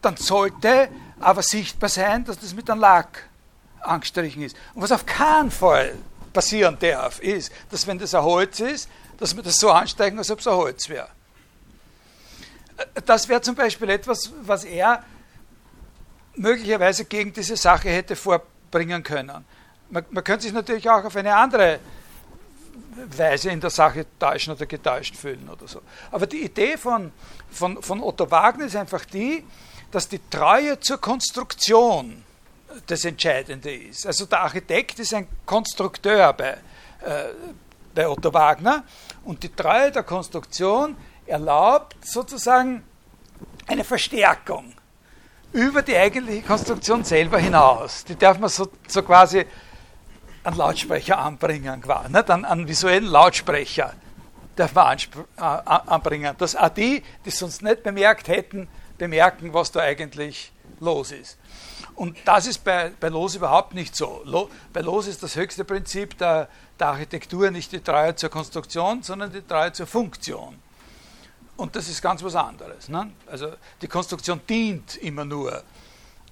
dann 0.00 0.16
sollte 0.16 0.88
aber 1.20 1.42
sichtbar 1.42 1.88
sein, 1.88 2.24
dass 2.24 2.38
das 2.38 2.54
mit 2.54 2.68
einem 2.70 2.80
Lack 2.80 3.28
angestrichen 3.80 4.42
ist. 4.42 4.56
Und 4.74 4.82
was 4.82 4.92
auf 4.92 5.06
keinen 5.06 5.50
Fall 5.50 5.94
passieren 6.32 6.76
darf, 6.80 7.20
ist, 7.20 7.52
dass 7.70 7.86
wenn 7.86 7.98
das 7.98 8.14
ein 8.14 8.22
Holz 8.22 8.60
ist, 8.60 8.88
dass 9.18 9.36
wir 9.36 9.42
das 9.42 9.56
so 9.56 9.70
ansteigen, 9.70 10.18
als 10.18 10.30
ob 10.30 10.40
es 10.40 10.46
ein 10.46 10.54
Holz 10.54 10.88
wäre. 10.88 11.08
Äh, 12.76 13.02
das 13.04 13.28
wäre 13.28 13.40
zum 13.40 13.54
Beispiel 13.54 13.90
etwas, 13.90 14.32
was 14.42 14.64
er 14.64 15.04
möglicherweise 16.36 17.04
gegen 17.04 17.32
diese 17.32 17.56
Sache 17.56 17.90
hätte 17.90 18.16
vorbringen 18.16 19.02
können. 19.02 19.44
Man, 19.90 20.04
man 20.10 20.24
könnte 20.24 20.44
sich 20.44 20.52
natürlich 20.52 20.88
auch 20.88 21.04
auf 21.04 21.16
eine 21.16 21.34
andere 21.34 21.80
Weise 23.16 23.50
in 23.50 23.60
der 23.60 23.70
Sache 23.70 24.06
täuschen 24.18 24.54
oder 24.54 24.66
getäuscht 24.66 25.16
fühlen 25.16 25.48
oder 25.48 25.66
so. 25.68 25.82
Aber 26.10 26.26
die 26.26 26.44
Idee 26.44 26.76
von, 26.76 27.12
von, 27.50 27.82
von 27.82 28.02
Otto 28.02 28.30
Wagner 28.30 28.66
ist 28.66 28.76
einfach 28.76 29.04
die, 29.04 29.44
dass 29.90 30.08
die 30.08 30.20
Treue 30.30 30.78
zur 30.80 31.00
Konstruktion 31.00 32.22
das 32.86 33.04
Entscheidende 33.04 33.74
ist. 33.74 34.06
Also 34.06 34.26
der 34.26 34.40
Architekt 34.40 34.98
ist 34.98 35.12
ein 35.14 35.26
Konstrukteur 35.44 36.32
bei, 36.32 36.50
äh, 36.50 36.56
bei 37.94 38.08
Otto 38.08 38.32
Wagner 38.32 38.84
und 39.24 39.42
die 39.42 39.48
Treue 39.48 39.90
der 39.90 40.04
Konstruktion 40.04 40.96
erlaubt 41.26 41.96
sozusagen 42.04 42.84
eine 43.66 43.84
Verstärkung 43.84 44.72
über 45.52 45.82
die 45.82 45.96
eigentliche 45.96 46.42
Konstruktion 46.42 47.04
selber 47.04 47.38
hinaus. 47.38 48.04
Die 48.04 48.16
darf 48.16 48.38
man 48.38 48.48
so, 48.48 48.68
so 48.86 49.02
quasi 49.02 49.44
einen 50.44 50.56
Lautsprecher 50.56 51.18
anbringen, 51.18 51.82
nicht? 52.08 52.30
Einen, 52.30 52.44
einen 52.44 52.68
visuellen 52.68 53.06
Lautsprecher 53.06 53.94
darf 54.56 54.74
man 54.74 54.96
anbringen, 55.36 56.34
dass 56.38 56.54
auch 56.54 56.68
die, 56.68 57.02
sonst 57.26 57.62
nicht 57.62 57.82
bemerkt 57.82 58.28
hätten, 58.28 58.68
bemerken, 59.00 59.54
was 59.54 59.72
da 59.72 59.80
eigentlich 59.80 60.52
los 60.78 61.10
ist. 61.10 61.38
Und 61.94 62.18
das 62.26 62.46
ist 62.46 62.62
bei, 62.62 62.92
bei 63.00 63.08
Los 63.08 63.34
überhaupt 63.34 63.74
nicht 63.74 63.96
so. 63.96 64.20
Lo, 64.24 64.50
bei 64.74 64.82
Los 64.82 65.06
ist 65.06 65.22
das 65.22 65.36
höchste 65.36 65.64
Prinzip 65.64 66.18
der, 66.18 66.48
der 66.78 66.88
Architektur 66.88 67.50
nicht 67.50 67.72
die 67.72 67.80
Treue 67.80 68.14
zur 68.14 68.28
Konstruktion, 68.28 69.02
sondern 69.02 69.32
die 69.32 69.40
Treue 69.40 69.72
zur 69.72 69.86
Funktion. 69.86 70.60
Und 71.56 71.74
das 71.76 71.88
ist 71.88 72.02
ganz 72.02 72.22
was 72.22 72.34
anderes. 72.34 72.90
Ne? 72.90 73.10
Also 73.26 73.54
die 73.80 73.88
Konstruktion 73.88 74.40
dient 74.46 74.96
immer 74.96 75.24
nur 75.24 75.50
äh, 75.56 75.62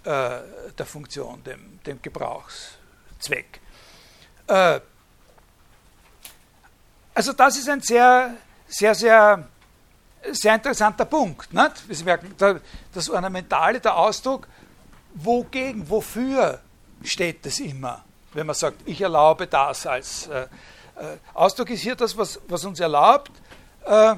der 0.05 0.87
Funktion, 0.87 1.43
dem, 1.45 1.81
dem 1.87 2.03
Gebrauchszweck. 2.03 3.61
Äh, 4.47 4.81
also 7.15 7.33
das 7.33 7.57
ist 7.57 7.69
ein 7.69 7.81
sehr, 7.81 8.37
sehr, 8.67 8.95
sehr, 8.95 9.49
sehr 10.33 10.55
interessanter 10.55 11.05
Punkt. 11.05 11.53
Nicht? 11.53 11.73
Sie 11.89 12.05
merken, 12.05 12.35
das 12.93 13.11
Ornamentale, 13.11 13.81
der 13.81 13.97
Ausdruck, 13.97 14.49
wogegen, 15.15 15.89
wofür 15.89 16.61
steht 17.03 17.45
das 17.47 17.61
immer, 17.61 18.05
wenn 18.35 18.47
man 18.47 18.55
sagt, 18.55 18.81
ich 18.85 19.01
erlaube 19.01 19.47
das 19.47 19.87
als 19.87 20.27
äh, 20.27 20.47
äh, 20.99 21.17
Ausdruck 21.35 21.71
ist 21.71 21.83
hier 21.83 21.95
das, 21.95 22.17
was, 22.17 22.41
was 22.49 22.65
uns 22.65 22.81
erlaubt, 22.81 23.31
äh, 23.85 24.15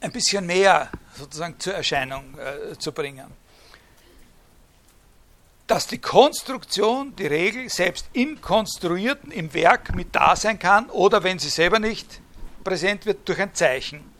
ein 0.00 0.12
bisschen 0.12 0.44
mehr 0.44 0.90
sozusagen 1.16 1.58
zur 1.58 1.74
Erscheinung 1.74 2.36
äh, 2.38 2.76
zu 2.76 2.92
bringen. 2.92 3.26
Dass 5.68 5.86
die 5.86 5.98
Konstruktion, 5.98 7.14
die 7.16 7.26
Regel 7.26 7.68
selbst 7.68 8.06
im 8.12 8.40
Konstruierten, 8.40 9.30
im 9.30 9.54
Werk 9.54 9.94
mit 9.94 10.14
da 10.14 10.34
sein 10.34 10.58
kann 10.58 10.90
oder 10.90 11.22
wenn 11.22 11.38
sie 11.38 11.48
selber 11.48 11.78
nicht 11.78 12.20
präsent 12.64 13.06
wird, 13.06 13.28
durch 13.28 13.40
ein 13.40 13.54
Zeichen 13.54 14.11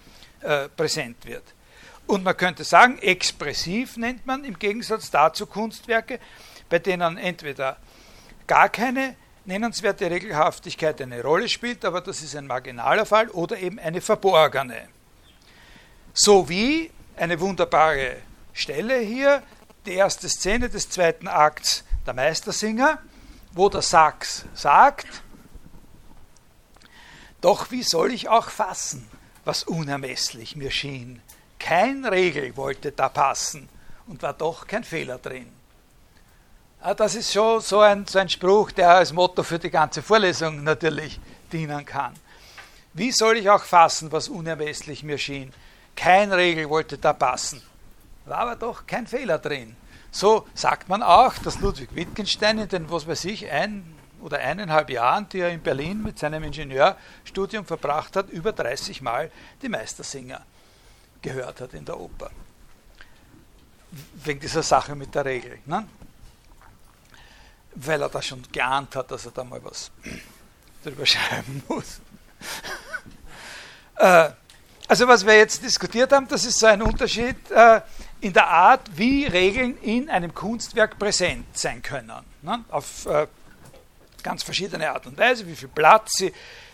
äh, 0.43 0.69
präsent 0.69 1.25
wird. 1.27 1.45
Und 2.07 2.25
man 2.25 2.37
könnte 2.37 2.65
sagen, 2.65 2.99
expressiv 2.99 3.97
nennt 3.97 4.27
man 4.27 4.45
im 4.45 4.59
Gegensatz 4.59 5.11
dazu 5.11 5.47
Kunstwerke, 5.47 6.19
bei 6.69 6.79
denen 6.79 7.17
entweder 7.17 7.77
gar 8.47 8.69
keine 8.69 9.17
nennenswerte 9.45 10.11
Regelhaftigkeit 10.11 11.01
eine 11.01 11.23
Rolle 11.23 11.49
spielt, 11.49 11.85
aber 11.85 12.01
das 12.01 12.23
ist 12.23 12.37
ein 12.37 12.47
marginaler 12.47 13.07
Fall, 13.07 13.29
oder 13.29 13.59
eben 13.59 13.79
eine 13.79 14.01
verborgene. 14.01 14.89
Sowie 16.13 16.91
eine 17.17 17.41
wunderbare 17.41 18.17
Stelle 18.53 18.99
hier, 18.99 19.43
die 19.87 19.95
erste 19.95 20.29
Szene 20.29 20.69
des 20.69 20.89
zweiten 20.89 21.29
Akts 21.29 21.85
der 22.07 22.15
Meistersinger, 22.15 22.99
wo 23.53 23.69
der 23.69 23.83
Sachs 23.83 24.45
sagt, 24.55 25.07
doch 27.41 27.71
wie 27.71 27.83
soll 27.83 28.13
ich 28.13 28.29
auch 28.29 28.51
fassen, 28.51 29.09
was 29.45 29.65
unermesslich 29.65 30.57
mir 30.57 30.71
schien. 30.71 31.21
Kein 31.59 32.05
Regel 32.05 32.57
wollte 32.57 32.93
da 32.93 33.09
passen 33.09 33.69
und 34.07 34.23
war 34.23 34.33
doch 34.33 34.67
kein 34.67 34.85
Fehler 34.85 35.19
drin. 35.19 35.51
Ah, 36.81 36.95
das 36.95 37.15
ist 37.15 37.33
schon 37.33 37.61
so 37.61 37.81
ein, 37.81 38.07
so 38.07 38.19
ein 38.19 38.29
Spruch, 38.29 38.73
der 38.73 38.97
als 38.97 39.13
Motto 39.13 39.45
für 39.45 39.59
die 39.59 39.71
ganze 39.71 40.03
Vorlesung 40.03 40.65
natürlich 40.65 41.21
dienen 41.53 41.85
kann. 41.85 42.15
Wie 42.93 43.13
soll 43.13 43.37
ich 43.37 43.49
auch 43.49 43.63
fassen, 43.63 44.11
was 44.11 44.29
unermesslich 44.29 45.05
mir 45.05 45.19
schien? 45.19 45.53
Kein 45.95 46.33
Regel 46.33 46.69
wollte 46.69 46.99
da 46.99 47.13
passen. 47.13 47.63
War 48.25 48.39
aber 48.39 48.57
doch 48.57 48.87
kein 48.87 49.07
Fehler 49.07 49.39
drin. 49.39 49.77
So 50.11 50.47
sagt 50.55 50.89
man 50.89 51.03
auch, 51.03 51.35
dass 51.39 51.61
Ludwig 51.61 51.95
Wittgenstein 51.95 52.59
in 52.59 52.69
den, 52.69 52.91
was 52.91 53.07
weiß 53.07 53.25
ich, 53.27 53.51
ein 53.51 53.85
oder 54.23 54.39
eineinhalb 54.39 54.89
Jahren, 54.89 55.29
die 55.29 55.41
er 55.41 55.51
in 55.51 55.61
Berlin 55.61 56.03
mit 56.03 56.19
seinem 56.19 56.45
Ingenieurstudium 56.45 57.67
verbracht 57.67 58.17
hat, 58.17 58.31
über 58.31 58.53
30 58.53 59.03
Mal 59.03 59.31
die 59.61 59.69
Meistersinger 59.69 60.45
gehört 61.21 61.61
hat 61.61 61.75
in 61.75 61.85
der 61.85 61.99
Oper. 61.99 62.31
Wegen 64.25 64.41
dieser 64.41 64.63
Sache 64.63 64.95
mit 64.95 65.15
der 65.15 65.25
Regel. 65.25 65.59
Ne? 65.67 65.87
Weil 67.75 68.01
er 68.01 68.09
da 68.09 68.23
schon 68.23 68.43
geahnt 68.51 68.97
hat, 68.97 69.11
dass 69.11 69.27
er 69.27 69.33
da 69.33 69.45
mal 69.45 69.63
was 69.65 69.91
drüber 70.85 71.05
schreiben 71.05 71.63
muss. 71.69 72.01
äh, 73.97 74.31
also 74.89 75.09
was 75.09 75.27
wir 75.27 75.37
jetzt 75.37 75.63
diskutiert 75.63 76.13
haben, 76.13 76.29
das 76.29 76.45
ist 76.45 76.59
so 76.59 76.67
ein 76.67 76.83
Unterschied 76.83 77.51
äh, 77.51 77.81
in 78.21 78.33
der 78.33 78.47
Art, 78.47 78.97
wie 78.97 79.27
Regeln 79.27 79.77
in 79.79 80.09
einem 80.09 80.33
Kunstwerk 80.33 80.99
präsent 80.99 81.47
sein 81.59 81.83
können. 81.83 82.25
Ne? 82.43 82.65
Auf 82.69 83.07
äh, 83.07 83.27
ganz 84.23 84.43
verschiedene 84.43 84.91
Art 84.91 85.07
und 85.07 85.19
Weise, 85.19 85.47
wie 85.47 85.57
viel 85.57 85.69
Platz 85.69 86.13
sie 86.19 86.33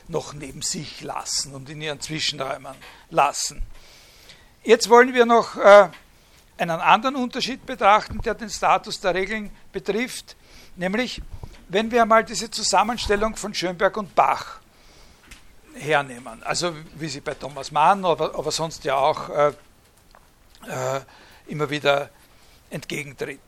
noch 0.08 0.32
neben 0.32 0.62
sich 0.62 1.02
lassen 1.02 1.54
und 1.54 1.68
in 1.68 1.80
ihren 1.80 2.00
Zwischenräumen 2.00 2.74
lassen. 3.10 3.62
Jetzt 4.64 4.88
wollen 4.88 5.14
wir 5.14 5.26
noch 5.26 5.56
äh, 5.56 5.88
einen 6.58 6.80
anderen 6.80 7.16
Unterschied 7.16 7.64
betrachten, 7.64 8.20
der 8.22 8.34
den 8.34 8.50
Status 8.50 9.00
der 9.00 9.14
Regeln 9.14 9.50
betrifft, 9.72 10.36
nämlich 10.76 11.22
wenn 11.68 11.90
wir 11.90 12.02
einmal 12.02 12.24
diese 12.24 12.50
Zusammenstellung 12.50 13.36
von 13.36 13.52
Schönberg 13.54 13.96
und 13.96 14.14
Bach 14.14 14.60
hernehmen. 15.74 16.42
Also 16.42 16.74
wie 16.94 17.08
sie 17.08 17.20
bei 17.20 17.34
Thomas 17.34 17.70
Mann, 17.70 18.04
aber, 18.04 18.34
aber 18.34 18.50
sonst 18.50 18.84
ja 18.84 18.96
auch 18.96 19.28
äh, 19.28 19.48
äh, 20.66 21.00
immer 21.46 21.68
wieder 21.70 22.10
entgegentritt. 22.70 23.40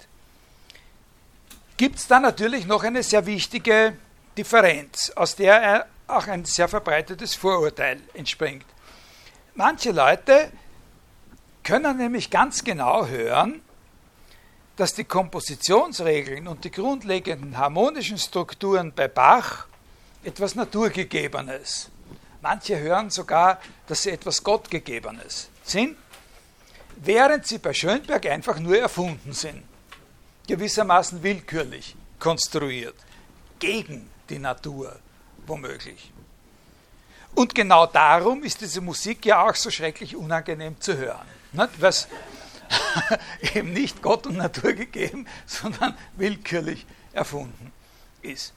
Gibt 1.81 1.97
es 1.97 2.09
da 2.09 2.21
natürlich 2.21 2.67
noch 2.67 2.85
eine 2.85 3.03
sehr 3.03 3.25
wichtige 3.25 3.97
Differenz, 4.37 5.13
aus 5.17 5.35
der 5.35 5.87
auch 6.09 6.27
ein 6.27 6.45
sehr 6.45 6.69
verbreitetes 6.69 7.35
Vorurteil 7.35 8.03
entspringt. 8.13 8.67
Manche 9.55 9.91
Leute 9.91 10.53
können 11.63 11.97
nämlich 11.97 12.29
ganz 12.29 12.65
genau 12.65 13.07
hören, 13.07 13.63
dass 14.77 14.93
die 14.93 15.05
Kompositionsregeln 15.05 16.49
und 16.49 16.65
die 16.65 16.71
grundlegenden 16.71 17.57
harmonischen 17.57 18.19
Strukturen 18.19 18.93
bei 18.93 19.09
Bach 19.09 19.67
etwas 20.23 20.57
Naturgegebenes 20.57 21.89
Manche 22.43 22.79
hören 22.79 23.09
sogar, 23.09 23.59
dass 23.87 24.03
sie 24.03 24.11
etwas 24.11 24.45
Gottgegebenes 24.45 25.49
sind, 25.65 25.97
während 26.97 27.47
sie 27.47 27.57
bei 27.57 27.73
Schönberg 27.73 28.27
einfach 28.27 28.59
nur 28.59 28.77
erfunden 28.77 29.33
sind. 29.33 29.70
Gewissermaßen 30.51 31.23
willkürlich 31.23 31.95
konstruiert. 32.19 32.97
Gegen 33.61 34.11
die 34.29 34.41
Natur, 34.41 34.99
womöglich. 35.47 36.11
Und 37.37 37.55
genau 37.55 37.87
darum 37.87 38.43
ist 38.43 38.61
diese 38.61 38.81
Musik 38.81 39.25
ja 39.27 39.49
auch 39.49 39.55
so 39.55 39.71
schrecklich 39.71 40.17
unangenehm 40.17 40.81
zu 40.81 40.97
hören. 40.97 41.25
Was 41.79 42.09
eben 43.55 43.73
nicht 43.73 44.03
Gott 44.03 44.27
und 44.27 44.39
Natur 44.39 44.73
gegeben, 44.73 45.29
sondern 45.47 45.97
willkürlich 46.17 46.85
erfunden 47.13 47.73
ist. 48.23 48.53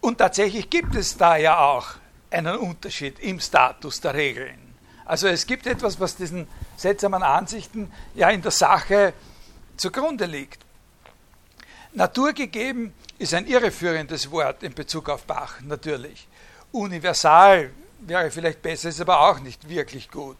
Und 0.00 0.18
tatsächlich 0.18 0.70
gibt 0.70 0.94
es 0.94 1.16
da 1.16 1.36
ja 1.36 1.58
auch 1.58 1.94
einen 2.30 2.56
Unterschied 2.56 3.18
im 3.18 3.40
Status 3.40 4.00
der 4.00 4.14
Regeln. 4.14 4.74
Also 5.04 5.26
es 5.26 5.44
gibt 5.44 5.66
etwas, 5.66 5.98
was 5.98 6.14
diesen 6.14 6.46
seltsamen 6.76 7.24
Ansichten 7.24 7.92
ja 8.14 8.30
in 8.30 8.42
der 8.42 8.52
Sache 8.52 9.12
zugrunde 9.76 10.26
liegt. 10.26 10.69
Naturgegeben 11.92 12.94
ist 13.18 13.34
ein 13.34 13.46
irreführendes 13.46 14.30
Wort 14.30 14.62
in 14.62 14.74
Bezug 14.74 15.08
auf 15.08 15.24
Bach, 15.24 15.60
natürlich. 15.60 16.28
Universal 16.72 17.70
wäre 18.00 18.30
vielleicht 18.30 18.62
besser, 18.62 18.90
ist 18.90 19.00
aber 19.00 19.20
auch 19.20 19.40
nicht 19.40 19.68
wirklich 19.68 20.10
gut. 20.10 20.36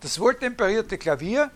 Das 0.00 0.18
wohltemperierte 0.20 0.98
Klavier 0.98 1.50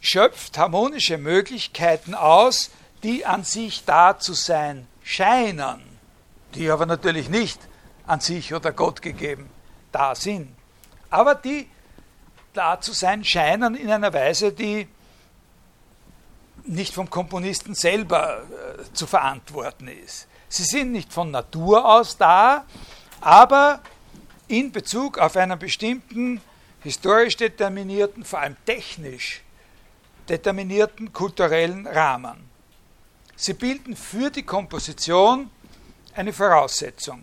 schöpft 0.00 0.56
harmonische 0.56 1.18
Möglichkeiten 1.18 2.14
aus, 2.14 2.70
die 3.02 3.26
an 3.26 3.44
sich 3.44 3.84
da 3.84 4.18
zu 4.18 4.32
sein 4.32 4.86
scheinen, 5.02 5.82
die 6.54 6.70
aber 6.70 6.86
natürlich 6.86 7.28
nicht 7.28 7.60
an 8.06 8.20
sich 8.20 8.54
oder 8.54 8.72
Gott 8.72 9.02
gegeben 9.02 9.50
da 9.92 10.14
sind. 10.14 10.48
Aber 11.10 11.34
die 11.34 11.68
da 12.54 12.80
zu 12.80 12.92
sein 12.92 13.24
scheinen 13.24 13.74
in 13.74 13.90
einer 13.90 14.12
Weise, 14.12 14.52
die 14.52 14.88
nicht 16.66 16.94
vom 16.94 17.08
Komponisten 17.08 17.74
selber 17.74 18.42
äh, 18.42 18.92
zu 18.92 19.06
verantworten 19.06 19.88
ist. 19.88 20.26
Sie 20.48 20.64
sind 20.64 20.92
nicht 20.92 21.12
von 21.12 21.30
Natur 21.30 21.84
aus 21.84 22.16
da, 22.16 22.64
aber 23.20 23.80
in 24.48 24.72
Bezug 24.72 25.18
auf 25.18 25.36
einen 25.36 25.58
bestimmten 25.58 26.40
historisch 26.82 27.36
determinierten, 27.36 28.24
vor 28.24 28.40
allem 28.40 28.56
technisch 28.64 29.42
determinierten 30.28 31.12
kulturellen 31.12 31.86
Rahmen. 31.86 32.48
Sie 33.36 33.54
bilden 33.54 33.96
für 33.96 34.30
die 34.30 34.44
Komposition 34.44 35.50
eine 36.14 36.32
Voraussetzung. 36.32 37.22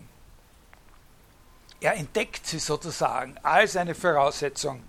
Er 1.80 1.96
entdeckt 1.96 2.46
sie 2.46 2.58
sozusagen 2.58 3.36
als 3.42 3.76
eine 3.76 3.94
Voraussetzung 3.94 4.82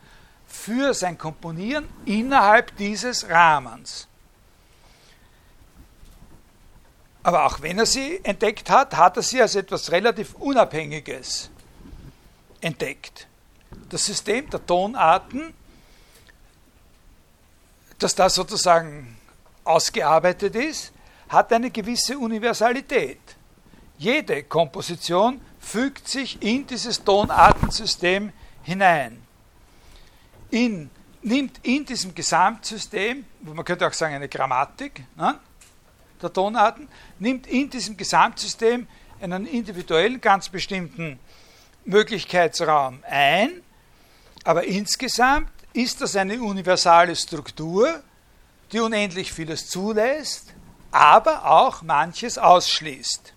für 0.48 0.94
sein 0.94 1.18
Komponieren 1.18 1.90
innerhalb 2.06 2.76
dieses 2.78 3.28
Rahmens. 3.28 4.08
Aber 7.26 7.48
auch 7.48 7.60
wenn 7.64 7.80
er 7.80 7.88
sie 7.88 8.20
entdeckt 8.22 8.70
hat, 8.70 8.96
hat 8.96 9.18
er 9.18 9.24
sie 9.24 9.42
als 9.42 9.56
etwas 9.56 9.92
relativ 9.92 10.36
Unabhängiges 10.36 11.50
entdeckt. 12.62 13.26
Das 13.90 14.06
System 14.06 14.48
der 14.52 14.64
Tonarten, 14.64 15.52
das 17.98 18.14
da 18.14 18.30
sozusagen 18.30 19.18
ausgearbeitet 19.64 20.56
ist, 20.56 20.94
hat 21.28 21.52
eine 21.52 21.72
gewisse 21.72 22.16
Universalität. 22.16 23.22
Jede 23.98 24.44
Komposition 24.44 25.42
fügt 25.60 26.08
sich 26.08 26.40
in 26.44 26.68
dieses 26.68 27.04
Tonartensystem 27.04 28.32
hinein. 28.62 29.20
In, 30.52 30.92
nimmt 31.24 31.60
in 31.64 31.88
diesem 31.88 32.14
Gesamtsystem, 32.14 33.26
man 33.42 33.66
könnte 33.66 33.88
auch 33.88 33.94
sagen 33.94 34.14
eine 34.14 34.30
Grammatik 34.30 35.04
ne, 35.16 35.40
der 36.26 36.34
Tonarten, 36.34 36.88
nimmt 37.20 37.48
in 37.48 37.70
diesem 37.70 37.96
Gesamtsystem 37.96 38.88
einen 39.22 39.46
individuellen, 39.46 40.20
ganz 40.20 40.50
bestimmten 40.50 41.20
Möglichkeitsraum 41.86 43.04
ein, 43.08 43.62
aber 44.44 44.66
insgesamt 44.66 45.52
ist 45.74 46.02
das 46.02 46.16
eine 46.16 46.42
universale 46.42 47.16
Struktur, 47.16 48.02
die 48.72 48.80
unendlich 48.80 49.32
vieles 49.32 49.70
zulässt, 49.70 50.54
aber 50.92 51.46
auch 51.46 51.82
manches 51.82 52.38
ausschließt. 52.38 53.34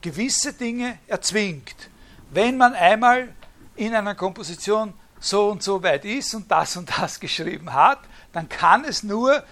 Gewisse 0.00 0.52
Dinge 0.52 0.98
erzwingt. 1.06 1.88
Wenn 2.30 2.56
man 2.56 2.74
einmal 2.74 3.34
in 3.76 3.94
einer 3.94 4.14
Komposition 4.14 4.92
so 5.20 5.50
und 5.50 5.62
so 5.62 5.82
weit 5.82 6.04
ist 6.04 6.34
und 6.34 6.50
das 6.50 6.76
und 6.76 6.90
das 6.98 7.20
geschrieben 7.20 7.72
hat, 7.72 8.00
dann 8.32 8.48
kann 8.48 8.84
es 8.84 9.02
nur 9.02 9.42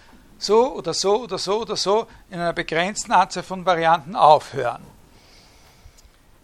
so 0.43 0.75
oder 0.75 0.95
so 0.95 1.23
oder 1.23 1.39
so 1.39 1.61
oder 1.61 1.77
so 1.77 2.07
in 2.31 2.39
einer 2.39 2.53
begrenzten 2.53 3.13
Anzahl 3.13 3.43
von 3.43 3.65
Varianten 3.65 4.17
aufhören. 4.17 4.83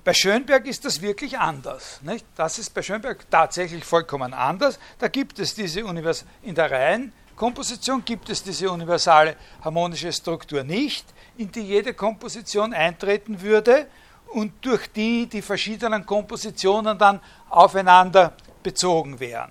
Bei 0.04 0.14
Schönberg 0.14 0.66
ist 0.66 0.84
das 0.84 1.02
wirklich 1.02 1.38
anders. 1.38 2.00
Nicht? 2.02 2.24
Das 2.34 2.58
ist 2.58 2.72
bei 2.72 2.82
Schönberg 2.82 3.30
tatsächlich 3.30 3.84
vollkommen 3.84 4.32
anders. 4.32 4.78
Da 4.98 5.08
gibt 5.08 5.38
es 5.38 5.54
diese 5.54 5.84
Univers 5.84 6.24
in 6.42 6.54
der 6.54 6.70
Reihenkomposition 6.70 8.04
gibt 8.04 8.30
es 8.30 8.42
diese 8.42 8.70
universale 8.70 9.36
harmonische 9.62 10.12
Struktur 10.12 10.64
nicht, 10.64 11.04
in 11.36 11.52
die 11.52 11.60
jede 11.60 11.92
Komposition 11.92 12.72
eintreten 12.72 13.40
würde 13.42 13.86
und 14.28 14.52
durch 14.62 14.90
die 14.92 15.26
die 15.26 15.42
verschiedenen 15.42 16.06
Kompositionen 16.06 16.98
dann 16.98 17.20
aufeinander 17.50 18.32
bezogen 18.62 19.20
wären. 19.20 19.50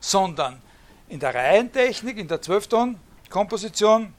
Sondern 0.00 0.60
in 1.08 1.20
der 1.20 1.34
Reihentechnik, 1.34 2.18
in 2.18 2.28
der 2.28 2.42
Zwölfton-Komposition, 3.36 4.14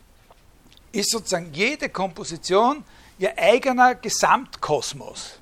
ist 0.92 1.12
sozusagen 1.12 1.52
jede 1.54 1.90
Komposition 1.90 2.84
ihr 3.18 3.38
eigener 3.38 3.96
Gesamtkosmos 3.96 5.40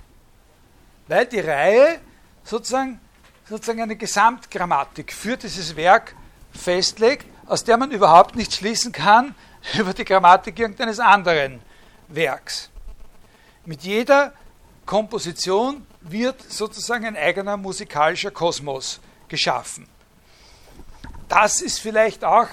weil 1.07 1.28
die 1.28 1.39
Reihe 1.39 1.99
sozusagen, 2.43 2.99
sozusagen 3.47 3.82
eine 3.82 3.95
Gesamtgrammatik 3.95 5.13
für 5.13 5.38
dieses 5.38 5.76
Werk 5.76 6.15
festlegt, 6.51 7.28
aus 7.45 7.63
der 7.63 7.78
man 7.78 7.91
überhaupt 7.91 8.36
nicht 8.36 8.53
schließen 8.55 8.91
kann 8.91 9.36
über 9.78 9.93
die 9.93 10.03
Grammatik 10.03 10.57
irgendeines 10.57 10.99
anderen 10.99 11.61
Werks. 12.07 12.71
Mit 13.65 13.84
jeder 13.84 14.34
Komposition 14.88 15.86
wird 16.01 16.41
sozusagen 16.51 17.05
ein 17.05 17.15
eigener 17.15 17.55
musikalischer 17.55 18.32
Kosmos 18.32 18.99
geschaffen. 19.28 19.88
Das 21.28 21.61
ist 21.61 21.80
vielleicht 21.80 22.23
auch 22.23 22.47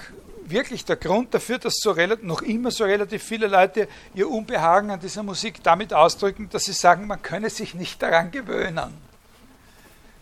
wirklich 0.49 0.85
der 0.85 0.95
Grund 0.95 1.33
dafür, 1.33 1.57
dass 1.57 1.75
so 1.77 1.95
noch 2.21 2.41
immer 2.41 2.71
so 2.71 2.83
relativ 2.83 3.23
viele 3.23 3.47
Leute 3.47 3.87
ihr 4.13 4.29
Unbehagen 4.29 4.91
an 4.91 4.99
dieser 4.99 5.23
Musik 5.23 5.63
damit 5.63 5.93
ausdrücken, 5.93 6.49
dass 6.49 6.65
sie 6.65 6.73
sagen, 6.73 7.07
man 7.07 7.21
könne 7.21 7.49
sich 7.49 7.73
nicht 7.73 8.01
daran 8.01 8.31
gewöhnen. 8.31 8.93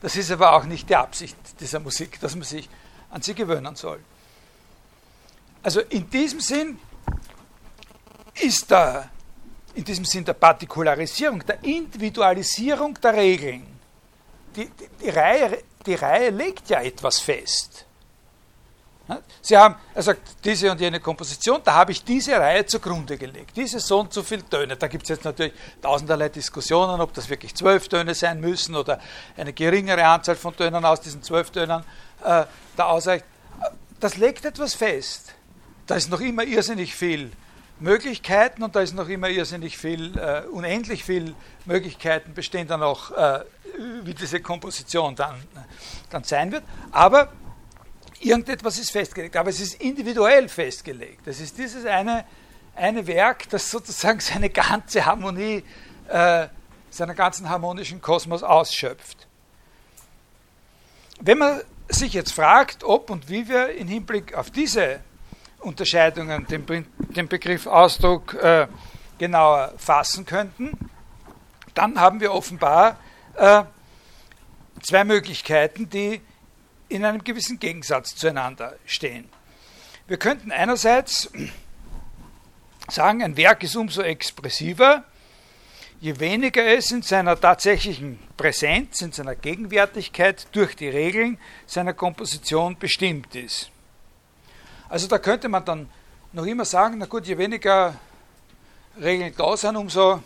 Das 0.01 0.15
ist 0.15 0.31
aber 0.31 0.53
auch 0.53 0.63
nicht 0.65 0.89
die 0.89 0.95
Absicht 0.95 1.35
dieser 1.59 1.79
Musik, 1.79 2.19
dass 2.19 2.35
man 2.35 2.43
sich 2.43 2.69
an 3.11 3.21
sie 3.21 3.35
gewöhnen 3.35 3.75
soll. 3.75 3.99
Also 5.63 5.81
in 5.81 6.09
diesem 6.09 6.39
Sinn 6.39 6.79
ist 8.41 8.71
da, 8.71 9.09
in 9.75 9.83
diesem 9.83 10.05
Sinn 10.05 10.25
der 10.25 10.33
Partikularisierung, 10.33 11.45
der 11.45 11.63
Individualisierung 11.63 12.99
der 13.01 13.13
Regeln, 13.15 13.67
die, 14.55 14.65
die, 14.65 14.89
die, 15.01 15.09
Reihe, 15.09 15.63
die 15.85 15.95
Reihe 15.95 16.29
legt 16.29 16.69
ja 16.69 16.81
etwas 16.81 17.19
fest. 17.19 17.85
Sie 19.41 19.57
haben, 19.57 19.75
er 19.93 20.03
sagt, 20.03 20.21
diese 20.43 20.71
und 20.71 20.79
jene 20.79 20.99
Komposition, 20.99 21.61
da 21.63 21.73
habe 21.73 21.91
ich 21.91 22.03
diese 22.03 22.33
Reihe 22.33 22.65
zugrunde 22.65 23.17
gelegt. 23.17 23.55
Diese 23.55 23.79
so 23.79 23.99
und 23.99 24.13
so 24.13 24.23
viele 24.23 24.47
Töne. 24.47 24.75
Da 24.77 24.87
gibt 24.87 25.03
es 25.03 25.09
jetzt 25.09 25.25
natürlich 25.25 25.53
tausenderlei 25.81 26.29
Diskussionen, 26.29 27.01
ob 27.01 27.13
das 27.13 27.29
wirklich 27.29 27.55
zwölf 27.55 27.87
Töne 27.87 28.13
sein 28.13 28.39
müssen 28.39 28.75
oder 28.75 28.99
eine 29.37 29.53
geringere 29.53 30.05
Anzahl 30.05 30.35
von 30.35 30.55
Tönen 30.55 30.85
aus 30.85 31.01
diesen 31.01 31.23
zwölf 31.23 31.49
Tönen 31.49 31.83
äh, 32.23 32.45
da 32.75 32.85
ausreicht. 32.85 33.25
Das 33.99 34.17
legt 34.17 34.45
etwas 34.45 34.73
fest. 34.73 35.33
Da 35.87 35.95
ist 35.95 36.09
noch 36.09 36.21
immer 36.21 36.43
irrsinnig 36.43 36.95
viel 36.95 37.31
Möglichkeiten 37.79 38.63
und 38.63 38.75
da 38.75 38.81
ist 38.81 38.93
noch 38.93 39.09
immer 39.09 39.29
irrsinnig 39.29 39.77
viel, 39.77 40.17
äh, 40.17 40.43
unendlich 40.51 41.03
viel 41.03 41.35
Möglichkeiten 41.65 42.33
bestehen 42.33 42.67
da 42.67 42.77
noch, 42.77 43.11
äh, 43.11 43.43
wie 44.03 44.13
diese 44.13 44.39
Komposition 44.39 45.15
dann, 45.15 45.35
dann 46.11 46.23
sein 46.23 46.51
wird. 46.51 46.63
Aber 46.91 47.29
irgendetwas 48.21 48.77
ist 48.79 48.91
festgelegt, 48.91 49.35
aber 49.35 49.49
es 49.49 49.59
ist 49.59 49.81
individuell 49.81 50.47
festgelegt. 50.47 51.25
Das 51.25 51.39
ist 51.39 51.57
dieses 51.57 51.85
eine, 51.85 52.25
eine 52.75 53.05
Werk, 53.07 53.49
das 53.49 53.69
sozusagen 53.69 54.19
seine 54.19 54.49
ganze 54.49 55.05
Harmonie, 55.05 55.63
äh, 56.07 56.47
seinen 56.89 57.15
ganzen 57.15 57.49
harmonischen 57.49 58.01
Kosmos 58.01 58.43
ausschöpft. 58.43 59.27
Wenn 61.19 61.37
man 61.37 61.61
sich 61.89 62.13
jetzt 62.13 62.31
fragt, 62.31 62.83
ob 62.83 63.09
und 63.09 63.29
wie 63.29 63.47
wir 63.47 63.75
im 63.75 63.87
Hinblick 63.87 64.33
auf 64.33 64.49
diese 64.49 64.99
Unterscheidungen 65.59 66.47
den, 66.47 66.65
den 66.97 67.27
Begriff 67.27 67.67
Ausdruck 67.67 68.33
äh, 68.35 68.67
genauer 69.17 69.73
fassen 69.77 70.25
könnten, 70.25 70.71
dann 71.73 71.99
haben 71.99 72.19
wir 72.19 72.33
offenbar 72.33 72.97
äh, 73.35 73.63
zwei 74.81 75.03
Möglichkeiten, 75.03 75.89
die 75.89 76.21
in 76.91 77.05
einem 77.05 77.23
gewissen 77.23 77.59
Gegensatz 77.59 78.15
zueinander 78.15 78.75
stehen. 78.85 79.29
Wir 80.07 80.17
könnten 80.17 80.51
einerseits 80.51 81.31
sagen, 82.89 83.23
ein 83.23 83.37
Werk 83.37 83.63
ist 83.63 83.75
umso 83.77 84.01
expressiver, 84.01 85.05
je 86.01 86.19
weniger 86.19 86.65
es 86.65 86.91
in 86.91 87.01
seiner 87.01 87.39
tatsächlichen 87.39 88.19
Präsenz, 88.35 89.01
in 89.01 89.13
seiner 89.13 89.35
Gegenwärtigkeit 89.35 90.47
durch 90.51 90.75
die 90.75 90.89
Regeln 90.89 91.37
seiner 91.65 91.93
Komposition 91.93 92.77
bestimmt 92.77 93.35
ist. 93.35 93.71
Also 94.89 95.07
da 95.07 95.17
könnte 95.19 95.47
man 95.47 95.63
dann 95.63 95.89
noch 96.33 96.45
immer 96.45 96.65
sagen, 96.65 96.97
na 96.97 97.05
gut, 97.05 97.25
je 97.25 97.37
weniger 97.37 97.95
Regeln 98.99 99.33
da 99.37 99.55
sind, 99.55 99.77
umso, 99.77 100.21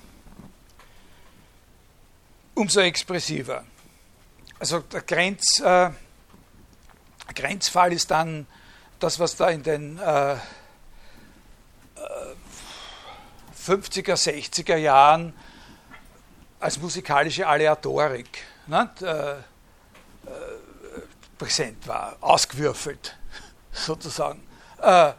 umso 2.55 2.79
expressiver. 2.79 3.63
Also 4.57 4.79
der 4.79 5.01
Grenz, 5.01 5.59
äh, 5.59 5.91
Grenzfall 7.35 7.93
ist 7.93 8.11
dann 8.11 8.47
das, 8.99 9.19
was 9.19 9.35
da 9.35 9.49
in 9.49 9.63
den 9.63 9.99
äh, 9.99 10.37
50er, 13.65 14.15
60er 14.15 14.75
Jahren 14.75 15.33
als 16.59 16.79
musikalische 16.79 17.47
Aleatorik 17.47 18.43
ne, 18.67 18.89
äh, 19.01 19.31
äh, 19.31 19.41
präsent 21.37 21.87
war, 21.87 22.15
ausgewürfelt 22.21 23.17
sozusagen. 23.71 24.41
Äh, 24.81 25.13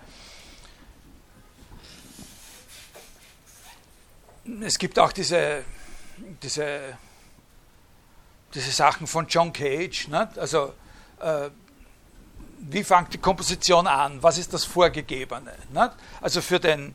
es 4.63 4.79
gibt 4.79 4.99
auch 4.99 5.11
diese, 5.11 5.65
diese, 6.43 6.97
diese 8.55 8.71
Sachen 8.71 9.09
von 9.09 9.27
John 9.27 9.53
Cage, 9.53 10.07
ne? 10.07 10.31
also 10.37 10.73
äh, 11.21 11.51
wie 12.59 12.85
fängt 12.85 13.13
die 13.13 13.19
Komposition 13.19 13.87
an? 13.87 14.23
Was 14.23 14.39
ist 14.39 14.53
das 14.53 14.65
Vorgegebene? 14.65 15.55
Ne? 15.73 15.93
Also 16.21 16.41
für 16.41 16.59
den, 16.59 16.95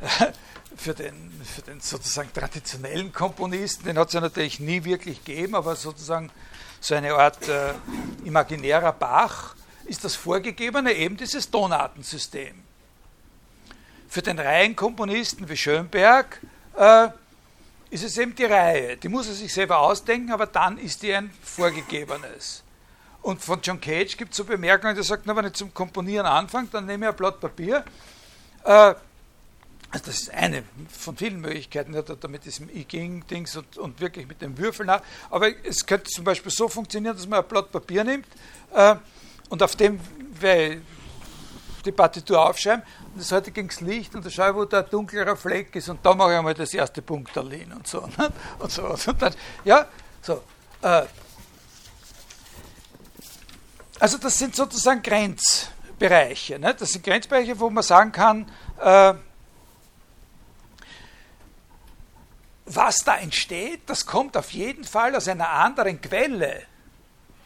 für, 0.76 0.94
den, 0.94 1.40
für 1.42 1.62
den 1.62 1.80
sozusagen 1.80 2.32
traditionellen 2.32 3.12
Komponisten, 3.12 3.84
den 3.84 3.98
hat 3.98 4.08
es 4.08 4.14
ja 4.14 4.20
natürlich 4.20 4.60
nie 4.60 4.84
wirklich 4.84 5.24
gegeben, 5.24 5.54
aber 5.54 5.76
sozusagen 5.76 6.30
so 6.80 6.94
eine 6.94 7.14
Art 7.14 7.48
äh, 7.48 7.74
imaginärer 8.24 8.92
Bach, 8.92 9.54
ist 9.84 10.04
das 10.04 10.14
Vorgegebene 10.14 10.92
eben 10.92 11.16
dieses 11.16 11.50
Tonartensystem. 11.50 12.62
Für 14.08 14.22
den 14.22 14.38
Reihenkomponisten 14.38 15.48
wie 15.48 15.56
Schönberg 15.56 16.40
äh, 16.76 17.08
ist 17.90 18.04
es 18.04 18.16
eben 18.18 18.34
die 18.34 18.44
Reihe. 18.44 18.96
Die 18.96 19.08
muss 19.08 19.28
er 19.28 19.34
sich 19.34 19.52
selber 19.52 19.78
ausdenken, 19.78 20.32
aber 20.32 20.46
dann 20.46 20.78
ist 20.78 21.02
die 21.02 21.14
ein 21.14 21.30
vorgegebenes. 21.42 22.61
Und 23.22 23.40
von 23.40 23.60
John 23.62 23.80
Cage 23.80 24.16
gibt 24.16 24.32
es 24.32 24.36
so 24.36 24.44
Bemerkungen, 24.44 24.94
der 24.94 25.04
sagt, 25.04 25.22
na, 25.26 25.36
wenn 25.36 25.46
ich 25.46 25.52
zum 25.52 25.72
Komponieren 25.72 26.26
anfange, 26.26 26.68
dann 26.72 26.86
nehme 26.86 27.06
ich 27.06 27.10
ein 27.12 27.16
Blatt 27.16 27.40
Papier. 27.40 27.84
Äh, 28.64 28.94
das 29.92 30.08
ist 30.08 30.30
eine 30.30 30.64
von 30.88 31.16
vielen 31.16 31.40
Möglichkeiten, 31.40 31.94
er 31.94 32.02
da 32.02 32.28
mit 32.28 32.44
diesem 32.44 32.68
I-Ging-Dings 32.70 33.56
und, 33.56 33.76
und, 33.76 34.00
wirklich 34.00 34.26
mit 34.26 34.40
dem 34.40 34.56
Würfeln. 34.56 34.90
Aber 35.30 35.48
es 35.64 35.84
könnte 35.84 36.10
zum 36.10 36.24
Beispiel 36.24 36.50
so 36.50 36.66
funktionieren, 36.68 37.14
dass 37.14 37.26
man 37.26 37.40
ein 37.40 37.48
Blatt 37.48 37.70
Papier 37.70 38.02
nimmt 38.02 38.26
äh, 38.74 38.96
und 39.50 39.62
auf 39.62 39.76
dem, 39.76 40.00
die 41.84 41.92
Partitur 41.92 42.48
aufschreiben 42.48 42.82
und 43.12 43.20
das 43.20 43.30
heute 43.30 43.52
das 43.52 43.80
Licht 43.82 44.14
und 44.14 44.24
da 44.24 44.30
schaue 44.30 44.50
ich, 44.50 44.54
wo 44.56 44.64
da 44.64 44.80
ein 44.80 44.90
dunklerer 44.90 45.36
Fleck 45.36 45.76
ist 45.76 45.88
und 45.88 46.04
da 46.04 46.14
mache 46.14 46.32
ich 46.32 46.38
einmal 46.38 46.54
das 46.54 46.72
erste 46.72 47.02
Punkt 47.02 47.32
hin 47.34 47.72
und 47.72 47.86
so. 47.86 48.08
Und 48.58 48.72
so 48.72 48.84
und 48.84 49.22
dann, 49.22 49.34
ja, 49.64 49.86
so. 50.22 50.42
Äh, 50.80 51.02
also 54.02 54.18
das 54.18 54.36
sind 54.36 54.56
sozusagen 54.56 55.00
Grenzbereiche. 55.00 56.58
Ne? 56.58 56.74
Das 56.74 56.90
sind 56.90 57.04
Grenzbereiche, 57.04 57.60
wo 57.60 57.70
man 57.70 57.84
sagen 57.84 58.10
kann, 58.10 58.50
äh, 58.80 59.14
was 62.66 62.96
da 63.04 63.18
entsteht, 63.18 63.82
das 63.86 64.04
kommt 64.04 64.36
auf 64.36 64.50
jeden 64.50 64.82
Fall 64.82 65.14
aus 65.14 65.28
einer 65.28 65.48
anderen 65.48 66.00
Quelle. 66.00 66.64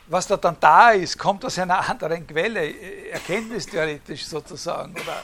Was 0.07 0.29
da 0.29 0.39
dann 0.39 0.57
da 0.59 0.93
ist, 0.93 1.19
kommt 1.19 1.45
aus 1.45 1.59
einer 1.59 1.91
anderen 1.91 2.27
Quelle, 2.27 2.75
erkenntnistheoretisch 3.11 4.25
sozusagen, 4.25 4.95
oder, 4.95 5.23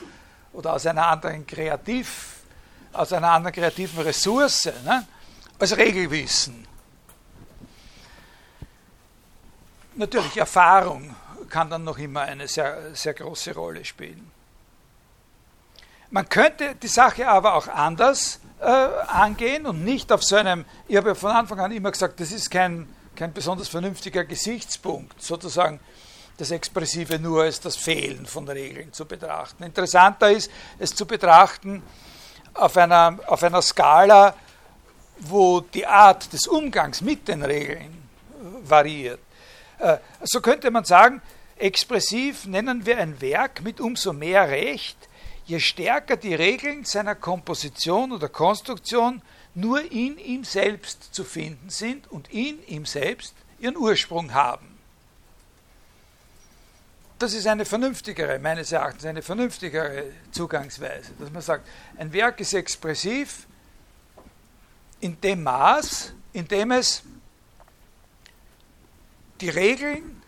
oder 0.53 0.73
aus 0.75 0.85
einer 0.85 1.07
anderen 1.07 1.47
Kreativ, 1.47 2.43
aus 2.93 3.11
einer 3.11 3.31
anderen 3.31 3.55
kreativen 3.55 4.03
Ressource, 4.03 4.67
ne? 4.85 5.07
als 5.59 5.75
Regelwissen. 5.79 6.67
Natürlich, 9.95 10.37
Erfahrung 10.37 11.15
kann 11.53 11.69
dann 11.69 11.85
noch 11.85 11.99
immer 11.99 12.23
eine 12.23 12.49
sehr, 12.49 12.95
sehr 12.95 13.13
große 13.13 13.55
Rolle 13.55 13.85
spielen. 13.85 14.31
Man 16.11 16.27
könnte 16.29 16.75
die 16.77 16.89
Sache 16.89 17.29
aber 17.29 17.55
auch 17.55 17.69
anders 17.69 18.41
äh, 18.59 18.65
angehen 18.65 19.67
und 19.67 19.85
nicht 19.85 20.11
auf 20.13 20.25
so 20.25 20.37
einem, 20.37 20.65
ich 20.89 20.97
habe 20.97 21.11
ja 21.11 21.15
von 21.15 21.31
Anfang 21.31 21.61
an 21.61 21.71
immer 21.73 21.91
gesagt, 21.91 22.21
das 22.21 22.33
ist 22.33 22.51
kein, 22.51 22.89
kein 23.15 23.35
besonders 23.35 23.69
vernünftiger 23.69 24.25
Gesichtspunkt, 24.25 25.23
sozusagen 25.23 25.79
das 26.39 26.51
Expressive 26.51 27.19
nur 27.19 27.43
als 27.43 27.61
das 27.61 27.77
Fehlen 27.77 28.25
von 28.25 28.49
Regeln 28.49 28.91
zu 28.95 29.05
betrachten. 29.05 29.63
Interessanter 29.63 30.31
ist, 30.31 30.51
es 30.79 30.95
zu 30.95 31.05
betrachten 31.05 31.83
auf 32.55 32.79
einer, 32.79 33.19
auf 33.27 33.43
einer 33.43 33.61
Skala, 33.61 34.35
wo 35.19 35.61
die 35.61 35.87
Art 35.87 36.33
des 36.33 36.47
Umgangs 36.47 37.03
mit 37.03 37.29
den 37.29 37.43
Regeln 37.43 38.09
variiert. 38.65 39.21
Äh, 39.79 39.99
so 40.23 40.41
könnte 40.41 40.71
man 40.71 40.85
sagen, 40.85 41.21
expressiv 41.63 42.47
nennen 42.47 42.85
wir 42.87 42.99
ein 42.99 43.21
Werk 43.21 43.63
mit 43.63 43.81
umso 43.81 44.13
mehr 44.13 44.49
Recht, 44.49 44.97
je 45.47 45.61
stärker 45.61 46.17
die 46.17 46.35
Regeln 46.35 46.85
seiner 46.85 47.15
Komposition 47.15 48.13
oder 48.13 48.29
Konstruktion 48.29 49.23
nur 49.55 49.81
in 49.93 50.19
ihm 50.19 50.45
selbst 50.45 51.15
zu 51.15 51.25
finden 51.25 51.71
sind 51.71 52.11
und 52.11 52.33
in 52.33 52.67
ihm 52.67 52.85
selbst 52.85 53.35
ihren 53.61 53.77
Ursprung 53.77 54.33
haben. 54.35 54.67
Das 57.19 57.35
ist 57.35 57.47
eine 57.47 57.65
vernünftigere, 57.65 58.41
meines 58.41 58.73
Erachtens, 58.73 59.05
eine 59.05 59.23
vernünftigere 59.23 60.07
Zugangsweise, 60.33 61.13
dass 61.21 61.31
man 61.31 61.43
sagt, 61.43 61.69
ein 61.97 62.13
Werk 62.13 62.41
ist 62.41 62.55
expressiv 62.55 63.47
in 64.99 65.21
dem 65.21 65.45
Maß, 65.45 66.13
in 66.33 66.49
dem 66.49 66.73
es 66.73 67.03
die 69.41 69.51
Regeln 69.51 70.22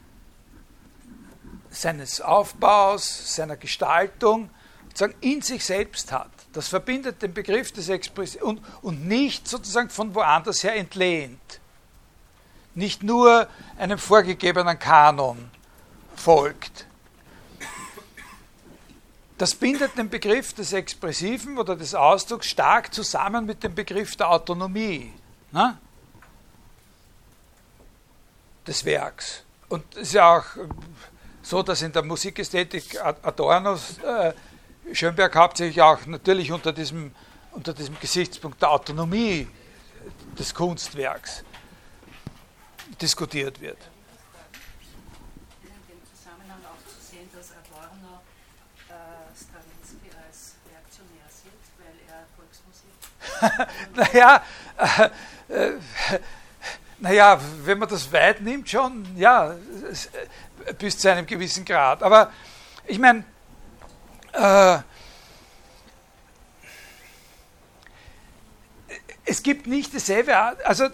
seines 1.75 2.21
Aufbaus, 2.21 3.35
seiner 3.35 3.57
Gestaltung 3.57 4.51
sozusagen 4.89 5.15
in 5.21 5.43
sich 5.43 5.65
selbst 5.65 6.13
hat. 6.13 6.31
Das 6.53 6.69
verbindet 6.69 7.21
den 7.21 7.35
Begriff 7.35 7.73
des 7.73 7.89
Express 7.89 8.37
und, 8.37 8.61
und 8.81 9.07
nicht 9.07 9.49
sozusagen 9.49 9.91
von 9.91 10.15
woanders 10.15 10.63
her 10.63 10.77
entlehnt. 10.77 11.61
Nicht 12.75 13.03
nur 13.03 13.49
einem 13.77 13.99
vorgegebenen 13.99 14.79
Kanon 14.79 15.51
folgt. 16.17 16.87
Das 19.37 19.55
bindet 19.55 19.99
den 19.99 20.09
Begriff 20.09 20.55
des 20.55 20.73
Expressiven 20.73 21.59
oder 21.59 21.75
des 21.75 21.95
Ausdrucks 21.95 22.47
stark 22.47 22.95
zusammen 22.95 23.47
mit 23.47 23.65
dem 23.65 23.75
Begriff 23.75 24.15
der 24.15 24.31
Autonomie 24.31 25.13
ne? 25.51 25.77
des 28.65 28.85
Werks. 28.85 29.43
Und 29.69 29.95
ist 29.97 30.13
ja 30.13 30.39
auch 30.39 30.45
so, 31.45 31.63
dass 31.63 31.83
in 31.83 31.93
der 31.93 32.03
Musikästhetik 32.03 32.99
Adornos 33.01 33.99
äh, 33.99 34.33
Schönberg 34.93 35.37
hauptsächlich 35.37 35.81
auch 35.83 36.05
natürlich 36.07 36.51
unter 36.51 36.73
diesem, 36.73 37.13
unter 37.53 37.75
diesem 37.75 37.99
Gesichtspunkt 38.01 38.61
der 38.63 38.71
Autonomie 38.71 39.47
des 40.39 40.55
Kunstwerks 40.55 41.45
diskutiert 43.01 43.61
wird. 43.61 43.79
In 45.63 45.69
dem 45.69 46.01
Zusammenhang 46.17 46.61
auch 46.65 46.81
zu 46.91 46.99
sehen, 47.11 47.29
dass 47.35 47.53
Adorno 47.53 48.23
äh, 48.89 48.95
Stravinsky 49.37 50.11
als 50.27 50.55
reaktionär 50.71 51.29
sieht, 51.29 51.53
weil 51.79 51.97
er 52.09 52.25
Volksmusik. 52.37 52.95
naja, 53.95 54.43
äh, 55.49 55.65
äh, 55.67 56.21
naja, 56.99 57.39
wenn 57.65 57.79
man 57.79 57.89
das 57.89 58.11
weit 58.13 58.41
nimmt, 58.41 58.69
schon, 58.71 59.05
ja, 59.17 59.55
bis 60.79 60.99
zu 60.99 61.11
einem 61.11 61.27
gewissen 61.27 61.65
Grad. 61.65 62.03
Aber 62.03 62.33
ich 62.87 62.99
meine, 62.99 63.25
äh, 64.33 64.79
es 69.25 69.43
gibt 69.43 69.67
nicht 69.67 69.93
dieselbe 69.93 70.37
Art, 70.37 70.65
also 70.65 70.89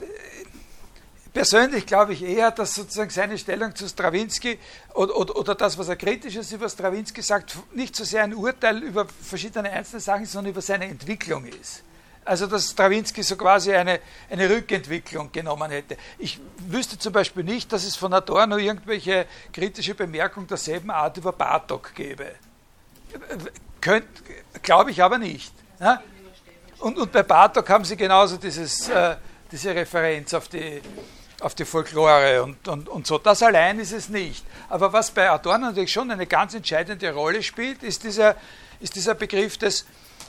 persönlich 1.32 1.86
glaube 1.86 2.12
ich 2.12 2.22
eher, 2.22 2.50
dass 2.50 2.74
sozusagen 2.74 3.10
seine 3.10 3.38
Stellung 3.38 3.74
zu 3.74 3.88
Stravinsky 3.88 4.58
oder, 4.94 5.16
oder, 5.16 5.36
oder, 5.36 5.54
das, 5.54 5.78
was 5.78 5.88
er 5.88 5.96
kritisches 5.96 6.52
über 6.52 6.68
Stravinsky 6.68 7.22
sagt, 7.22 7.56
nicht 7.74 7.96
so 7.96 8.04
sehr 8.04 8.24
ein 8.24 8.34
Urteil 8.34 8.82
über 8.82 9.06
verschiedene 9.22 9.70
einzelne 9.70 10.00
Sachen, 10.00 10.26
sondern 10.26 10.52
über 10.52 10.62
seine 10.62 10.86
Entwicklung 10.86 11.46
ist. 11.46 11.82
Also 12.24 12.46
dass 12.46 12.70
Stravinsky 12.70 13.22
so 13.22 13.36
quasi 13.36 13.74
eine, 13.74 14.00
eine 14.28 14.48
Rückentwicklung 14.48 15.32
genommen 15.32 15.70
hätte. 15.70 15.96
Ich 16.18 16.38
wüsste 16.58 16.98
zum 16.98 17.12
Beispiel 17.12 17.44
nicht, 17.44 17.72
dass 17.72 17.84
es 17.84 17.96
von 17.96 18.12
Adorno 18.12 18.58
irgendwelche 18.58 19.26
kritische 19.52 19.94
Bemerkungen 19.94 20.46
derselben 20.46 20.90
Art 20.90 21.16
über 21.16 21.32
Bartok 21.32 21.94
gäbe. 21.94 22.32
Glaube 24.62 24.90
ich 24.90 25.02
aber 25.02 25.18
nicht. 25.18 25.52
Ja? 25.80 26.02
Und, 26.78 26.98
und 26.98 27.12
bei 27.12 27.22
Bartok 27.22 27.68
haben 27.68 27.84
sie 27.84 27.96
genauso 27.96 28.36
dieses, 28.36 28.88
äh, 28.88 29.16
diese 29.50 29.74
Referenz 29.74 30.32
auf 30.34 30.48
die, 30.48 30.80
auf 31.40 31.54
die 31.54 31.64
Folklore 31.64 32.42
und, 32.42 32.68
und, 32.68 32.88
und 32.88 33.06
so. 33.06 33.18
Das 33.18 33.42
allein 33.42 33.78
ist 33.78 33.92
es 33.92 34.08
nicht. 34.08 34.44
Aber 34.68 34.92
was 34.92 35.10
bei 35.10 35.30
Adorno 35.30 35.66
natürlich 35.66 35.92
schon 35.92 36.10
eine 36.10 36.26
ganz 36.26 36.54
entscheidende 36.54 37.12
Rolle 37.12 37.42
spielt, 37.42 37.82
ist 37.82 38.04
dieser, 38.04 38.36
ist 38.80 38.94
dieser 38.94 39.14
Begriff 39.14 39.58
des 39.58 39.86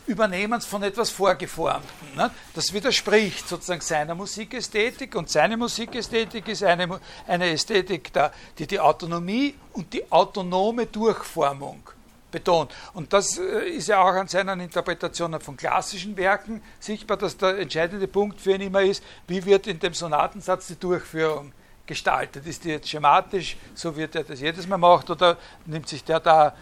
Übernehmens 0.08 0.66
von 0.66 0.84
etwas 0.84 1.10
Vorgeformten. 1.10 2.16
Ne? 2.16 2.32
Das 2.54 2.74
widerspricht 2.74 3.48
sozusagen 3.48 3.82
seiner 3.82 4.16
Musikästhetik 4.16 5.16
und 5.16 5.30
seine 5.30 5.58
Musikästhetik 5.58 6.48
ist 6.48 6.64
eine, 6.64 7.00
eine 7.28 7.50
Ästhetik, 7.52 8.12
die 8.58 8.68
die 8.68 8.80
Autonomie 8.80 9.56
und 9.74 9.94
die 9.94 10.12
autonome 10.12 10.88
Durchformung 10.88 11.84
betont. 12.32 12.74
Und 12.94 13.14
das 13.14 13.38
äh, 13.38 13.70
ist 13.70 13.90
ja 13.90 14.02
auch 14.02 14.14
an 14.14 14.28
seinen 14.28 14.60
Interpretationen 14.62 15.40
von 15.42 15.58
klassischen 15.58 16.16
Werken 16.18 16.62
sichtbar, 16.80 17.18
dass 17.18 17.38
der 17.38 17.60
entscheidende 17.60 18.08
Punkt 18.08 18.40
für 18.40 18.54
ihn 18.54 18.62
immer 18.62 18.82
ist, 18.82 19.04
wie 19.28 19.44
wird 19.46 19.68
in 19.68 19.80
dem 19.80 19.94
Sonatensatz 19.94 20.68
die 20.68 20.80
Durchführung 20.80 21.52
gestaltet. 21.86 22.48
Ist 22.48 22.64
die 22.64 22.70
jetzt 22.70 22.90
schematisch, 22.90 23.58
so 23.76 23.96
wird 23.96 24.16
er 24.16 24.24
das 24.24 24.40
jedes 24.40 24.68
Mal 24.68 24.78
macht, 24.78 25.10
oder 25.10 25.38
nimmt 25.66 25.88
sich 25.88 26.04
der 26.04 26.20
da 26.20 26.56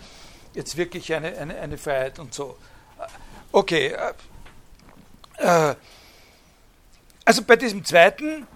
jetzt 0.53 0.75
wirklich 0.75 1.13
eine, 1.13 1.37
eine, 1.37 1.55
eine 1.55 1.77
Freiheit 1.77 2.19
und 2.19 2.33
so. 2.33 2.57
Okay. 3.51 3.95
Äh, 5.37 5.71
äh 5.71 5.75
also 7.29 7.43
bei 7.43 7.57
diesem 7.57 7.85
zweiten, 7.85 8.47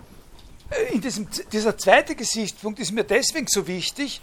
äh, 0.71 0.93
in 0.93 1.01
diesem, 1.01 1.27
dieser 1.51 1.77
zweite 1.77 2.15
Gesichtspunkt 2.15 2.79
ist 2.79 2.91
mir 2.91 3.03
deswegen 3.03 3.45
so 3.47 3.67
wichtig, 3.67 4.19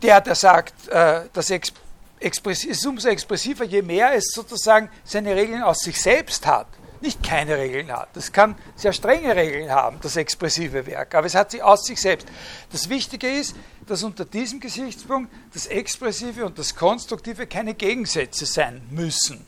der, 0.00 0.20
der 0.20 0.36
sagt, 0.36 0.88
äh, 0.88 1.22
das 1.32 1.50
ist 1.50 2.86
umso 2.86 3.08
expressiver, 3.08 3.64
je 3.64 3.82
mehr 3.82 4.14
es 4.14 4.30
sozusagen 4.32 4.90
seine 5.02 5.34
Regeln 5.34 5.64
aus 5.64 5.80
sich 5.80 6.00
selbst 6.00 6.46
hat, 6.46 6.68
nicht 7.00 7.22
keine 7.22 7.58
Regeln 7.58 7.90
hat. 7.90 8.10
Das 8.14 8.30
kann 8.30 8.56
sehr 8.76 8.92
strenge 8.92 9.34
Regeln 9.34 9.70
haben, 9.70 9.98
das 10.02 10.16
expressive 10.16 10.86
Werk, 10.86 11.14
aber 11.16 11.26
es 11.26 11.34
hat 11.34 11.50
sie 11.50 11.62
aus 11.62 11.84
sich 11.84 12.00
selbst. 12.00 12.28
Das 12.70 12.88
Wichtige 12.88 13.28
ist, 13.28 13.56
dass 13.86 14.02
unter 14.02 14.24
diesem 14.24 14.60
Gesichtspunkt 14.60 15.32
das 15.54 15.66
Expressive 15.66 16.44
und 16.44 16.58
das 16.58 16.74
Konstruktive 16.74 17.46
keine 17.46 17.74
Gegensätze 17.74 18.46
sein 18.46 18.82
müssen. 18.90 19.46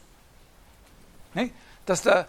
Dass, 1.86 2.02
der, 2.02 2.28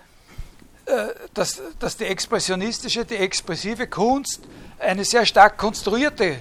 äh, 0.86 1.08
dass, 1.34 1.62
dass 1.80 1.98
die 1.98 2.06
expressionistische, 2.06 3.06
die 3.06 3.18
expressive 3.18 3.88
Kunst 3.88 4.42
eine 4.80 5.06
sehr 5.06 5.26
stark 5.26 5.58
konstruierte 5.58 6.38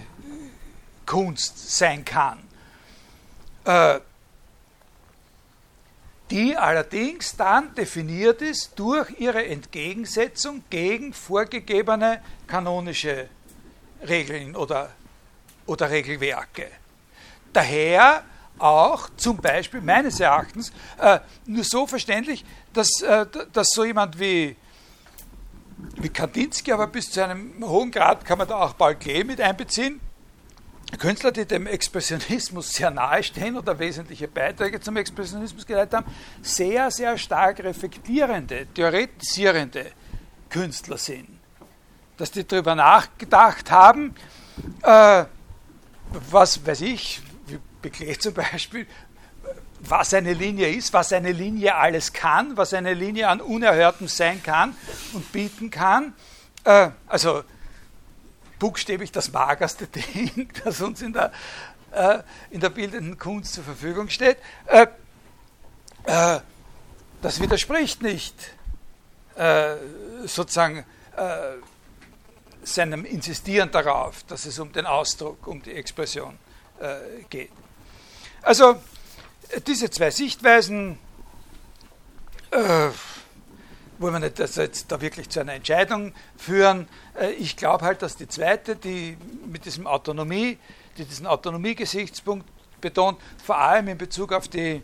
Kunst 1.05 1.77
sein 1.77 2.05
kann. 2.05 2.39
Äh, 3.65 4.01
die 6.31 6.57
allerdings 6.57 7.37
dann 7.37 7.75
definiert 7.75 8.43
ist 8.43 8.79
durch 8.79 9.19
ihre 9.19 9.47
Entgegensetzung 9.47 10.63
gegen 10.69 11.15
vorgegebene 11.15 12.23
kanonische 12.47 13.29
Regeln 14.07 14.55
oder, 14.55 14.91
oder 15.69 15.91
Regelwerke. 15.91 16.67
Daher 17.53 18.25
auch 18.59 19.09
zum 19.17 19.37
Beispiel 19.37 19.81
meines 19.81 20.19
Erachtens 20.19 20.73
äh, 20.99 21.21
nur 21.47 21.65
so 21.65 21.87
verständlich, 21.87 22.45
dass, 22.73 23.01
äh, 23.03 23.27
dass 23.53 23.69
so 23.73 23.85
jemand 23.85 24.19
wie, 24.19 24.57
wie 25.97 26.09
Kandinsky, 26.09 26.73
aber 26.73 26.89
bis 26.89 27.11
zu 27.11 27.23
einem 27.23 27.65
hohen 27.65 27.91
Grad 27.91 28.25
kann 28.25 28.39
man 28.39 28.49
da 28.49 28.57
auch 28.57 28.77
Paul 28.77 28.97
Klee 28.97 29.23
mit 29.23 29.41
einbeziehen, 29.41 30.01
Künstler, 30.99 31.33
die 31.33 31.45
dem 31.45 31.67
Expressionismus 31.67 32.73
sehr 32.73 32.91
nahe 32.91 33.23
stehen 33.23 33.57
oder 33.57 33.79
wesentliche 33.79 34.27
Beiträge 34.27 34.81
zum 34.81 34.97
Expressionismus 34.97 35.67
geleitet 35.67 35.95
haben, 35.95 36.07
sehr, 36.41 36.91
sehr 36.91 37.19
stark 37.19 37.61
reflektierende, 37.61 38.67
theoretisierende 38.75 39.93
Künstler 40.49 40.97
sind. 40.97 41.29
Dass 42.17 42.31
die 42.31 42.47
darüber 42.47 42.75
nachgedacht 42.75 43.71
haben, 43.71 44.15
äh, 44.83 45.27
was 46.31 46.65
weiß 46.67 46.81
ich, 46.83 47.21
wie 47.47 47.59
Beklecht 47.83 48.23
zum 48.23 48.35
Beispiel, 48.35 48.87
was 49.81 50.13
eine 50.15 50.33
Linie 50.33 50.69
ist, 50.69 50.93
was 50.93 51.13
eine 51.13 51.33
Linie 51.33 51.75
alles 51.75 52.13
kann, 52.13 52.57
was 52.57 52.75
eine 52.75 52.95
Linie 52.95 53.29
an 53.29 53.41
Unerhörtem 53.41 54.09
sein 54.09 54.43
kann 54.43 54.75
und 55.13 55.31
bieten 55.33 55.71
kann. 55.71 56.15
Äh, 56.65 56.91
also 57.07 57.45
buchstäblich 58.59 59.13
das 59.13 59.33
magerste 59.33 59.87
Ding, 59.87 60.51
das 60.65 60.81
uns 60.81 61.03
in 61.03 61.13
der, 61.13 61.33
äh, 61.93 62.19
in 62.51 62.61
der 62.61 62.71
bildenden 62.71 63.19
Kunst 63.19 63.55
zur 63.55 63.65
Verfügung 63.65 64.09
steht. 64.09 64.39
Äh, 64.67 64.87
äh, 66.05 66.41
das 67.23 67.41
widerspricht 67.41 68.03
nicht 68.03 68.35
äh, 69.37 69.77
sozusagen 70.25 70.85
äh, 71.17 71.55
seinem 72.75 73.05
Insistieren 73.05 73.71
darauf, 73.71 74.23
dass 74.25 74.47
es 74.47 74.59
um 74.59 74.73
den 74.73 74.87
Ausdruck, 74.87 75.47
um 75.47 75.63
die 75.63 75.73
Expression 75.73 76.39
äh, 76.81 77.23
geht. 77.29 77.51
Also 78.43 78.77
diese 79.67 79.91
zwei 79.91 80.11
Sichtweisen 80.11 80.99
wollen 83.99 84.15
wir 84.15 84.21
nicht 84.21 84.39
das 84.39 84.57
jetzt 84.57 84.91
da 84.91 85.01
wirklich 85.01 85.29
zu 85.29 85.41
einer 85.41 85.55
Entscheidung 85.55 86.13
führen. 86.37 86.89
Äh, 87.19 87.33
ich 87.33 87.57
glaube 87.57 87.85
halt, 87.85 88.03
dass 88.03 88.17
die 88.17 88.29
zweite, 88.29 88.77
die 88.77 89.17
mit 89.47 89.65
diesem 89.65 89.87
Autonomie, 89.87 90.59
die 90.97 91.05
diesen 91.05 91.27
Autonomiegesichtspunkt 91.27 92.47
betont, 92.81 93.19
vor 93.45 93.59
allem 93.59 93.89
in 93.89 93.99
Bezug 93.99 94.33
auf 94.33 94.49
die, 94.49 94.83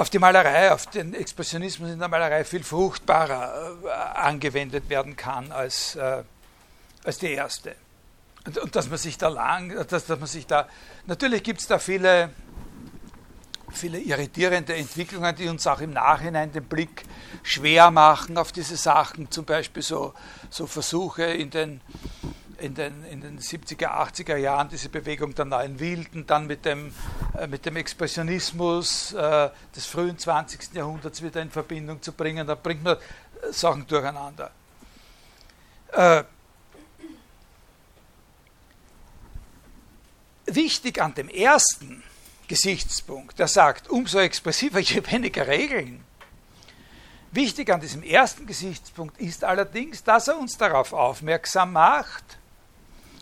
auf 0.00 0.08
die 0.08 0.18
Malerei, 0.18 0.72
auf 0.72 0.86
den 0.86 1.12
Expressionismus 1.12 1.90
in 1.90 1.98
der 1.98 2.08
Malerei 2.08 2.42
viel 2.42 2.64
fruchtbarer 2.64 3.76
äh, 3.84 3.88
angewendet 4.18 4.88
werden 4.88 5.14
kann 5.14 5.52
als, 5.52 5.94
äh, 5.94 6.22
als 7.04 7.18
die 7.18 7.32
erste. 7.32 7.76
Und, 8.46 8.56
und, 8.56 8.74
dass 8.74 8.88
man 8.88 8.96
sich 8.96 9.18
da 9.18 9.28
lang, 9.28 9.68
dass, 9.86 10.06
dass 10.06 10.18
man 10.18 10.26
sich 10.26 10.46
da, 10.46 10.66
natürlich 11.06 11.42
gibt 11.42 11.60
es 11.60 11.66
da 11.66 11.78
viele 11.78 12.30
viele 13.72 14.00
irritierende 14.00 14.74
Entwicklungen, 14.74 15.36
die 15.36 15.48
uns 15.48 15.64
auch 15.66 15.80
im 15.80 15.92
Nachhinein 15.92 16.50
den 16.50 16.64
Blick 16.64 17.04
schwer 17.44 17.92
machen 17.92 18.36
auf 18.36 18.50
diese 18.50 18.76
Sachen. 18.76 19.30
Zum 19.30 19.44
Beispiel 19.44 19.82
so, 19.82 20.12
so 20.48 20.66
Versuche 20.66 21.24
in 21.24 21.50
den, 21.50 21.80
in, 22.60 22.74
den, 22.74 23.04
in 23.04 23.20
den 23.20 23.38
70er, 23.38 23.88
80er 23.88 24.36
Jahren, 24.36 24.68
diese 24.68 24.88
Bewegung 24.88 25.34
der 25.34 25.46
neuen 25.46 25.80
Wilden, 25.80 26.26
dann 26.26 26.46
mit 26.46 26.64
dem, 26.64 26.94
äh, 27.38 27.46
mit 27.46 27.66
dem 27.66 27.76
Expressionismus 27.76 29.12
äh, 29.12 29.50
des 29.74 29.86
frühen 29.86 30.18
20. 30.18 30.74
Jahrhunderts 30.74 31.22
wieder 31.22 31.40
in 31.40 31.50
Verbindung 31.50 32.02
zu 32.02 32.12
bringen. 32.12 32.46
Da 32.46 32.54
bringt 32.54 32.82
man 32.82 32.96
äh, 32.96 33.52
Sachen 33.52 33.86
durcheinander. 33.86 34.50
Äh, 35.92 36.24
wichtig 40.46 41.00
an 41.00 41.14
dem 41.14 41.28
ersten 41.28 42.02
Gesichtspunkt, 42.46 43.38
der 43.38 43.48
sagt, 43.48 43.88
umso 43.88 44.18
expressiver, 44.18 44.78
je 44.80 45.02
weniger 45.10 45.46
Regeln. 45.46 46.04
Wichtig 47.32 47.70
an 47.70 47.80
diesem 47.80 48.02
ersten 48.02 48.44
Gesichtspunkt 48.44 49.20
ist 49.20 49.44
allerdings, 49.44 50.02
dass 50.02 50.26
er 50.26 50.36
uns 50.36 50.58
darauf 50.58 50.92
aufmerksam 50.92 51.72
macht, 51.72 52.39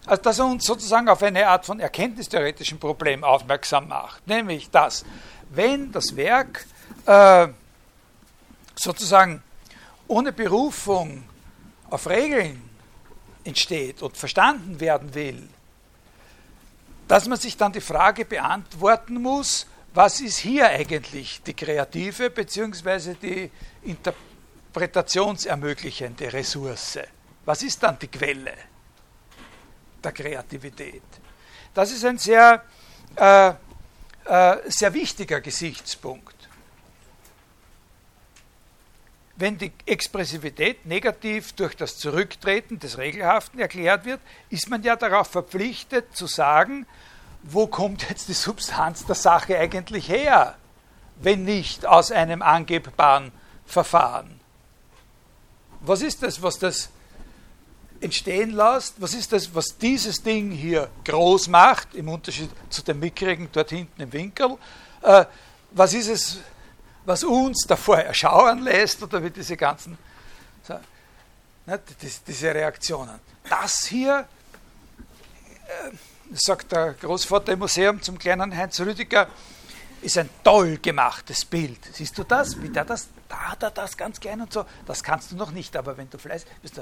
also 0.09 0.23
dass 0.23 0.39
er 0.39 0.47
uns 0.47 0.65
sozusagen 0.65 1.11
auf 1.11 1.23
eine 1.23 1.47
Art 1.47 1.67
von 1.67 1.81
erkenntnistheoretischen 1.81 2.79
Problem 2.79 3.23
aufmerksam 3.23 3.89
macht, 3.89 4.27
nämlich 4.27 4.71
dass, 4.71 5.05
wenn 5.51 5.93
das 5.93 6.17
Werk 6.17 6.65
äh, 7.05 7.49
sozusagen 8.75 9.43
ohne 10.07 10.33
Berufung 10.33 11.25
auf 11.91 12.09
Regeln 12.09 12.71
entsteht 13.45 14.01
und 14.01 14.17
verstanden 14.17 14.81
werden 14.81 15.15
will, 15.15 15.47
dass 17.07 17.29
man 17.29 17.39
sich 17.39 17.59
dann 17.59 17.73
die 17.73 17.83
Frage 17.83 18.25
beantworten 18.25 19.21
muss, 19.21 19.67
was 19.93 20.21
ist 20.21 20.39
hier 20.39 20.69
eigentlich 20.69 21.43
die 21.43 21.55
kreative 21.55 22.31
bzw. 22.31 23.15
die 23.21 23.51
interpretationsermöglichende 23.83 26.33
Ressource? 26.33 27.01
Was 27.45 27.63
ist 27.63 27.83
dann 27.83 27.99
die 27.99 28.09
Quelle 28.09 28.55
der 30.03 30.13
Kreativität? 30.13 31.03
Das 31.75 31.91
ist 31.91 32.05
ein 32.05 32.19
sehr, 32.19 32.63
äh, 33.17 33.49
äh, 34.25 34.57
sehr 34.67 34.93
wichtiger 34.95 35.41
Gesichtspunkt. 35.41 36.35
Wenn 39.37 39.57
die 39.57 39.73
Expressivität 39.87 40.85
negativ 40.85 41.53
durch 41.53 41.77
das 41.77 41.97
Zurücktreten 41.97 42.81
des 42.81 42.99
Regelhaften 42.99 43.61
erklärt 43.61 44.05
wird, 44.05 44.21
ist 44.51 44.69
man 44.69 44.83
ja 44.83 44.97
darauf 44.97 45.29
verpflichtet 45.29 46.17
zu 46.17 46.27
sagen, 46.27 46.87
wo 47.45 47.69
kommt 47.69 48.09
jetzt 48.09 48.29
die 48.29 48.33
Substanz 48.33 49.07
der 49.07 49.15
Sache 49.15 49.57
eigentlich 49.57 50.09
her, 50.09 50.57
wenn 51.17 51.45
nicht 51.45 51.87
aus 51.87 52.11
einem 52.11 52.43
angebbaren 52.43 53.31
Verfahren? 53.65 54.41
Was 55.81 56.03
ist 56.03 56.25
das, 56.25 56.43
was 56.43 56.59
das 56.59 56.91
entstehen 58.01 58.53
lässt? 58.53 59.01
Was 59.01 59.15
ist 59.15 59.33
das, 59.33 59.55
was 59.55 59.77
dieses 59.79 60.23
Ding 60.23 60.51
hier 60.51 60.89
groß 61.05 61.49
macht, 61.49 61.95
im 61.95 62.09
Unterschied 62.09 62.51
zu 62.71 62.83
dem 62.83 63.01
mickrigen 63.01 63.49
dort 63.53 63.71
hinten 63.71 64.03
im 64.03 64.13
Winkel? 64.13 64.57
Äh, 65.03 65.25
was 65.71 65.95
ist 65.95 66.09
es, 66.09 66.39
was 67.05 67.25
uns 67.25 67.67
davor 67.67 67.99
erschauern 67.99 68.61
lässt 68.61 69.03
oder 69.03 69.23
wie 69.23 69.31
diese 69.31 69.57
ganzen, 69.57 69.97
so, 70.63 70.75
ne, 71.67 71.81
diese 72.27 72.55
Reaktionen. 72.55 73.19
Das 73.49 73.87
hier, 73.87 74.27
äh, 75.67 75.91
sagt 76.35 76.73
der 76.73 76.95
Großvater 76.95 77.53
im 77.53 77.61
Museum 77.61 78.03
zum 78.03 78.19
kleinen 78.19 78.55
Heinz 78.55 78.79
Rüdiger, 78.81 79.29
ist 80.01 80.19
ein 80.19 80.29
toll 80.45 80.79
gemachtes 80.81 81.45
Bild. 81.45 81.79
Siehst 81.93 82.17
du 82.19 82.25
das? 82.25 82.61
Wie 82.63 82.69
der 82.69 82.85
das, 82.85 83.09
da 83.29 83.37
hat 83.53 83.63
er 83.63 83.71
das 83.71 83.97
ganz 83.97 84.21
klein 84.21 84.41
und 84.41 84.53
so. 84.53 84.65
Das 84.87 85.03
kannst 85.03 85.33
du 85.33 85.37
noch 85.37 85.51
nicht, 85.51 85.77
aber 85.77 85.97
wenn 85.97 86.09
du 86.09 86.19
fleißig 86.19 86.49
bist. 86.63 86.81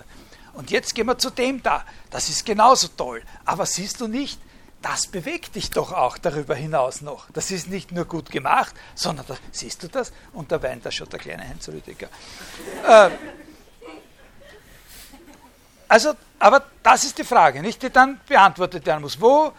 Und 0.57 0.71
jetzt 0.71 0.95
gehen 0.95 1.07
wir 1.07 1.19
zu 1.19 1.31
dem 1.31 1.63
da. 1.63 1.85
Das 2.11 2.29
ist 2.31 2.47
genauso 2.47 2.89
toll. 2.89 3.23
Aber 3.45 3.67
siehst 3.67 4.01
du 4.01 4.09
nicht, 4.09 4.41
das 4.81 5.07
bewegt 5.07 5.55
dich 5.55 5.71
doch 5.71 5.93
auch 5.93 6.17
darüber 6.17 6.55
hinaus 6.55 7.03
noch. 7.03 7.31
Das 7.33 7.51
ist 7.51 7.69
nicht 7.69 7.93
nur 7.93 8.07
gut 8.07 8.31
gemacht, 8.31 8.75
sondern 8.95 9.27
das, 9.27 9.39
siehst 9.53 9.83
du 9.83 9.89
das? 9.89 10.13
Und 10.33 10.51
da 10.51 10.63
weint 10.63 10.87
da 10.87 10.91
schon 10.91 11.09
der 11.11 11.19
kleine 11.19 11.47
Heinz 11.47 11.69
Rüdiger. 11.69 12.09
Äh, 12.87 13.11
also, 15.89 16.15
aber 16.39 16.65
das 16.83 17.05
ist 17.05 17.19
die 17.19 17.25
Frage, 17.25 17.61
nicht, 17.61 17.83
die 17.83 17.91
dann 17.91 18.19
beantwortet 18.27 18.87
werden 18.87 19.03
muss. 19.03 19.21
Wo, 19.21 19.53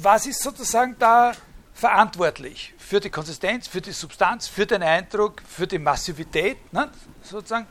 was 0.00 0.26
ist 0.26 0.42
sozusagen 0.42 0.96
da 0.98 1.32
verantwortlich 1.74 2.74
für 2.76 3.00
die 3.00 3.10
Konsistenz, 3.10 3.68
für 3.68 3.80
die 3.80 3.92
Substanz, 3.92 4.48
für 4.48 4.66
den 4.66 4.82
Eindruck, 4.82 5.42
für 5.48 5.66
die 5.66 5.78
Massivität, 5.78 6.72
ne, 6.72 6.90
sozusagen, 7.22 7.66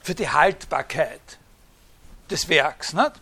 für 0.00 0.14
die 0.14 0.28
Haltbarkeit 0.28 1.38
des 2.30 2.48
Werks? 2.48 2.92
Nicht? 2.92 3.12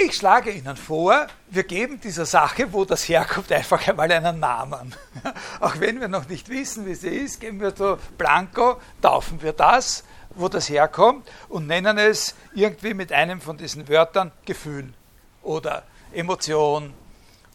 Ich 0.00 0.14
schlage 0.14 0.52
Ihnen 0.52 0.76
vor, 0.76 1.26
wir 1.50 1.64
geben 1.64 2.00
dieser 2.00 2.24
Sache, 2.24 2.72
wo 2.72 2.84
das 2.84 3.08
herkommt, 3.08 3.50
einfach 3.50 3.84
einmal 3.88 4.10
einen 4.12 4.38
Namen. 4.38 4.94
Auch 5.60 5.80
wenn 5.80 6.00
wir 6.00 6.06
noch 6.06 6.28
nicht 6.28 6.48
wissen, 6.48 6.86
wie 6.86 6.94
sie 6.94 7.08
ist, 7.08 7.40
geben 7.40 7.60
wir 7.60 7.74
so 7.74 7.98
blanco, 8.16 8.80
taufen 9.02 9.42
wir 9.42 9.52
das, 9.52 10.04
wo 10.30 10.48
das 10.48 10.68
herkommt 10.68 11.28
und 11.48 11.66
nennen 11.66 11.98
es 11.98 12.36
irgendwie 12.54 12.94
mit 12.94 13.10
einem 13.12 13.40
von 13.40 13.56
diesen 13.56 13.88
Wörtern 13.88 14.30
Gefühl 14.44 14.94
oder 15.42 15.82
Emotion 16.12 16.94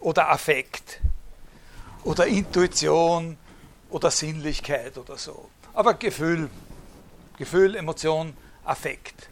oder 0.02 0.30
Affekt 0.30 1.00
oder 2.04 2.28
Intuition 2.28 3.38
oder 3.90 4.12
Sinnlichkeit 4.12 4.98
oder 4.98 5.18
so. 5.18 5.50
Aber 5.74 5.94
Gefühl, 5.96 6.50
Gefühl, 7.38 7.76
Emotion, 7.76 8.36
Affekt. 8.66 9.30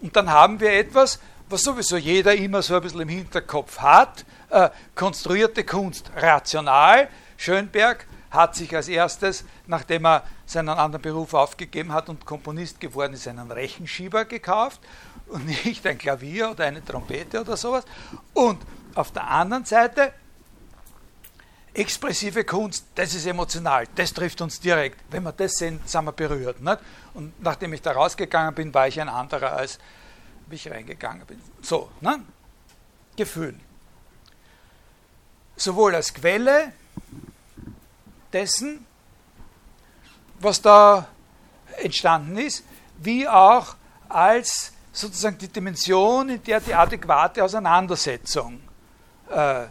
Und 0.00 0.14
dann 0.14 0.30
haben 0.30 0.60
wir 0.60 0.72
etwas, 0.72 1.18
was 1.48 1.62
sowieso 1.62 1.96
jeder 1.96 2.34
immer 2.34 2.62
so 2.62 2.74
ein 2.74 2.82
bisschen 2.82 3.00
im 3.00 3.08
Hinterkopf 3.08 3.78
hat. 3.78 4.24
Äh, 4.50 4.70
konstruierte 4.94 5.64
Kunst 5.64 6.10
rational. 6.16 7.08
Schönberg 7.36 8.06
hat 8.30 8.54
sich 8.54 8.74
als 8.74 8.88
erstes, 8.88 9.44
nachdem 9.66 10.06
er 10.06 10.24
seinen 10.46 10.70
anderen 10.70 11.02
Beruf 11.02 11.34
aufgegeben 11.34 11.92
hat 11.92 12.08
und 12.08 12.26
Komponist 12.26 12.80
geworden 12.80 13.14
ist, 13.14 13.28
einen 13.28 13.50
Rechenschieber 13.50 14.24
gekauft 14.24 14.80
und 15.26 15.46
nicht 15.46 15.86
ein 15.86 15.98
Klavier 15.98 16.50
oder 16.50 16.64
eine 16.64 16.84
Trompete 16.84 17.40
oder 17.40 17.56
sowas. 17.56 17.84
Und 18.32 18.60
auf 18.94 19.12
der 19.12 19.28
anderen 19.28 19.64
Seite 19.64 20.12
expressive 21.74 22.44
Kunst, 22.44 22.86
das 22.94 23.14
ist 23.14 23.26
emotional, 23.26 23.86
das 23.94 24.12
trifft 24.12 24.40
uns 24.40 24.60
direkt. 24.60 25.00
Wenn 25.10 25.24
wir 25.24 25.32
das 25.32 25.54
sehen, 25.54 25.80
sind 25.84 26.04
wir 26.04 26.12
berührt. 26.12 26.60
Nicht? 26.60 26.78
Und 27.14 27.40
nachdem 27.42 27.72
ich 27.72 27.82
da 27.82 27.92
rausgegangen 27.92 28.54
bin, 28.54 28.72
war 28.72 28.86
ich 28.88 29.00
ein 29.00 29.08
anderer, 29.08 29.52
als 29.52 29.78
wie 30.46 30.54
ich 30.54 30.70
reingegangen 30.70 31.26
bin. 31.26 31.40
So, 31.62 31.90
ne? 32.00 32.20
Gefühl. 33.16 33.58
Sowohl 35.56 35.94
als 35.94 36.12
Quelle 36.14 36.72
dessen, 38.32 38.86
was 40.40 40.60
da 40.60 41.08
entstanden 41.82 42.36
ist, 42.38 42.64
wie 42.98 43.28
auch 43.28 43.76
als 44.08 44.72
sozusagen 44.92 45.38
die 45.38 45.48
Dimension, 45.48 46.28
in 46.28 46.42
der 46.42 46.60
die 46.60 46.74
adäquate 46.74 47.42
Auseinandersetzung 47.42 48.60
äh, 49.30 49.66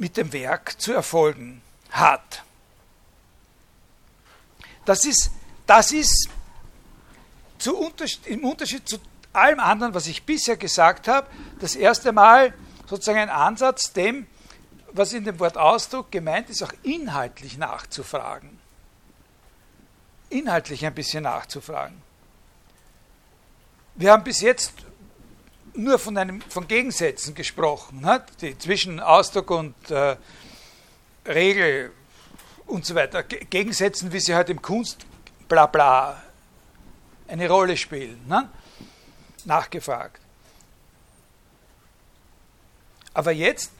mit 0.00 0.16
dem 0.16 0.32
Werk 0.32 0.80
zu 0.80 0.92
erfolgen 0.92 1.60
hat. 1.90 2.42
Das 4.86 5.04
ist, 5.04 5.30
das 5.66 5.92
ist 5.92 6.30
zu 7.58 7.76
im 8.24 8.44
Unterschied 8.44 8.88
zu 8.88 8.98
allem 9.34 9.60
anderen, 9.60 9.92
was 9.92 10.06
ich 10.06 10.24
bisher 10.24 10.56
gesagt 10.56 11.06
habe, 11.06 11.26
das 11.60 11.76
erste 11.76 12.12
Mal 12.12 12.54
sozusagen 12.88 13.18
ein 13.18 13.28
Ansatz, 13.28 13.92
dem, 13.92 14.26
was 14.90 15.12
in 15.12 15.24
dem 15.24 15.38
Wort 15.38 15.58
Ausdruck 15.58 16.10
gemeint 16.10 16.48
ist, 16.48 16.62
auch 16.62 16.72
inhaltlich 16.82 17.58
nachzufragen. 17.58 18.58
Inhaltlich 20.30 20.86
ein 20.86 20.94
bisschen 20.94 21.24
nachzufragen. 21.24 22.00
Wir 23.96 24.12
haben 24.12 24.24
bis 24.24 24.40
jetzt 24.40 24.72
nur 25.74 25.98
von, 25.98 26.16
einem, 26.16 26.40
von 26.42 26.66
Gegensätzen 26.66 27.34
gesprochen, 27.34 28.00
ne? 28.00 28.24
die 28.40 28.56
zwischen 28.58 29.00
Ausdruck 29.00 29.50
und 29.50 29.90
äh, 29.90 30.16
Regel 31.26 31.92
und 32.66 32.84
so 32.84 32.94
weiter. 32.94 33.22
Gegensätzen, 33.22 34.12
wie 34.12 34.20
sie 34.20 34.34
halt 34.34 34.50
im 34.50 34.62
Kunst 34.62 35.06
Blabla 35.48 36.22
eine 37.28 37.48
Rolle 37.48 37.76
spielen. 37.76 38.20
Ne? 38.26 38.48
Nachgefragt. 39.44 40.20
Aber 43.12 43.32
jetzt, 43.32 43.72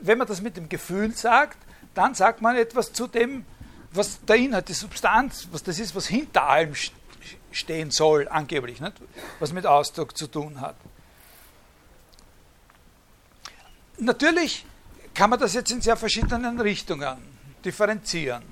wenn 0.00 0.18
man 0.18 0.26
das 0.26 0.40
mit 0.40 0.56
dem 0.56 0.68
Gefühl 0.68 1.12
sagt, 1.12 1.58
dann 1.94 2.14
sagt 2.14 2.40
man 2.40 2.56
etwas 2.56 2.92
zu 2.92 3.06
dem, 3.06 3.44
was 3.92 4.24
der 4.24 4.36
Inhalt, 4.36 4.68
die 4.68 4.74
Substanz, 4.74 5.48
was 5.50 5.62
das 5.62 5.78
ist, 5.78 5.94
was 5.94 6.06
hinter 6.06 6.44
allem 6.44 6.74
stehen 7.50 7.90
soll, 7.90 8.28
angeblich, 8.28 8.80
nicht? 8.80 8.94
was 9.40 9.52
mit 9.52 9.66
Ausdruck 9.66 10.16
zu 10.16 10.26
tun 10.26 10.60
hat. 10.60 10.76
Natürlich 13.98 14.64
kann 15.14 15.30
man 15.30 15.38
das 15.38 15.54
jetzt 15.54 15.70
in 15.70 15.80
sehr 15.80 15.96
verschiedenen 15.96 16.60
Richtungen 16.60 17.16
differenzieren. 17.64 18.42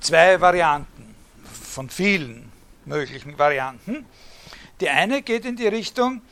Zwei 0.00 0.40
Varianten 0.40 1.14
von 1.44 1.90
vielen 1.90 2.52
möglichen 2.84 3.36
Varianten. 3.38 4.06
Die 4.80 4.88
eine 4.88 5.22
geht 5.22 5.44
in 5.44 5.56
die 5.56 5.66
Richtung, 5.66 6.22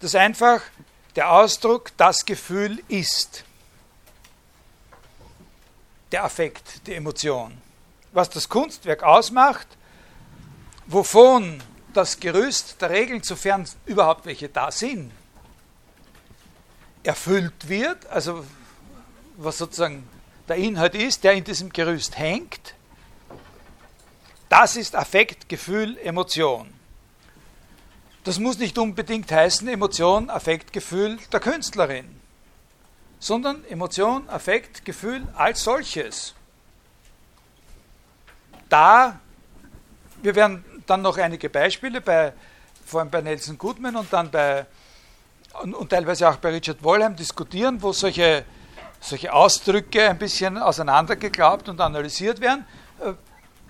dass 0.00 0.14
einfach 0.14 0.62
der 1.14 1.30
Ausdruck 1.30 1.92
das 1.96 2.24
Gefühl 2.24 2.82
ist. 2.88 3.44
Der 6.10 6.24
Affekt, 6.24 6.86
die 6.86 6.94
Emotion. 6.94 7.56
Was 8.12 8.28
das 8.28 8.48
Kunstwerk 8.48 9.02
ausmacht, 9.02 9.68
wovon 10.86 11.62
das 11.92 12.18
Gerüst 12.18 12.80
der 12.80 12.90
Regeln, 12.90 13.22
sofern 13.22 13.66
überhaupt 13.86 14.26
welche 14.26 14.48
da 14.48 14.70
sind, 14.72 15.12
erfüllt 17.02 17.68
wird, 17.68 18.06
also 18.06 18.44
was 19.36 19.58
sozusagen 19.58 20.08
der 20.48 20.56
Inhalt 20.56 20.94
ist, 20.94 21.24
der 21.24 21.32
in 21.32 21.44
diesem 21.44 21.72
Gerüst 21.72 22.18
hängt, 22.18 22.74
das 24.48 24.76
ist 24.76 24.94
Affekt, 24.94 25.48
Gefühl, 25.48 25.96
Emotion. 25.98 26.72
Das 28.24 28.38
muss 28.38 28.58
nicht 28.58 28.78
unbedingt 28.78 29.32
heißen 29.32 29.66
Emotion, 29.66 30.30
Affekt, 30.30 30.72
Gefühl 30.72 31.18
der 31.32 31.40
Künstlerin, 31.40 32.20
sondern 33.18 33.64
Emotion, 33.64 34.28
Affekt, 34.28 34.84
Gefühl 34.84 35.26
als 35.34 35.64
solches. 35.64 36.34
Da, 38.68 39.18
wir 40.22 40.34
werden 40.34 40.64
dann 40.86 41.02
noch 41.02 41.18
einige 41.18 41.48
Beispiele, 41.48 42.00
bei, 42.00 42.32
vor 42.84 43.00
allem 43.00 43.10
bei 43.10 43.22
Nelson 43.22 43.58
Goodman 43.58 43.96
und 43.96 44.12
dann 44.12 44.30
bei 44.30 44.66
und, 45.62 45.74
und, 45.74 45.90
teilweise 45.90 46.28
auch 46.28 46.36
bei 46.36 46.50
Richard 46.50 46.82
Wollheim 46.82 47.16
diskutieren, 47.16 47.80
wo 47.82 47.92
solche, 47.92 48.44
solche 49.00 49.32
Ausdrücke 49.32 50.08
ein 50.08 50.18
bisschen 50.18 50.58
auseinandergeglaubt 50.58 51.68
und 51.68 51.80
analysiert 51.80 52.40
werden. 52.40 52.64
Äh, 53.00 53.12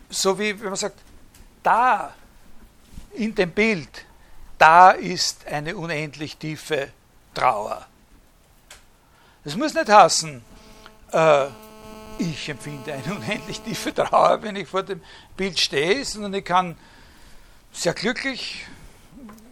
so 0.09 0.39
wie 0.39 0.59
wenn 0.61 0.69
man 0.69 0.77
sagt, 0.77 0.99
da 1.63 2.13
in 3.13 3.35
dem 3.35 3.51
Bild, 3.51 4.05
da 4.59 4.91
ist 4.91 5.47
eine 5.47 5.77
unendlich 5.77 6.37
tiefe 6.37 6.91
Trauer. 7.35 7.87
Das 9.45 9.57
muss 9.57 9.75
nicht 9.75 9.89
heißen, 9.89 10.43
äh, 11.13 11.47
ich 12.19 12.49
empfinde 12.49 12.93
eine 12.93 13.15
unendlich 13.17 13.61
tiefe 13.61 13.93
Trauer, 13.93 14.43
wenn 14.43 14.57
ich 14.57 14.69
vor 14.69 14.83
dem 14.83 15.03
Bild 15.37 15.59
stehe, 15.59 16.05
sondern 16.05 16.35
ich 16.35 16.45
kann 16.45 16.77
sehr 17.73 17.95
glücklich, 17.95 18.67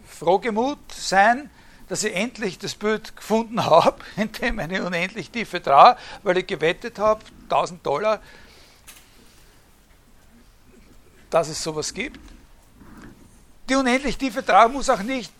frohgemut 0.07 0.79
sein, 0.93 1.49
dass 1.91 2.05
ich 2.05 2.15
endlich 2.15 2.57
das 2.57 2.73
Bild 2.75 3.17
gefunden 3.17 3.65
habe, 3.65 4.01
in 4.15 4.31
dem 4.31 4.59
eine 4.59 4.81
unendlich 4.85 5.29
tiefe 5.29 5.61
Trauer, 5.61 5.97
weil 6.23 6.37
ich 6.37 6.47
gewettet 6.47 6.97
habe, 6.97 7.19
1000 7.49 7.85
Dollar, 7.85 8.21
dass 11.29 11.49
es 11.49 11.61
sowas 11.61 11.93
gibt. 11.93 12.21
Die 13.67 13.75
unendlich 13.75 14.17
tiefe 14.17 14.45
Trauer 14.45 14.69
muss 14.69 14.89
auch 14.89 15.03
nicht 15.03 15.33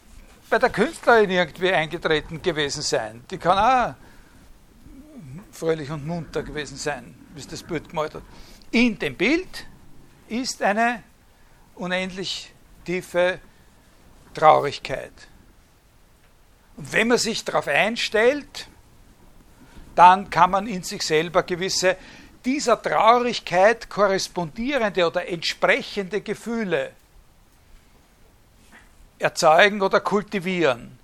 bei 0.49 0.59
der 0.59 0.69
Künstlerin 0.69 1.29
irgendwie 1.29 1.71
eingetreten 1.71 2.41
gewesen 2.41 2.81
sein. 2.81 3.23
Die 3.31 3.37
kann 3.37 3.57
auch 3.57 3.95
fröhlich 5.53 5.89
und 5.89 6.05
munter 6.05 6.43
gewesen 6.43 6.75
sein, 6.75 7.15
bis 7.33 7.47
das 7.47 7.63
Bild 7.63 7.87
gemalt 7.87 8.15
hat. 8.15 8.23
In 8.71 8.99
dem 8.99 9.15
Bild 9.15 9.67
ist 10.27 10.61
eine 10.61 11.01
unendlich 11.75 12.51
tiefe 12.83 13.39
Traurigkeit. 14.33 15.13
Und 16.77 16.93
wenn 16.93 17.07
man 17.07 17.17
sich 17.17 17.43
darauf 17.43 17.67
einstellt, 17.67 18.67
dann 19.95 20.29
kann 20.29 20.51
man 20.51 20.67
in 20.67 20.83
sich 20.83 21.01
selber 21.01 21.43
gewisse 21.43 21.97
dieser 22.45 22.81
Traurigkeit 22.81 23.89
korrespondierende 23.89 25.05
oder 25.05 25.27
entsprechende 25.27 26.21
Gefühle 26.21 26.91
erzeugen 29.19 29.81
oder 29.81 29.99
kultivieren. 29.99 30.97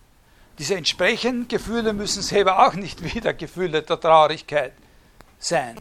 Diese 0.57 0.75
entsprechenden 0.75 1.47
Gefühle 1.47 1.93
müssen 1.93 2.23
selber 2.23 2.65
auch 2.65 2.73
nicht 2.73 3.03
wieder 3.15 3.33
Gefühle 3.33 3.83
der 3.83 3.99
Traurigkeit 3.99 4.73
sein. 5.37 5.79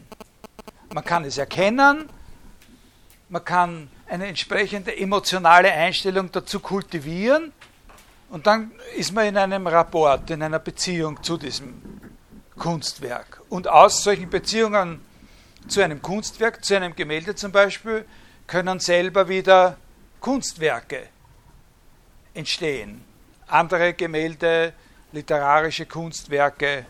Man 0.93 1.03
kann 1.03 1.25
es 1.25 1.37
erkennen, 1.37 2.09
man 3.29 3.43
kann 3.43 3.89
eine 4.07 4.27
entsprechende 4.27 4.95
emotionale 4.95 5.71
Einstellung 5.71 6.31
dazu 6.31 6.59
kultivieren 6.59 7.51
und 8.29 8.45
dann 8.45 8.71
ist 8.95 9.13
man 9.13 9.25
in 9.25 9.37
einem 9.37 9.67
Rapport, 9.67 10.29
in 10.29 10.43
einer 10.43 10.59
Beziehung 10.59 11.21
zu 11.23 11.37
diesem 11.37 11.81
Kunstwerk. 12.57 13.41
Und 13.49 13.67
aus 13.67 14.03
solchen 14.03 14.29
Beziehungen 14.29 15.01
zu 15.67 15.81
einem 15.81 16.01
Kunstwerk, 16.01 16.63
zu 16.63 16.75
einem 16.75 16.95
Gemälde 16.95 17.35
zum 17.35 17.51
Beispiel, 17.51 18.05
können 18.45 18.79
selber 18.79 19.27
wieder 19.29 19.77
Kunstwerke 20.19 21.09
entstehen. 22.33 23.03
Andere 23.47 23.93
Gemälde, 23.93 24.73
literarische 25.11 25.85
Kunstwerke. 25.85 26.85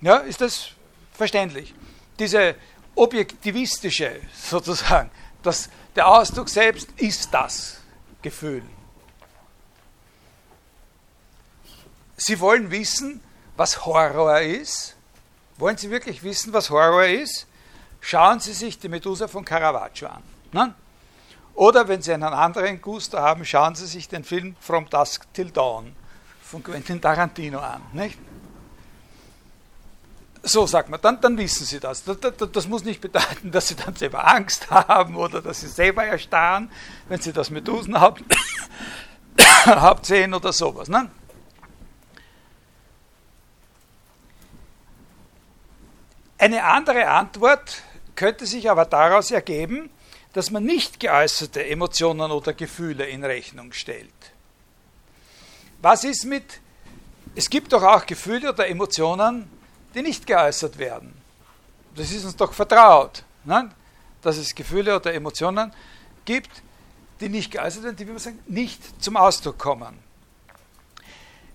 Ja, 0.00 0.16
ist 0.18 0.40
das 0.40 0.70
verständlich? 1.12 1.74
Diese 2.18 2.56
objektivistische 2.94 4.20
sozusagen, 4.34 5.10
das, 5.42 5.68
der 5.94 6.08
Ausdruck 6.08 6.48
selbst 6.48 6.88
ist 6.96 7.32
das 7.32 7.80
Gefühl. 8.20 8.62
Sie 12.16 12.40
wollen 12.40 12.70
wissen, 12.70 13.20
was 13.56 13.84
Horror 13.84 14.40
ist? 14.40 14.96
Wollen 15.58 15.76
Sie 15.76 15.90
wirklich 15.90 16.22
wissen, 16.22 16.52
was 16.52 16.70
Horror 16.70 17.06
ist? 17.06 17.46
Schauen 18.00 18.40
Sie 18.40 18.52
sich 18.52 18.78
die 18.78 18.88
Medusa 18.88 19.28
von 19.28 19.44
Caravaggio 19.44 20.08
an. 20.08 20.22
Ne? 20.52 20.74
Oder 21.54 21.88
wenn 21.88 22.02
Sie 22.02 22.12
einen 22.12 22.24
anderen 22.24 22.80
Gusto 22.80 23.18
haben, 23.18 23.44
schauen 23.44 23.74
Sie 23.74 23.86
sich 23.86 24.08
den 24.08 24.24
Film 24.24 24.56
From 24.60 24.88
Dusk 24.88 25.26
Till 25.32 25.50
Dawn 25.50 25.94
von 26.42 26.62
Quentin 26.62 27.00
Tarantino 27.00 27.58
an. 27.58 27.82
Nicht? 27.92 28.18
so 30.48 30.66
sagt 30.66 30.88
man, 30.88 31.00
dann, 31.00 31.20
dann 31.20 31.36
wissen 31.36 31.66
Sie 31.66 31.80
das. 31.80 32.04
das. 32.04 32.18
das. 32.20 32.34
das. 32.52 32.68
muss 32.68 32.84
nicht 32.84 33.00
bedeuten, 33.00 33.50
dass 33.50 33.68
Sie 33.68 33.74
dann 33.74 33.94
selber 33.96 34.26
Angst 34.26 34.70
haben 34.70 35.16
oder 35.16 35.42
dass 35.42 35.60
Sie 35.60 35.68
selber 35.68 36.04
erstarren, 36.04 36.70
wenn 37.08 37.20
Sie 37.20 37.32
das 37.32 37.50
Medusenhaupt 37.50 38.22
Haupt 39.66 40.06
sehen 40.06 40.32
oder 40.34 40.52
sowas. 40.52 40.88
Ne? 40.88 41.10
Eine 46.38 46.64
andere 46.64 47.08
Antwort 47.08 47.82
könnte 48.14 48.46
sich 48.46 48.70
aber 48.70 48.84
daraus 48.84 49.30
ergeben, 49.30 49.90
dass 50.32 50.50
man 50.50 50.64
nicht 50.64 51.00
geäußerte 51.00 51.64
Emotionen 51.64 52.30
oder 52.30 52.52
Gefühle 52.52 53.06
in 53.06 53.24
Rechnung 53.24 53.72
stellt. 53.72 54.12
Was 55.80 56.04
ist 56.04 56.24
mit, 56.24 56.60
es 57.34 57.48
gibt 57.48 57.72
doch 57.72 57.82
auch 57.82 58.04
Gefühle 58.04 58.52
oder 58.52 58.68
Emotionen, 58.68 59.50
die 59.94 60.02
nicht 60.02 60.26
geäußert 60.26 60.76
werden. 60.76 61.14
Das 61.94 62.10
ist 62.10 62.24
uns 62.24 62.36
doch 62.36 62.52
vertraut, 62.52 63.24
ne? 63.44 63.70
dass 64.20 64.36
es 64.36 64.54
Gefühle 64.54 64.96
oder 64.96 65.14
Emotionen 65.14 65.72
gibt, 66.26 66.50
die 67.20 67.30
nicht 67.30 67.50
geäußert 67.50 67.84
werden, 67.84 67.96
die, 67.96 68.06
wie 68.06 68.12
wir 68.12 68.18
sagen, 68.18 68.38
nicht 68.46 69.02
zum 69.02 69.16
Ausdruck 69.16 69.58
kommen. 69.58 69.98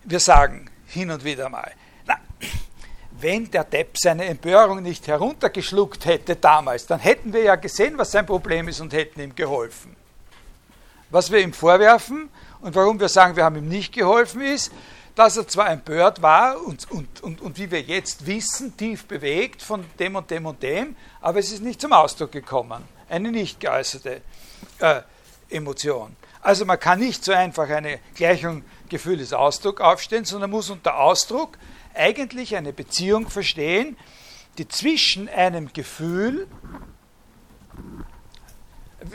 Wir 0.04 0.20
sagen 0.20 0.72
hin 0.88 1.12
und 1.12 1.24
wieder 1.24 1.50
mal, 1.50 1.72
wenn 3.22 3.50
der 3.50 3.64
Depp 3.64 3.98
seine 3.98 4.26
Empörung 4.26 4.82
nicht 4.82 5.08
heruntergeschluckt 5.08 6.06
hätte 6.06 6.36
damals, 6.36 6.86
dann 6.86 7.00
hätten 7.00 7.34
wir 7.34 7.44
ja 7.44 7.56
gesehen, 7.56 7.98
was 7.98 8.12
sein 8.12 8.26
Problem 8.26 8.68
ist 8.68 8.80
und 8.82 8.94
hätten 8.94 9.22
ihm 9.22 9.36
geholfen. 9.36 9.96
Was 11.10 11.32
wir 11.32 11.40
ihm 11.40 11.54
vorwerfen 11.54 12.30
und 12.62 12.76
warum 12.76 13.00
wir 13.00 13.10
sagen, 13.10 13.36
wir 13.36 13.44
haben 13.44 13.58
ihm 13.58 13.68
nicht 13.68 13.94
geholfen, 13.94 14.42
ist, 14.42 14.72
dass 15.16 15.36
er 15.38 15.48
zwar 15.48 15.70
empört 15.70 16.22
war 16.22 16.66
und, 16.66 16.90
und, 16.90 17.22
und, 17.22 17.42
und 17.42 17.58
wie 17.58 17.70
wir 17.70 17.82
jetzt 17.82 18.26
wissen, 18.26 18.76
tief 18.78 19.06
bewegt 19.06 19.62
von 19.62 19.84
dem 20.00 20.16
und 20.16 20.32
dem 20.32 20.46
und 20.46 20.64
dem, 20.64 20.96
aber 21.20 21.40
es 21.40 21.52
ist 21.52 21.62
nicht 21.62 21.82
zum 21.82 21.92
Ausdruck 21.92 22.32
gekommen. 22.32 22.84
Eine 23.10 23.32
nicht 23.32 23.60
geäußerte 23.60 24.22
äh, 24.80 25.02
Emotion. 25.50 26.16
Also 26.42 26.66
man 26.66 26.80
kann 26.80 27.00
nicht 27.00 27.24
so 27.24 27.34
einfach 27.34 27.70
eine 27.70 28.00
Gleichung 28.16 28.64
Gefühl 28.92 29.22
ist 29.22 29.34
Ausdruck 29.34 29.80
aufstellen, 29.80 30.26
sondern 30.26 30.50
muss 30.50 30.70
unter 30.70 31.00
Ausdruck 31.00 31.58
eigentlich 31.96 32.56
eine 32.56 32.74
Beziehung 32.74 33.30
verstehen, 33.30 33.98
die 34.58 34.68
zwischen 34.68 35.30
einem 35.30 35.72
Gefühl, 35.74 36.48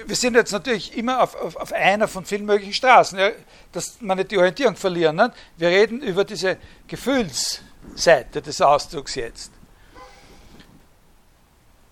wir 0.06 0.16
sind 0.16 0.34
jetzt 0.34 0.52
natürlich 0.52 0.96
immer 0.96 1.22
auf, 1.22 1.34
auf, 1.36 1.56
auf 1.56 1.72
einer 1.72 2.08
von 2.08 2.24
vielen 2.24 2.44
möglichen 2.44 2.72
Straßen, 2.72 3.18
ja, 3.18 3.30
dass 3.72 4.00
man 4.00 4.18
nicht 4.18 4.30
die 4.30 4.38
Orientierung 4.38 4.76
verlieren. 4.76 5.16
Nicht? 5.16 5.32
Wir 5.56 5.68
reden 5.68 6.02
über 6.02 6.24
diese 6.24 6.58
Gefühlsseite 6.88 8.42
des 8.42 8.60
Ausdrucks 8.60 9.14
jetzt. 9.14 9.52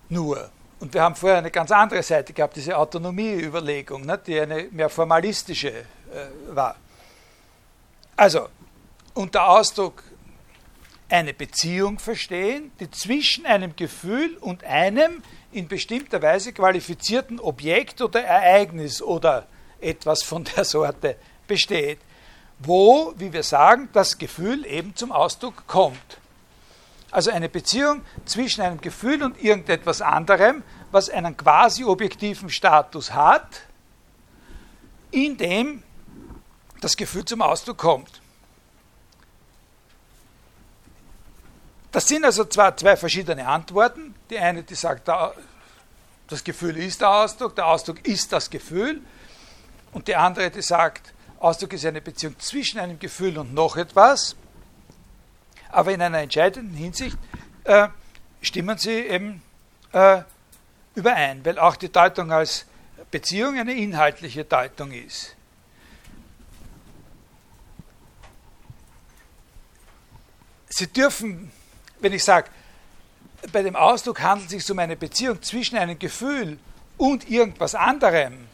Nur. 0.09 0.49
Und 0.79 0.93
wir 0.93 1.01
haben 1.01 1.15
vorher 1.15 1.37
eine 1.37 1.51
ganz 1.51 1.71
andere 1.71 2.03
Seite 2.03 2.33
gehabt, 2.33 2.57
diese 2.57 2.77
Autonomieüberlegung, 2.77 4.05
nicht? 4.05 4.27
die 4.27 4.39
eine 4.39 4.63
mehr 4.71 4.89
formalistische 4.89 5.71
äh, 5.71 5.83
war. 6.49 6.75
Also, 8.17 8.49
unter 9.13 9.47
Ausdruck 9.47 10.03
eine 11.15 11.33
Beziehung 11.33 11.97
verstehen, 11.97 12.71
die 12.79 12.91
zwischen 12.91 13.45
einem 13.45 13.75
Gefühl 13.75 14.35
und 14.41 14.63
einem 14.65 15.23
in 15.51 15.67
bestimmter 15.67 16.21
Weise 16.21 16.51
qualifizierten 16.51 17.39
Objekt 17.39 18.01
oder 18.01 18.21
Ereignis 18.21 19.01
oder 19.01 19.47
etwas 19.79 20.23
von 20.23 20.43
der 20.43 20.65
Sorte 20.65 21.15
besteht, 21.47 21.99
wo, 22.59 23.13
wie 23.17 23.31
wir 23.31 23.43
sagen, 23.43 23.89
das 23.93 24.17
Gefühl 24.17 24.65
eben 24.65 24.95
zum 24.95 25.13
Ausdruck 25.13 25.65
kommt. 25.67 26.17
Also 27.11 27.31
eine 27.31 27.47
Beziehung 27.47 28.01
zwischen 28.25 28.61
einem 28.61 28.81
Gefühl 28.81 29.23
und 29.23 29.41
irgendetwas 29.41 30.01
anderem, 30.01 30.63
was 30.91 31.09
einen 31.09 31.37
quasi 31.37 31.85
objektiven 31.85 32.49
Status 32.49 33.13
hat, 33.13 33.61
in 35.11 35.37
dem 35.37 35.81
das 36.81 36.97
Gefühl 36.97 37.23
zum 37.23 37.41
Ausdruck 37.41 37.77
kommt. 37.77 38.21
Das 41.95 42.09
sind 42.09 42.25
also 42.25 42.43
zwar 42.43 42.75
zwei 42.75 42.97
verschiedene 42.97 43.47
Antworten. 43.47 44.13
Die 44.29 44.37
eine, 44.37 44.63
die 44.63 44.75
sagt, 44.75 45.07
das 45.07 46.43
Gefühl 46.43 46.75
ist 46.75 46.99
der 46.99 47.09
Ausdruck, 47.09 47.55
der 47.55 47.67
Ausdruck 47.67 48.05
ist 48.05 48.33
das 48.33 48.49
Gefühl. 48.49 48.99
Und 49.93 50.09
die 50.09 50.15
andere, 50.17 50.51
die 50.51 50.61
sagt, 50.61 51.13
Ausdruck 51.39 51.71
ist 51.71 51.85
eine 51.85 52.01
Beziehung 52.01 52.37
zwischen 52.37 52.81
einem 52.81 52.99
Gefühl 52.99 53.37
und 53.37 53.53
noch 53.53 53.77
etwas. 53.77 54.35
Aber 55.69 55.93
in 55.93 56.01
einer 56.01 56.19
entscheidenden 56.19 56.75
Hinsicht 56.75 57.17
äh, 57.63 57.87
stimmen 58.41 58.77
sie 58.77 58.91
eben 58.91 59.41
äh, 59.93 60.21
überein, 60.95 61.45
weil 61.45 61.57
auch 61.57 61.77
die 61.77 61.89
Deutung 61.89 62.29
als 62.29 62.65
Beziehung 63.09 63.57
eine 63.57 63.73
inhaltliche 63.73 64.43
Deutung 64.43 64.91
ist. 64.91 65.33
Sie 70.67 70.87
dürfen 70.87 71.53
wenn 72.05 72.13
ich 72.13 72.23
sage, 72.23 72.51
bei 73.51 73.63
dem 73.63 73.75
Ausdruck 73.75 74.21
handelt 74.21 74.53
es 74.53 74.61
sich 74.61 74.71
um 74.71 74.77
eine 74.77 74.95
Beziehung 74.95 75.41
zwischen 75.41 75.75
einem 75.75 75.97
Gefühl 75.97 76.59
und 76.97 77.27
irgendwas 77.27 77.73
anderem, 77.73 78.47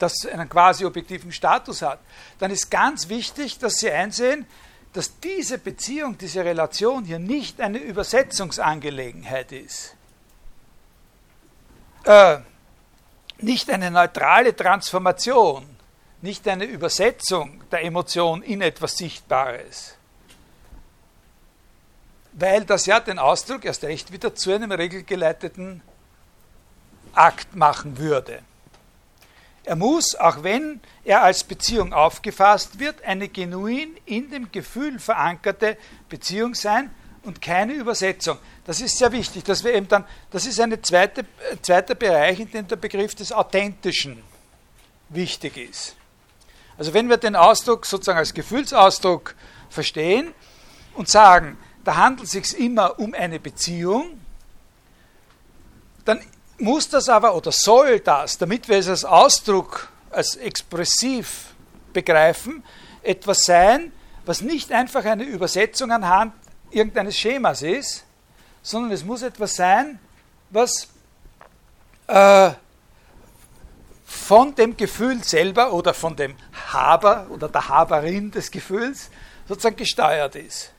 das 0.00 0.26
einen 0.26 0.48
quasi 0.48 0.84
objektiven 0.84 1.30
Status 1.30 1.82
hat, 1.82 2.00
dann 2.40 2.50
ist 2.50 2.68
ganz 2.68 3.08
wichtig, 3.08 3.60
dass 3.60 3.74
Sie 3.74 3.92
einsehen, 3.92 4.44
dass 4.92 5.20
diese 5.20 5.58
Beziehung, 5.58 6.18
diese 6.18 6.44
Relation 6.44 7.04
hier 7.04 7.20
nicht 7.20 7.60
eine 7.60 7.78
Übersetzungsangelegenheit 7.78 9.52
ist. 9.52 9.94
Äh, 12.02 12.38
nicht 13.38 13.70
eine 13.70 13.92
neutrale 13.92 14.56
Transformation, 14.56 15.64
nicht 16.22 16.48
eine 16.48 16.64
Übersetzung 16.64 17.62
der 17.70 17.84
Emotion 17.84 18.42
in 18.42 18.62
etwas 18.62 18.96
Sichtbares 18.96 19.97
weil 22.32 22.64
das 22.64 22.86
ja 22.86 23.00
den 23.00 23.18
Ausdruck 23.18 23.64
erst 23.64 23.84
recht 23.84 24.12
wieder 24.12 24.34
zu 24.34 24.52
einem 24.52 24.72
regelgeleiteten 24.72 25.82
Akt 27.12 27.56
machen 27.56 27.98
würde. 27.98 28.42
Er 29.64 29.76
muss, 29.76 30.14
auch 30.14 30.42
wenn 30.42 30.80
er 31.04 31.22
als 31.22 31.44
Beziehung 31.44 31.92
aufgefasst 31.92 32.78
wird, 32.78 33.04
eine 33.04 33.28
genuin 33.28 33.96
in 34.06 34.30
dem 34.30 34.50
Gefühl 34.50 34.98
verankerte 34.98 35.76
Beziehung 36.08 36.54
sein 36.54 36.90
und 37.22 37.42
keine 37.42 37.74
Übersetzung. 37.74 38.38
Das 38.64 38.80
ist 38.80 38.96
sehr 38.96 39.12
wichtig, 39.12 39.44
dass 39.44 39.64
wir 39.64 39.74
eben 39.74 39.86
dann, 39.86 40.04
das 40.30 40.46
ist 40.46 40.58
ein 40.60 40.82
zweite, 40.82 41.26
zweiter 41.60 41.94
Bereich, 41.94 42.40
in 42.40 42.50
dem 42.50 42.66
der 42.66 42.76
Begriff 42.76 43.14
des 43.14 43.30
Authentischen 43.30 44.22
wichtig 45.10 45.56
ist. 45.56 45.96
Also 46.78 46.94
wenn 46.94 47.08
wir 47.08 47.16
den 47.16 47.36
Ausdruck 47.36 47.84
sozusagen 47.84 48.18
als 48.18 48.32
Gefühlsausdruck 48.32 49.34
verstehen 49.68 50.32
und 50.94 51.08
sagen, 51.08 51.58
da 51.84 51.96
handelt 51.96 52.26
es 52.26 52.32
sich 52.32 52.58
immer 52.58 52.98
um 52.98 53.14
eine 53.14 53.40
Beziehung, 53.40 54.20
dann 56.04 56.20
muss 56.58 56.88
das 56.88 57.08
aber 57.08 57.34
oder 57.34 57.52
soll 57.52 58.00
das, 58.00 58.38
damit 58.38 58.68
wir 58.68 58.78
es 58.78 58.88
als 58.88 59.04
Ausdruck, 59.04 59.88
als 60.10 60.36
expressiv 60.36 61.54
begreifen, 61.92 62.62
etwas 63.02 63.40
sein, 63.44 63.92
was 64.24 64.40
nicht 64.40 64.72
einfach 64.72 65.04
eine 65.04 65.24
Übersetzung 65.24 65.92
anhand 65.92 66.32
irgendeines 66.70 67.16
Schemas 67.16 67.62
ist, 67.62 68.04
sondern 68.62 68.92
es 68.92 69.04
muss 69.04 69.22
etwas 69.22 69.54
sein, 69.56 69.98
was 70.50 70.88
äh, 72.06 72.50
von 74.04 74.54
dem 74.54 74.76
Gefühl 74.76 75.22
selber 75.22 75.72
oder 75.72 75.94
von 75.94 76.16
dem 76.16 76.34
Haber 76.72 77.26
oder 77.30 77.48
der 77.48 77.68
Haberin 77.68 78.30
des 78.30 78.50
Gefühls 78.50 79.10
sozusagen 79.46 79.76
gesteuert 79.76 80.34
ist. 80.34 80.72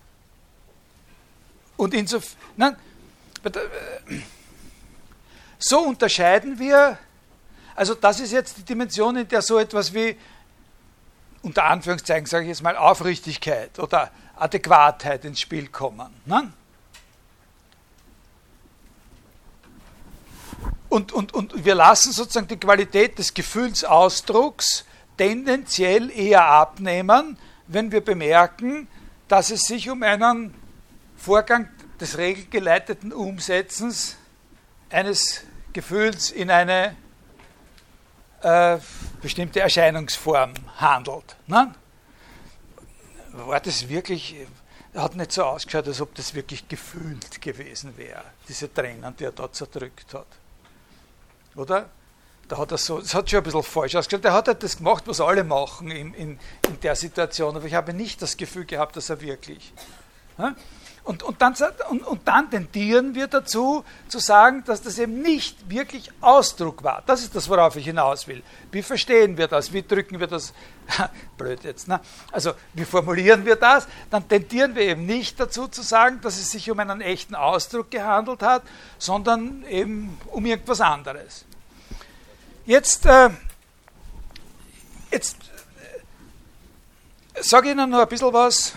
Und 1.79 1.93
insofern, 1.93 2.75
äh, 3.45 3.51
so 5.57 5.79
unterscheiden 5.79 6.59
wir, 6.59 6.97
also 7.73 7.95
das 7.95 8.19
ist 8.19 8.33
jetzt 8.33 8.57
die 8.57 8.63
Dimension, 8.63 9.15
in 9.15 9.25
der 9.29 9.41
so 9.41 9.57
etwas 9.57 9.93
wie, 9.93 10.17
unter 11.41 11.63
Anführungszeichen 11.63 12.25
sage 12.25 12.43
ich 12.43 12.49
jetzt 12.49 12.63
mal, 12.63 12.75
Aufrichtigkeit 12.75 13.79
oder 13.79 14.11
Adäquatheit 14.35 15.23
ins 15.23 15.39
Spiel 15.39 15.69
kommen. 15.69 16.09
Ne? 16.25 16.51
Und, 20.89 21.13
und, 21.13 21.33
und 21.33 21.63
wir 21.63 21.75
lassen 21.75 22.11
sozusagen 22.11 22.49
die 22.49 22.57
Qualität 22.57 23.17
des 23.17 23.33
Gefühlsausdrucks 23.33 24.83
tendenziell 25.15 26.11
eher 26.11 26.43
abnehmen, 26.43 27.37
wenn 27.67 27.93
wir 27.93 28.03
bemerken, 28.03 28.89
dass 29.29 29.49
es 29.49 29.61
sich 29.61 29.89
um 29.89 30.03
einen 30.03 30.53
Vorgang 31.19 31.69
des 31.99 32.17
regelgeleiteten 32.17 33.11
Umsetzens 33.11 34.15
eines 34.89 35.43
Gefühls 35.73 36.31
in 36.31 36.49
eine 36.49 36.95
äh, 38.41 38.77
bestimmte 39.21 39.59
Erscheinungsform 39.59 40.53
handelt. 40.77 41.35
Ne? 41.47 41.73
War 43.33 43.59
das 43.59 43.89
wirklich, 43.89 44.47
hat 44.95 45.15
nicht 45.15 45.33
so 45.33 45.43
ausgeschaut, 45.43 45.87
als 45.87 45.99
ob 45.99 46.15
das 46.15 46.33
wirklich 46.33 46.67
gefühlt 46.69 47.41
gewesen 47.41 47.97
wäre, 47.97 48.23
diese 48.47 48.73
Tränen, 48.73 49.13
die 49.17 49.25
er 49.25 49.33
da 49.33 49.51
zerdrückt 49.51 50.13
hat. 50.13 50.27
Oder? 51.55 51.89
Da 52.47 52.57
hat 52.57 52.71
er 52.71 52.77
so, 52.77 52.99
das 52.99 53.13
hat 53.13 53.29
schon 53.29 53.39
ein 53.39 53.43
bisschen 53.43 53.61
falsch 53.61 53.95
ausgeschaut. 53.95 54.25
Er 54.25 54.33
hat 54.33 54.47
halt 54.47 54.63
das 54.63 54.77
gemacht, 54.77 55.03
was 55.05 55.19
alle 55.19 55.43
machen 55.43 55.91
in, 55.91 56.13
in, 56.13 56.39
in 56.67 56.79
der 56.81 56.95
Situation, 56.95 57.57
aber 57.57 57.65
ich 57.65 57.75
habe 57.75 57.93
nicht 57.93 58.21
das 58.21 58.37
Gefühl 58.37 58.65
gehabt, 58.65 58.95
dass 58.95 59.09
er 59.09 59.21
wirklich. 59.21 59.73
Und, 61.09 61.23
und, 61.23 61.41
dann, 61.41 61.55
und, 61.89 62.05
und 62.05 62.27
dann 62.27 62.51
tendieren 62.51 63.15
wir 63.15 63.25
dazu, 63.25 63.83
zu 64.09 64.19
sagen, 64.19 64.63
dass 64.67 64.83
das 64.83 64.99
eben 64.99 65.23
nicht 65.23 65.67
wirklich 65.67 66.11
Ausdruck 66.21 66.83
war. 66.83 67.01
Das 67.07 67.23
ist 67.23 67.33
das, 67.33 67.49
worauf 67.49 67.75
ich 67.77 67.85
hinaus 67.85 68.27
will. 68.27 68.43
Wie 68.71 68.83
verstehen 68.83 69.35
wir 69.35 69.47
das? 69.47 69.73
Wie 69.73 69.81
drücken 69.81 70.19
wir 70.19 70.27
das? 70.27 70.53
Blöd 71.39 71.63
jetzt. 71.63 71.87
Ne? 71.87 71.99
Also, 72.31 72.53
wie 72.75 72.85
formulieren 72.85 73.43
wir 73.43 73.55
das? 73.55 73.87
Dann 74.11 74.29
tendieren 74.29 74.75
wir 74.75 74.83
eben 74.83 75.07
nicht 75.07 75.39
dazu 75.39 75.67
zu 75.67 75.81
sagen, 75.81 76.21
dass 76.21 76.37
es 76.37 76.51
sich 76.51 76.69
um 76.69 76.77
einen 76.77 77.01
echten 77.01 77.33
Ausdruck 77.33 77.89
gehandelt 77.89 78.43
hat, 78.43 78.61
sondern 78.99 79.63
eben 79.63 80.15
um 80.27 80.45
irgendwas 80.45 80.79
anderes. 80.79 81.43
Jetzt, 82.67 83.07
äh, 83.07 83.31
jetzt 85.09 85.37
äh, 87.33 87.41
sage 87.41 87.69
ich 87.69 87.73
Ihnen 87.73 87.89
noch 87.89 88.01
ein 88.01 88.07
bisschen 88.07 88.31
was 88.31 88.73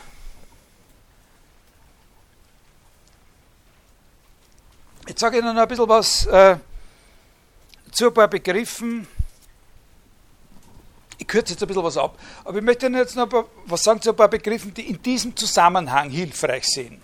sage 5.23 5.39
Ihnen 5.39 5.55
noch 5.55 5.62
ein 5.62 5.69
bisschen 5.69 5.89
was 5.89 6.27
äh, 6.27 6.57
zu 7.93 8.09
ein 8.09 8.15
paar 8.15 8.27
Begriffen. 8.27 9.07
Ich 11.16 11.28
kürze 11.28 11.53
jetzt 11.53 11.62
ein 11.62 11.69
bisschen 11.69 11.85
was 11.85 11.97
ab, 11.97 12.19
aber 12.44 12.59
ich 12.59 12.65
möchte 12.65 12.86
Ihnen 12.86 12.97
jetzt 12.97 13.15
noch 13.15 13.28
paar, 13.28 13.44
was 13.66 13.85
sagen 13.85 14.03
zu 14.03 14.11
ein 14.11 14.16
paar 14.16 14.27
Begriffen, 14.27 14.74
die 14.74 14.90
in 14.90 15.01
diesem 15.01 15.36
Zusammenhang 15.36 16.11
hilfreich 16.11 16.66
sind. 16.66 17.01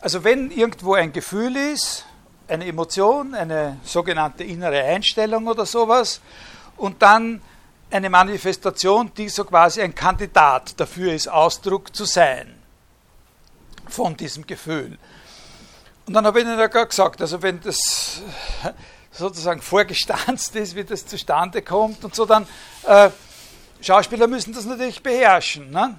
Also 0.00 0.24
wenn 0.24 0.50
irgendwo 0.50 0.94
ein 0.94 1.12
Gefühl 1.12 1.54
ist, 1.54 2.06
eine 2.48 2.66
Emotion, 2.66 3.36
eine 3.36 3.78
sogenannte 3.84 4.42
innere 4.42 4.82
Einstellung 4.82 5.46
oder 5.46 5.64
sowas, 5.64 6.20
und 6.76 7.00
dann 7.02 7.40
eine 7.88 8.10
Manifestation, 8.10 9.12
die 9.16 9.28
so 9.28 9.44
quasi 9.44 9.80
ein 9.80 9.94
Kandidat 9.94 10.80
dafür 10.80 11.12
ist, 11.12 11.28
Ausdruck 11.28 11.94
zu 11.94 12.04
sein 12.04 12.52
von 13.86 14.16
diesem 14.16 14.44
Gefühl. 14.44 14.98
Und 16.06 16.14
dann 16.14 16.24
habe 16.24 16.38
ich 16.38 16.46
Ihnen 16.46 16.58
ja 16.58 16.68
gerade 16.68 16.86
gesagt, 16.86 17.20
also 17.20 17.42
wenn 17.42 17.60
das 17.60 18.22
sozusagen 19.10 19.60
vorgestanzt 19.60 20.54
ist, 20.54 20.76
wie 20.76 20.84
das 20.84 21.04
zustande 21.06 21.62
kommt 21.62 22.04
und 22.04 22.14
so, 22.14 22.26
dann 22.26 22.46
äh, 22.84 23.10
Schauspieler 23.80 24.28
müssen 24.28 24.52
das 24.52 24.64
natürlich 24.64 25.02
beherrschen. 25.02 25.70
Ne? 25.70 25.98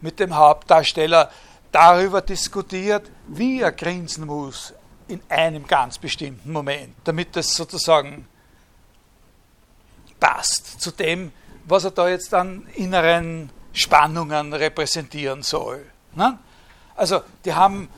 mit 0.01 0.18
dem 0.20 0.34
Hauptdarsteller 0.34 1.30
darüber 1.70 2.20
diskutiert, 2.20 3.10
wie 3.28 3.60
er 3.60 3.72
grinsen 3.72 4.26
muss 4.26 4.74
in 5.09 5.20
einem 5.28 5.66
ganz 5.66 5.98
bestimmten 5.98 6.52
Moment, 6.52 6.94
damit 7.05 7.34
das 7.36 7.55
sozusagen 7.55 8.26
passt 10.20 10.80
zu 10.80 10.90
dem, 10.90 11.32
was 11.64 11.84
er 11.84 11.90
da 11.90 12.09
jetzt 12.09 12.32
an 12.34 12.66
inneren 12.74 13.51
Spannungen 13.72 14.52
repräsentieren 14.52 15.43
soll. 15.43 15.84
Ne? 16.14 16.39
Also 16.94 17.22
die 17.44 17.55
haben, 17.55 17.89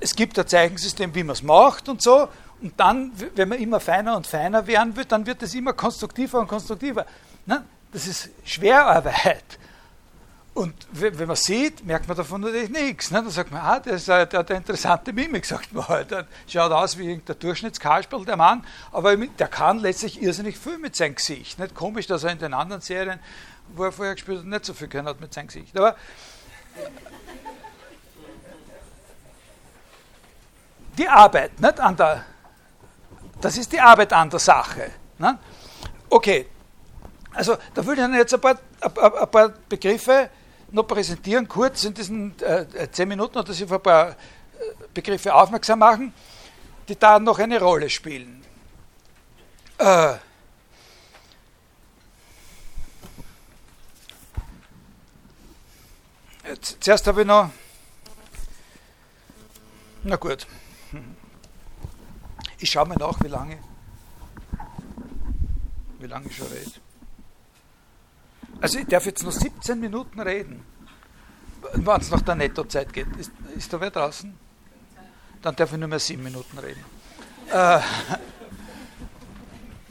es 0.00 0.14
gibt 0.14 0.38
ein 0.38 0.46
Zeichensystem, 0.46 1.14
wie 1.14 1.24
man 1.24 1.34
es 1.34 1.42
macht 1.42 1.88
und 1.88 2.02
so, 2.02 2.28
und 2.62 2.78
dann, 2.78 3.12
wenn 3.34 3.48
man 3.48 3.58
immer 3.58 3.80
feiner 3.80 4.16
und 4.16 4.26
feiner 4.26 4.66
werden 4.66 4.94
wird, 4.96 5.10
dann 5.10 5.26
wird 5.26 5.42
es 5.42 5.54
immer 5.54 5.72
konstruktiver 5.72 6.38
und 6.38 6.46
konstruktiver. 6.46 7.04
Ne? 7.44 7.64
Das 7.90 8.06
ist 8.06 8.30
Schwerarbeit. 8.44 9.58
Und 10.54 10.74
wenn 10.92 11.26
man 11.26 11.34
sieht, 11.34 11.84
merkt 11.84 12.06
man 12.06 12.16
davon 12.16 12.42
natürlich 12.42 12.70
nichts. 12.70 13.10
Ne? 13.10 13.22
Dann 13.22 13.30
sagt 13.30 13.50
man, 13.50 13.62
ah, 13.62 13.80
der, 13.80 13.94
ist, 13.94 14.06
der 14.06 14.20
hat 14.20 14.34
eine 14.34 14.58
interessante 14.58 15.12
Mimik, 15.12 15.44
sagt 15.46 15.72
man 15.72 15.88
halt. 15.88 16.12
Der 16.12 16.26
schaut 16.46 16.70
aus 16.70 16.96
wie 16.98 17.16
der 17.16 17.34
Durchschnittskasperl, 17.34 18.24
der 18.24 18.36
Mann, 18.36 18.64
aber 18.92 19.16
der 19.16 19.48
kann 19.48 19.80
letztlich 19.80 20.22
irrsinnig 20.22 20.56
viel 20.56 20.78
mit 20.78 20.94
seinem 20.94 21.16
Gesicht. 21.16 21.58
Nicht 21.58 21.74
komisch, 21.74 22.06
dass 22.06 22.22
er 22.22 22.30
in 22.30 22.38
den 22.38 22.54
anderen 22.54 22.82
Serien, 22.82 23.18
wo 23.74 23.84
er 23.84 23.92
vorher 23.92 24.14
gespielt 24.14 24.40
hat, 24.40 24.46
nicht 24.46 24.64
so 24.66 24.74
viel 24.74 24.88
können 24.88 25.08
hat 25.08 25.20
mit 25.20 25.34
seinem 25.34 25.48
Gesicht. 25.48 25.76
Aber 25.76 25.96
die 30.96 31.08
Arbeit 31.08 31.58
nicht, 31.58 31.80
an 31.80 31.96
der 31.96 32.24
das 33.42 33.58
ist 33.58 33.72
die 33.72 33.80
Arbeit 33.80 34.12
an 34.12 34.30
der 34.30 34.38
Sache. 34.38 34.92
Ne? 35.18 35.38
Okay, 36.08 36.46
also 37.34 37.56
da 37.74 37.84
würde 37.84 38.00
ich 38.00 38.08
Ihnen 38.08 38.16
jetzt 38.16 38.32
ein 38.32 38.40
paar, 38.40 38.58
ein, 38.80 39.30
paar, 39.30 39.48
Begriffe 39.68 40.30
noch 40.70 40.84
präsentieren, 40.84 41.46
kurz 41.48 41.84
in 41.84 41.92
diesen 41.92 42.40
äh, 42.40 42.90
zehn 42.90 43.08
Minuten, 43.08 43.44
dass 43.44 43.56
Sie 43.56 43.64
auf 43.64 43.72
ein 43.72 43.82
paar 43.82 44.10
äh, 44.10 44.14
Begriffe 44.94 45.34
aufmerksam 45.34 45.80
machen, 45.80 46.14
die 46.88 46.98
da 46.98 47.18
noch 47.18 47.38
eine 47.38 47.60
Rolle 47.60 47.90
spielen. 47.90 48.44
Äh, 49.78 50.14
jetzt, 56.48 56.76
zuerst 56.80 57.06
habe 57.08 57.22
ich 57.22 57.26
noch, 57.26 57.50
na 60.04 60.16
gut. 60.16 60.46
Ich 62.62 62.70
schaue 62.70 62.86
mal 62.86 62.96
nach, 62.96 63.20
wie 63.20 63.26
lange, 63.26 63.58
wie 65.98 66.06
lange 66.06 66.28
ich 66.28 66.36
schon 66.36 66.46
rede. 66.46 66.70
Also 68.60 68.78
ich 68.78 68.86
darf 68.86 69.04
jetzt 69.04 69.24
noch 69.24 69.32
17 69.32 69.80
Minuten 69.80 70.20
reden, 70.20 70.64
wenn 71.72 72.00
es 72.00 72.10
nach 72.12 72.22
der 72.22 72.36
Nettozeit 72.36 72.92
geht. 72.92 73.08
Ist, 73.16 73.32
ist 73.56 73.72
da 73.72 73.80
wer 73.80 73.90
draußen? 73.90 74.32
Dann 75.42 75.56
darf 75.56 75.72
ich 75.72 75.78
nur 75.78 75.88
mehr 75.88 75.98
7 75.98 76.22
Minuten 76.22 76.56
reden. 76.56 76.84
Äh, 77.48 77.80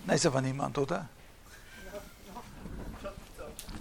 da 0.08 0.14
ist 0.14 0.26
aber 0.26 0.40
niemand, 0.42 0.78
oder? 0.78 1.10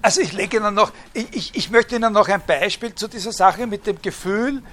Also 0.02 0.20
ich 0.20 0.32
lege 0.32 0.56
Ihnen 0.56 0.74
noch, 0.74 0.90
ich, 1.12 1.32
ich, 1.32 1.54
ich, 1.54 1.70
möchte 1.70 1.94
Ihnen 1.94 2.12
noch 2.12 2.26
ein 2.26 2.44
Beispiel 2.44 2.92
zu 2.96 3.06
dieser 3.06 3.30
Sache 3.30 3.68
mit 3.68 3.86
dem 3.86 4.02
Gefühl 4.02 4.64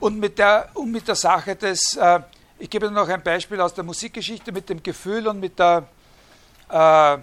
und 0.00 0.18
mit 0.18 0.38
der, 0.38 0.70
und 0.72 0.90
mit 0.90 1.06
der 1.06 1.16
Sache 1.16 1.54
des, 1.54 1.96
äh, 1.96 2.20
ich 2.58 2.70
gebe 2.70 2.90
noch 2.90 3.08
ein 3.08 3.22
Beispiel 3.22 3.60
aus 3.60 3.74
der 3.74 3.84
Musikgeschichte 3.84 4.52
mit 4.52 4.68
dem 4.68 4.82
Gefühl 4.82 5.28
und 5.28 5.40
mit 5.40 5.58
der, 5.58 5.86
äh, 6.68 7.18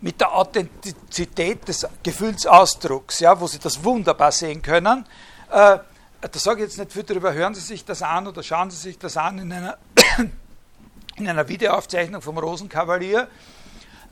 mit 0.00 0.20
der 0.20 0.34
Authentizität 0.34 1.68
des 1.68 1.86
Gefühlsausdrucks, 2.02 3.20
ja, 3.20 3.38
wo 3.38 3.46
Sie 3.46 3.58
das 3.58 3.82
wunderbar 3.84 4.32
sehen 4.32 4.62
können. 4.62 5.06
Äh, 5.50 5.78
da 6.20 6.38
sage 6.38 6.62
ich 6.62 6.68
jetzt 6.70 6.78
nicht 6.78 6.92
viel 6.92 7.04
darüber, 7.04 7.32
hören 7.32 7.54
Sie 7.54 7.60
sich 7.60 7.84
das 7.84 8.02
an 8.02 8.26
oder 8.26 8.42
schauen 8.42 8.70
Sie 8.70 8.76
sich 8.76 8.98
das 8.98 9.16
an 9.16 9.38
in 9.38 9.52
einer, 9.52 9.78
in 11.16 11.28
einer 11.28 11.48
Videoaufzeichnung 11.48 12.20
vom 12.20 12.38
Rosenkavalier. 12.38 13.28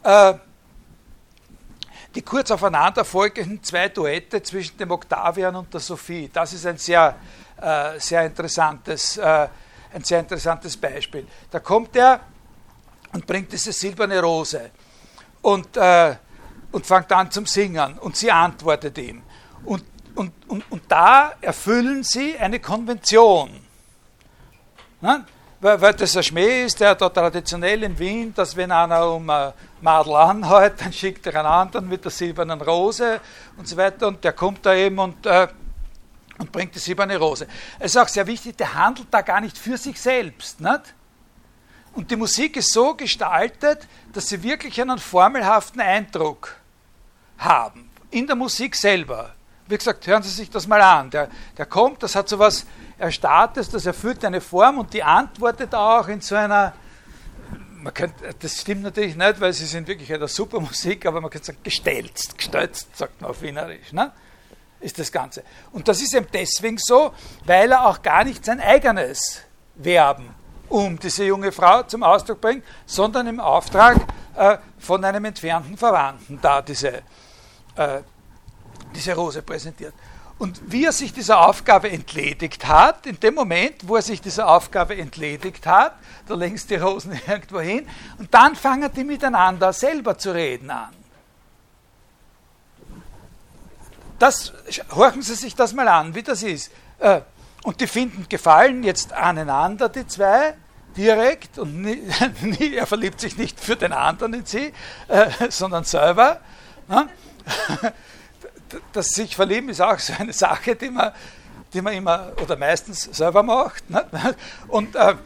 Äh, 0.03 0.35
die 2.15 2.23
kurz 2.23 2.51
aufeinander 2.51 3.05
folgenden 3.05 3.63
zwei 3.63 3.89
Duette 3.89 4.43
zwischen 4.43 4.79
dem 4.79 4.91
Octavian 4.91 5.55
und 5.55 5.73
der 5.73 5.81
Sophie. 5.81 6.29
Das 6.33 6.53
ist 6.53 6.67
ein 6.67 6.77
sehr 6.77 7.15
äh, 7.61 7.99
sehr 7.99 8.25
interessantes, 8.27 9.17
äh, 9.17 9.49
ein 9.93 10.05
sehr 10.05 10.21
interessantes 10.21 10.77
Beispiel. 10.77 11.27
Da 11.51 11.61
kommt 11.61 11.97
er 11.97 12.21
und 13.13 13.27
bringt 13.27 13.53
diese 13.53 13.73
silberne 13.73 14.21
Rose 14.21 14.71
und, 15.43 15.77
äh, 15.77 16.17
und 16.73 16.87
fängt 16.87 17.11
an 17.13 17.31
zum 17.31 17.47
Singen 17.47 17.99
und 17.99 18.17
sie 18.17 18.31
antwortet 18.31 18.97
ihm. 18.99 19.23
Und, 19.65 19.85
und, 20.15 20.33
und, 20.49 20.71
und 20.71 20.83
da 20.89 21.33
erfüllen 21.41 22.03
sie 22.03 22.39
eine 22.39 22.61
Konvention. 22.61 23.51
Ne? 25.01 25.25
Weil, 25.61 25.81
weil 25.81 25.93
das 25.93 26.17
ein 26.17 26.23
Schmäh 26.23 26.65
ist, 26.65 26.81
der 26.81 26.95
da 26.95 27.09
traditionell 27.11 27.83
in 27.83 27.99
Wien, 27.99 28.33
dass 28.35 28.57
wenn 28.57 28.73
einer 28.73 29.13
um 29.13 29.29
ein 29.29 29.53
Madel 29.83 30.15
anhält, 30.15 30.81
dann 30.81 30.93
schickt 30.93 31.27
er 31.27 31.37
einen 31.37 31.47
anderen 31.47 31.89
mit 31.89 32.03
der 32.03 32.11
silbernen 32.11 32.61
Rose 32.63 33.21
und 33.59 33.69
so 33.69 33.77
weiter 33.77 34.09
und 34.09 34.25
der 34.25 34.33
kommt 34.33 34.65
da 34.65 34.75
eben 34.75 34.99
und, 34.99 35.27
äh, 35.27 35.49
und 36.41 36.51
bringt 36.51 36.75
die 36.75 36.79
silberne 36.79 37.17
Rose. 37.19 37.47
Es 37.79 37.93
ist 37.93 37.97
auch 37.99 38.09
sehr 38.09 38.27
wichtig, 38.27 38.57
der 38.57 38.75
handelt 38.75 39.09
da 39.13 39.21
gar 39.21 39.41
nicht 39.41 39.57
für 39.57 39.77
sich 39.77 40.01
selbst. 40.01 40.61
Nicht? 40.61 40.95
Und 41.93 42.11
die 42.11 42.17
Musik 42.17 42.57
ist 42.57 42.73
so 42.73 42.95
gestaltet, 42.95 43.87
dass 44.13 44.29
sie 44.29 44.43
wirklich 44.43 44.81
einen 44.81 44.99
formelhaften 44.99 45.81
Eindruck 45.81 46.57
haben. 47.39 47.91
In 48.11 48.27
der 48.27 48.37
Musik 48.37 48.75
selber. 48.75 49.35
Wie 49.67 49.77
gesagt, 49.77 50.07
hören 50.07 50.23
Sie 50.23 50.31
sich 50.31 50.51
das 50.51 50.67
mal 50.67 50.81
an. 50.81 51.11
Der, 51.11 51.29
der 51.57 51.67
kommt, 51.67 52.03
das 52.03 52.17
hat 52.17 52.29
so 52.29 52.39
was 52.39 52.67
Erstarrtes, 52.99 53.71
das 53.71 53.87
erfüllt 53.87 54.25
eine 54.25 54.41
Form 54.41 54.79
und 54.79 54.93
die 54.93 55.03
antwortet 55.03 55.75
auch 55.75 56.09
in 56.09 56.21
so 56.21 56.35
einer, 56.35 56.73
man 57.83 57.95
könnte, 57.95 58.35
das 58.39 58.61
stimmt 58.61 58.83
natürlich 58.83 59.15
nicht, 59.15 59.41
weil 59.41 59.53
sie 59.53 59.67
sind 59.67 59.87
wirklich 59.87 60.13
eine 60.13 60.27
super 60.27 60.61
Musik, 60.61 61.07
aber 61.07 61.21
man 61.21 61.31
könnte 61.31 61.47
sagen, 61.47 61.61
gestelzt, 61.63 62.37
gestelzt, 62.37 62.97
sagt 62.97 63.21
man 63.21 63.31
auf 63.31 63.41
Wienerisch, 63.43 63.93
ne? 63.93 64.13
Ist 64.81 64.99
das 64.99 65.13
Ganze. 65.13 65.43
Und 65.73 65.89
das 65.89 66.01
ist 66.01 66.15
eben 66.15 66.27
deswegen 66.33 66.79
so, 66.79 67.13
weil 67.45 67.73
er 67.73 67.87
auch 67.87 68.03
gar 68.03 68.25
nicht 68.25 68.45
sein 68.45 68.61
eigenes 68.61 69.43
Werben 69.75 70.35
um 70.71 70.99
diese 70.99 71.25
junge 71.25 71.53
Frau 71.53 71.83
zum 71.83 72.03
Ausdruck 72.03 72.41
bringt, 72.41 72.65
sondern 72.87 73.27
im 73.27 73.41
Auftrag 73.41 73.99
äh, 74.37 74.57
von 74.79 75.05
einem 75.05 75.25
entfernten 75.25 75.77
Verwandten 75.77 76.39
da 76.41 76.63
diese, 76.63 77.03
äh, 77.77 78.01
diese 78.95 79.15
Rose 79.15 79.43
präsentiert. 79.43 79.93
Und 80.39 80.73
wie 80.73 80.87
er 80.87 80.93
sich 80.93 81.13
dieser 81.13 81.47
Aufgabe 81.47 81.91
entledigt 81.91 82.67
hat, 82.67 83.05
in 83.05 83.21
dem 83.21 83.35
Moment, 83.35 83.87
wo 83.87 83.97
er 83.97 84.03
sich 84.03 84.23
dieser 84.23 84.49
Aufgabe 84.49 84.97
entledigt 84.97 85.67
hat, 85.67 85.97
da 86.27 86.35
längst 86.35 86.71
die 86.71 86.77
Rosen 86.77 87.13
irgendwo 87.27 87.61
hin, 87.61 87.87
und 88.19 88.33
dann 88.33 88.57
fangen 88.57 88.91
die 88.95 89.05
miteinander 89.05 89.73
selber 89.73 90.17
zu 90.17 90.33
reden 90.33 90.71
an. 90.71 91.00
Das, 94.21 94.53
horchen 94.95 95.23
Sie 95.23 95.35
sich 95.35 95.57
das 95.57 95.73
mal 95.73 95.89
an, 95.89 96.15
wie 96.15 96.23
das 96.23 96.43
ist. 96.43 96.71
Äh, 96.99 97.23
und 97.63 97.81
die 97.81 97.87
finden 97.87 98.29
Gefallen 98.29 98.83
jetzt 98.83 99.15
aneinander, 99.15 99.89
die 99.89 100.07
zwei, 100.07 100.55
direkt. 100.95 101.59
Und 101.59 101.81
nie, 101.81 102.75
er 102.77 102.87
verliebt 102.87 103.19
sich 103.19 103.39
nicht 103.39 103.59
für 103.59 103.77
den 103.77 103.93
anderen 103.93 104.35
in 104.35 104.47
sie, 104.47 104.75
äh, 105.09 105.31
sondern 105.49 105.85
selber. 105.85 106.41
Ne? 106.87 107.09
Das 108.93 109.09
sich 109.09 109.35
verlieben 109.35 109.69
ist 109.71 109.81
auch 109.81 109.99
so 109.99 110.13
eine 110.17 110.33
Sache, 110.33 110.77
die 110.77 110.91
man, 110.91 111.11
die 111.73 111.83
man 111.83 111.93
immer 111.93 112.31
oder 112.41 112.55
meistens 112.55 113.03
selber 113.03 113.43
macht. 113.43 113.91
Ne? 113.91 114.07
Und, 114.69 114.95
äh, 114.95 115.17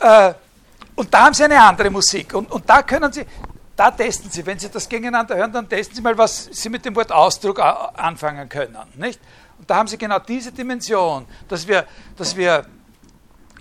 äh, 0.00 0.34
und 0.96 1.14
da 1.14 1.26
haben 1.26 1.34
sie 1.34 1.44
eine 1.44 1.62
andere 1.62 1.90
Musik. 1.90 2.34
Und, 2.34 2.50
und 2.50 2.68
da 2.68 2.82
können 2.82 3.12
sie, 3.12 3.24
da 3.76 3.90
testen 3.90 4.30
sie, 4.30 4.46
wenn 4.46 4.58
sie 4.58 4.68
das 4.68 4.88
gegeneinander 4.88 5.36
hören, 5.36 5.52
dann 5.52 5.68
testen 5.68 5.96
sie 5.96 6.02
mal, 6.02 6.16
was 6.16 6.48
sie 6.52 6.68
mit 6.68 6.84
dem 6.84 6.94
Wort 6.94 7.10
Ausdruck 7.10 7.58
anfangen 7.58 8.48
können. 8.48 8.76
Nicht? 8.94 9.20
Und 9.58 9.68
da 9.68 9.76
haben 9.76 9.88
sie 9.88 9.98
genau 9.98 10.18
diese 10.18 10.52
Dimension, 10.52 11.26
dass 11.48 11.66
wir, 11.66 11.86
dass 12.16 12.36
wir, 12.36 12.66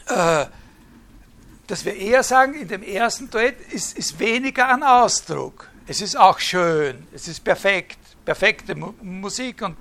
äh, 0.07 0.45
dass 1.68 1.85
wir 1.85 1.95
eher 1.95 2.23
sagen, 2.23 2.53
in 2.56 2.68
dem 2.68 2.84
ersten 2.84 3.30
Duett 3.30 3.60
ist, 3.72 3.98
ist 3.98 4.19
weniger 4.19 4.68
an 4.68 4.84
Ausdruck. 4.84 5.69
Es 5.88 6.02
ist 6.02 6.18
auch 6.18 6.40
schön, 6.40 7.07
es 7.14 7.27
ist 7.27 7.44
perfekt, 7.44 7.99
perfekte 8.23 8.76
Mu 8.76 8.94
Musik 9.02 9.61
und 9.61 9.77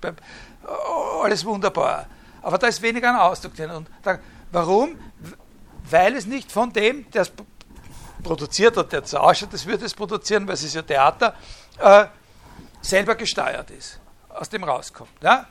alles 1.23 1.45
wunderbar. 1.45 2.07
Aber 2.41 2.59
da 2.59 2.67
ist 2.67 2.83
weniger 2.83 3.11
an 3.11 3.17
Ausdruck 3.17 3.55
drin. 3.55 3.71
Und 3.71 3.89
da, 4.03 4.19
warum? 4.51 4.97
Weil 5.91 6.17
es 6.17 6.27
nicht 6.27 6.51
von 6.51 6.73
dem, 6.73 7.09
der 7.11 7.23
es 7.23 7.33
produziert 8.23 8.77
hat, 8.77 8.93
der 8.93 9.03
ausschaut, 9.21 9.53
das 9.53 9.67
würde 9.67 9.85
es 9.85 9.95
produzieren, 9.95 10.47
weil 10.47 10.55
es 10.55 10.63
ist 10.63 10.75
ja 10.75 10.83
Theater, 10.83 11.35
äh, 11.79 12.07
selber 12.81 13.15
gesteuert 13.15 13.71
ist, 13.71 13.99
aus 14.29 14.49
dem 14.49 14.65
rauskommt. 14.65 15.23
Ja? 15.23 15.47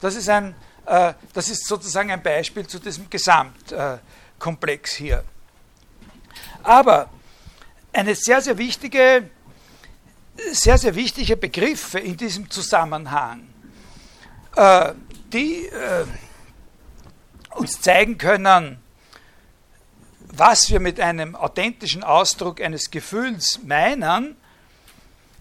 Das 0.00 0.14
ist, 0.14 0.28
ein, 0.28 0.54
äh, 0.86 1.14
das 1.32 1.48
ist 1.48 1.66
sozusagen 1.66 2.10
ein 2.10 2.22
Beispiel 2.22 2.66
zu 2.66 2.78
diesem 2.78 3.08
Gesamtkomplex 3.08 4.92
hier. 4.92 5.24
Aber 6.62 7.08
eine 7.92 8.14
sehr, 8.14 8.40
sehr 8.40 8.58
wichtige, 8.58 9.30
sehr, 10.52 10.78
sehr 10.78 10.94
wichtige 10.94 11.36
Begriffe 11.36 12.00
in 12.00 12.16
diesem 12.16 12.50
Zusammenhang, 12.50 13.48
äh, 14.56 14.92
die 15.32 15.66
äh, 15.66 16.04
uns 17.54 17.80
zeigen 17.80 18.18
können, 18.18 18.83
was 20.36 20.70
wir 20.70 20.80
mit 20.80 21.00
einem 21.00 21.34
authentischen 21.36 22.02
Ausdruck 22.02 22.60
eines 22.60 22.90
Gefühls 22.90 23.60
meinen, 23.62 24.36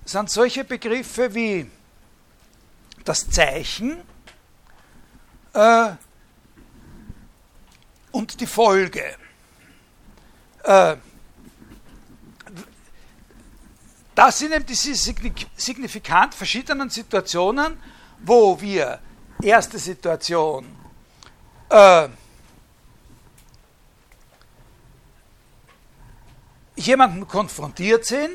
sind 0.05 0.29
solche 0.29 0.63
Begriffe 0.63 1.33
wie 1.33 1.69
das 3.03 3.29
Zeichen, 3.29 4.01
äh, 5.53 5.91
und 8.11 8.39
die 8.39 8.47
Folge. 8.47 9.15
Äh, 10.63 10.95
das 14.15 14.39
sind 14.39 14.53
eben 14.53 14.65
diese 14.65 14.93
signifikant 14.93 16.35
verschiedenen 16.35 16.89
Situationen, 16.89 17.77
wo 18.19 18.59
wir 18.61 18.99
erste 19.41 19.79
Situation 19.79 20.65
äh, 21.69 22.07
jemanden 26.75 27.27
konfrontiert 27.27 28.05
sind 28.05 28.31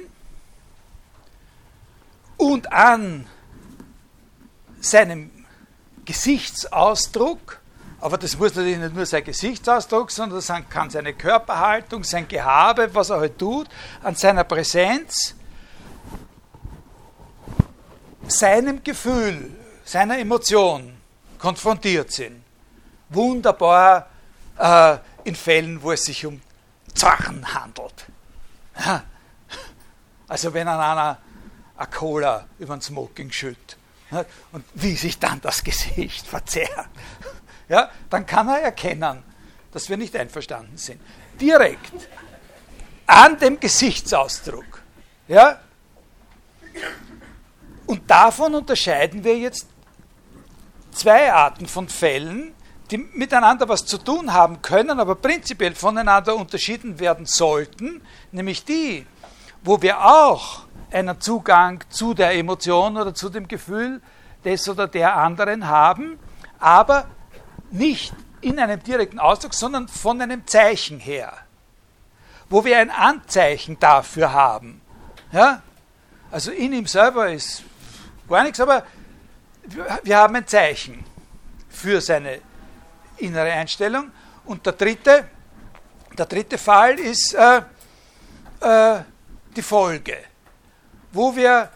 und 2.37 2.73
an 2.73 3.27
seinem 4.81 5.31
Gesichtsausdruck, 6.05 7.61
aber 8.01 8.17
das 8.17 8.39
muss 8.39 8.55
natürlich 8.55 8.79
nicht 8.79 8.95
nur 8.95 9.07
sein 9.07 9.25
Gesichtsausdruck, 9.25 10.11
sondern 10.11 10.39
das 10.39 10.53
kann 10.71 10.89
seine 10.89 11.13
Körperhaltung, 11.15 12.05
sein 12.05 12.29
Gehabe, 12.29 12.95
was 12.95 13.11
er 13.11 13.19
halt 13.19 13.39
tut, 13.39 13.69
an 14.03 14.15
seiner 14.15 14.45
Präsenz, 14.45 15.35
seinem 18.29 18.83
Gefühl, 18.85 19.51
seiner 19.85 20.19
Emotion 20.19 20.97
konfrontiert 21.39 22.13
sind. 22.13 22.43
Wunderbar 23.09 24.09
äh, 24.59 24.99
in 25.25 25.35
Fällen, 25.35 25.83
wo 25.83 25.93
es 25.93 26.05
sich 26.05 26.25
um 26.25 26.41
Zachen 26.95 27.53
handelt. 27.53 28.07
Also 30.29 30.53
wenn 30.53 30.69
an 30.69 30.81
einer 30.81 31.19
eine 31.77 31.87
Cola 31.89 32.47
über 32.59 32.77
den 32.77 32.83
Smoking 32.83 33.31
schüttet 33.31 33.77
und 34.53 34.65
wie 34.75 34.95
sich 34.97 35.19
dann 35.19 35.41
das 35.41 35.63
Gesicht 35.63 36.27
verzerrt, 36.27 36.89
ja, 37.69 37.91
dann 38.11 38.27
kann 38.27 38.49
er 38.49 38.61
erkennen, 38.61 39.23
dass 39.73 39.89
wir 39.89 39.97
nicht 39.97 40.17
einverstanden 40.17 40.77
sind. 40.77 41.01
Direkt 41.41 42.09
an 43.07 43.39
dem 43.39 43.61
Gesichtsausdruck. 43.61 44.83
Ja? 45.29 45.61
Und 47.87 48.11
davon 48.11 48.55
unterscheiden 48.55 49.25
wir 49.25 49.39
jetzt 49.39 49.67
zwei 50.93 51.33
Arten 51.33 51.67
von 51.67 51.89
Fällen, 51.89 52.55
die 52.91 52.99
miteinander 52.99 53.69
was 53.69 53.85
zu 53.85 53.99
tun 53.99 54.33
haben 54.33 54.63
können, 54.63 54.99
aber 54.99 55.15
prinzipiell 55.15 55.75
voneinander 55.75 56.37
unterschieden 56.37 56.99
werden 56.99 57.27
sollten, 57.27 58.01
nämlich 58.33 58.65
die, 58.65 59.07
wo 59.63 59.83
wir 59.83 60.05
auch 60.05 60.63
einen 60.91 61.21
Zugang 61.21 61.85
zu 61.91 62.15
der 62.15 62.35
Emotion 62.35 62.97
oder 62.97 63.15
zu 63.15 63.29
dem 63.29 63.47
Gefühl 63.47 64.01
des 64.45 64.69
oder 64.69 64.89
der 64.89 65.17
anderen 65.17 65.69
haben, 65.69 66.19
aber 66.59 67.07
nicht 67.71 68.15
in 68.41 68.59
einem 68.59 68.83
direkten 68.83 69.19
Ausdruck, 69.19 69.53
sondern 69.53 69.89
von 69.89 70.21
einem 70.21 70.47
Zeichen 70.47 71.01
her, 71.01 71.33
wo 72.49 72.65
wir 72.65 72.79
ein 72.79 72.91
Anzeichen 72.91 73.79
dafür 73.79 74.33
haben. 74.33 74.81
Ja? 75.33 75.63
Also 76.31 76.51
in 76.51 76.73
ihm 76.73 76.87
selber 76.87 77.31
ist 77.31 77.65
gar 78.29 78.45
nichts, 78.45 78.61
aber 78.61 78.85
wir 80.03 80.17
haben 80.17 80.37
ein 80.37 80.47
Zeichen 80.47 81.05
für 81.69 82.01
seine 82.01 82.41
innere 83.19 83.53
Einstellung. 83.53 84.11
Und 84.45 84.65
der 84.65 84.73
dritte, 84.73 85.29
der 86.17 86.27
dritte 86.27 86.59
Fall 86.59 86.99
ist 86.99 87.35
äh, 87.35 87.63
äh, 88.61 89.03
die 89.55 89.63
Folge 89.63 90.17
wo 91.13 91.35
wir 91.35 91.71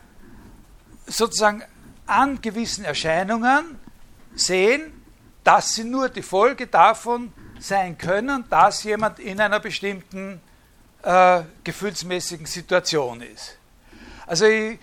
sozusagen 1.07 1.63
an 2.07 2.41
gewissen 2.41 2.85
Erscheinungen 2.85 3.79
sehen, 4.35 5.05
dass 5.45 5.75
sie 5.75 5.85
nur 5.85 6.09
die 6.09 6.23
Folge 6.23 6.67
davon 6.67 7.33
sein 7.59 7.99
können, 7.99 8.45
dass 8.49 8.85
jemand 8.85 9.19
in 9.19 9.41
einer 9.41 9.61
bestimmten 9.61 10.41
äh, 11.03 11.43
gefühlsmäßigen 11.65 12.47
Situation 12.47 13.23
ist. 13.23 13.57
Also 14.27 14.47
ich, 14.47 14.79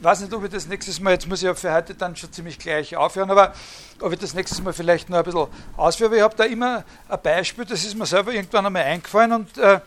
weiß 0.00 0.20
nicht, 0.20 0.32
ob 0.32 0.44
ich 0.44 0.50
das 0.50 0.66
nächstes 0.66 1.00
Mal, 1.00 1.12
jetzt 1.12 1.28
muss 1.28 1.40
ich 1.40 1.46
ja 1.46 1.54
für 1.54 1.72
heute 1.72 1.94
dann 1.94 2.14
schon 2.16 2.32
ziemlich 2.32 2.58
gleich 2.58 2.96
aufhören, 2.96 3.30
aber 3.30 3.52
ob 4.00 4.12
ich 4.12 4.18
das 4.18 4.34
nächstes 4.34 4.62
Mal 4.62 4.72
vielleicht 4.72 5.10
noch 5.10 5.18
ein 5.18 5.24
bisschen 5.24 5.48
ausführe. 5.76 6.16
Ich 6.16 6.22
habe 6.22 6.36
da 6.36 6.44
immer 6.44 6.84
ein 7.08 7.22
Beispiel, 7.22 7.64
das 7.64 7.84
ist 7.84 7.96
mir 7.96 8.06
selber 8.06 8.32
irgendwann 8.32 8.66
einmal 8.66 8.82
eingefallen 8.82 9.32
und, 9.32 9.58
äh, 9.58 9.80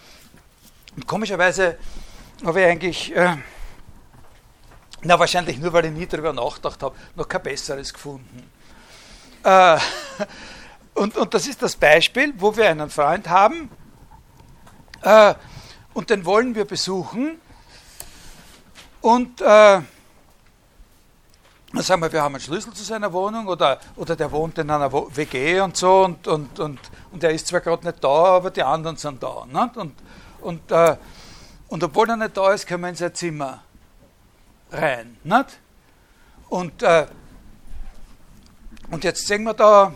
komischerweise 1.08 1.78
habe 2.44 2.62
ich 2.62 2.68
eigentlich, 2.68 3.16
äh, 3.16 3.38
na 5.04 5.18
wahrscheinlich 5.18 5.58
nur, 5.60 5.72
weil 5.74 5.86
ich 5.86 5.92
nie 5.92 6.06
darüber 6.06 6.34
nachgedacht 6.34 6.84
habe, 6.84 6.96
noch 7.16 7.28
kein 7.28 7.42
besseres 7.44 7.94
gefunden. 7.94 8.50
Äh, 9.44 9.78
und, 10.94 11.16
und 11.16 11.34
das 11.34 11.48
ist 11.48 11.62
das 11.62 11.76
Beispiel, 11.76 12.34
wo 12.38 12.56
wir 12.56 12.70
einen 12.70 12.90
Freund 12.90 13.30
haben 13.30 13.70
äh, 15.02 15.34
und 15.94 16.10
den 16.10 16.26
wollen 16.26 16.56
wir 16.56 16.66
besuchen 16.66 17.40
und 19.02 19.42
äh, 19.42 19.82
sagen 21.80 22.02
wir, 22.02 22.12
wir 22.12 22.22
haben 22.22 22.36
einen 22.36 22.42
Schlüssel 22.42 22.74
zu 22.74 22.84
seiner 22.84 23.14
Wohnung 23.14 23.48
oder, 23.48 23.80
oder 23.96 24.16
der 24.16 24.32
wohnt 24.32 24.58
in 24.58 24.70
einer 24.70 24.92
WG 24.92 25.62
und 25.62 25.78
so 25.78 26.04
und, 26.04 26.28
und, 26.28 26.60
und, 26.60 26.80
und 27.12 27.24
er 27.24 27.32
ist 27.32 27.48
zwar 27.48 27.62
gerade 27.62 27.86
nicht 27.86 28.04
da, 28.04 28.08
aber 28.08 28.52
die 28.52 28.64
anderen 28.64 28.98
sind 28.98 29.24
da. 29.24 29.46
Nicht? 29.46 29.78
Und, 29.78 29.94
und, 30.42 30.72
äh, 30.72 30.98
und 31.70 31.84
obwohl 31.84 32.10
er 32.10 32.18
nicht 32.18 32.36
da 32.36 32.52
ist, 32.52 32.68
können 32.68 32.82
wir 32.82 32.90
in 32.90 32.96
sein 32.96 33.16
Zimmer 33.16 33.64
rein. 34.72 35.18
Nicht? 35.24 35.60
Und, 36.50 36.84
äh, 36.84 37.08
und 38.90 39.06
jetzt 39.06 39.26
sehen 39.26 39.44
wir 39.44 39.54
da, 39.54 39.94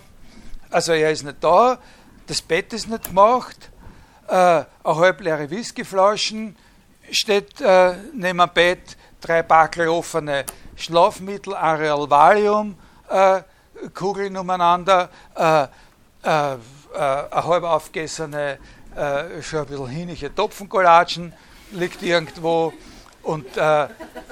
also 0.69 0.93
er 0.93 1.11
ist 1.11 1.23
nicht 1.23 1.43
da, 1.43 1.77
das 2.27 2.41
Bett 2.41 2.72
ist 2.72 2.88
nicht 2.88 3.06
gemacht, 3.06 3.69
äh, 4.27 4.34
eine 4.34 4.65
halbleere 4.84 5.49
Whiskyflaschen 5.49 6.56
steht 7.11 7.60
äh, 7.60 7.95
neben 8.14 8.39
dem 8.39 8.49
Bett, 8.53 8.97
drei 9.19 9.43
Backel 9.43 9.89
offene 9.89 10.45
Schlafmittel, 10.76 11.56
Areal 11.56 12.10
Valium, 12.10 12.77
äh, 13.10 13.41
Kugeln 13.93 14.38
umeinander, 14.38 15.10
äh, 15.35 15.64
äh, 16.23 16.53
äh, 16.53 16.57
eine 16.95 17.45
halb 17.45 17.64
aufgessene, 17.64 18.57
äh, 18.95 19.41
schon 19.41 19.60
ein 19.60 19.65
bisschen 19.68 19.88
hinige 19.88 20.34
Topfencollagen 20.34 21.34
liegt 21.72 22.02
irgendwo 22.03 22.73
und 23.23 23.47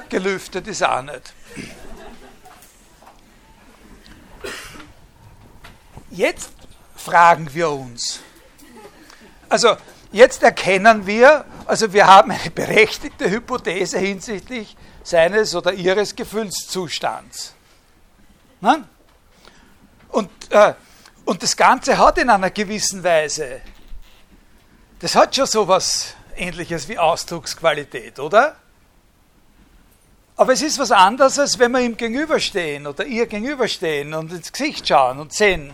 gelüftet 0.08 0.68
ist 0.68 0.84
auch 0.84 1.02
nicht. 1.02 1.34
Jetzt 6.12 6.52
fragen 6.96 7.52
wir 7.52 7.72
uns, 7.72 8.20
also 9.50 9.76
jetzt 10.12 10.44
erkennen 10.44 11.08
wir, 11.08 11.44
also 11.66 11.92
wir 11.94 12.08
haben 12.08 12.32
eine 12.32 12.52
berechtigte 12.52 13.30
Hypothese 13.30 14.00
hinsichtlich 14.00 14.76
seines 15.04 15.56
oder 15.56 15.74
ihres 15.74 16.16
Gefühlszustands. 16.16 17.54
Ne? 18.62 18.88
Und, 20.10 20.30
äh, 20.52 20.74
und 21.26 21.44
das 21.44 21.56
Ganze 21.56 21.98
hat 21.98 22.18
in 22.18 22.30
einer 22.30 22.50
gewissen 22.50 23.04
Weise, 23.04 23.62
das 25.00 25.16
hat 25.16 25.36
schon 25.36 25.46
so 25.46 25.64
etwas 25.64 26.16
Ähnliches 26.36 26.88
wie 26.88 26.98
Ausdrucksqualität, 26.98 28.20
oder? 28.20 28.56
Aber 30.36 30.54
es 30.54 30.62
ist 30.62 30.80
was 30.80 30.92
anderes, 30.92 31.38
als 31.38 31.60
wenn 31.60 31.72
wir 31.72 31.82
ihm 31.82 31.96
gegenüberstehen 31.96 32.88
oder 32.88 33.06
ihr 33.06 33.28
gegenüberstehen 33.28 34.14
und 34.14 34.32
ins 34.32 34.52
Gesicht 34.52 34.88
schauen 34.88 35.20
und 35.20 35.32
sehen. 35.34 35.74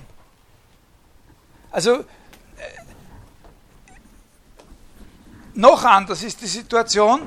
Also 1.72 2.04
noch 5.60 5.84
anders 5.84 6.24
ist 6.24 6.42
die 6.42 6.48
Situation, 6.48 7.22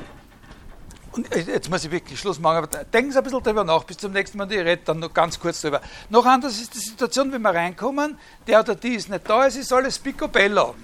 und 1.12 1.28
jetzt 1.34 1.68
muss 1.68 1.84
ich 1.84 1.90
wirklich 1.90 2.18
Schluss 2.18 2.38
machen, 2.38 2.64
aber 2.64 2.84
denken 2.84 3.12
Sie 3.12 3.18
ein 3.18 3.24
bisschen 3.24 3.42
darüber 3.42 3.64
nach, 3.64 3.84
bis 3.84 3.98
zum 3.98 4.12
nächsten 4.12 4.38
Mal, 4.38 4.50
ich 4.50 4.58
rede 4.58 4.82
dann 4.84 4.98
noch 4.98 5.12
ganz 5.12 5.38
kurz 5.38 5.60
darüber. 5.60 5.82
Noch 6.08 6.24
anders 6.24 6.58
ist 6.58 6.74
die 6.74 6.78
Situation, 6.78 7.30
wenn 7.30 7.42
wir 7.42 7.50
reinkommen, 7.50 8.18
der 8.46 8.60
oder 8.60 8.74
die 8.74 8.94
ist 8.94 9.10
nicht 9.10 9.28
da, 9.28 9.46
es 9.46 9.56
ist 9.56 9.70
alles 9.72 9.98
picobello. 9.98 10.74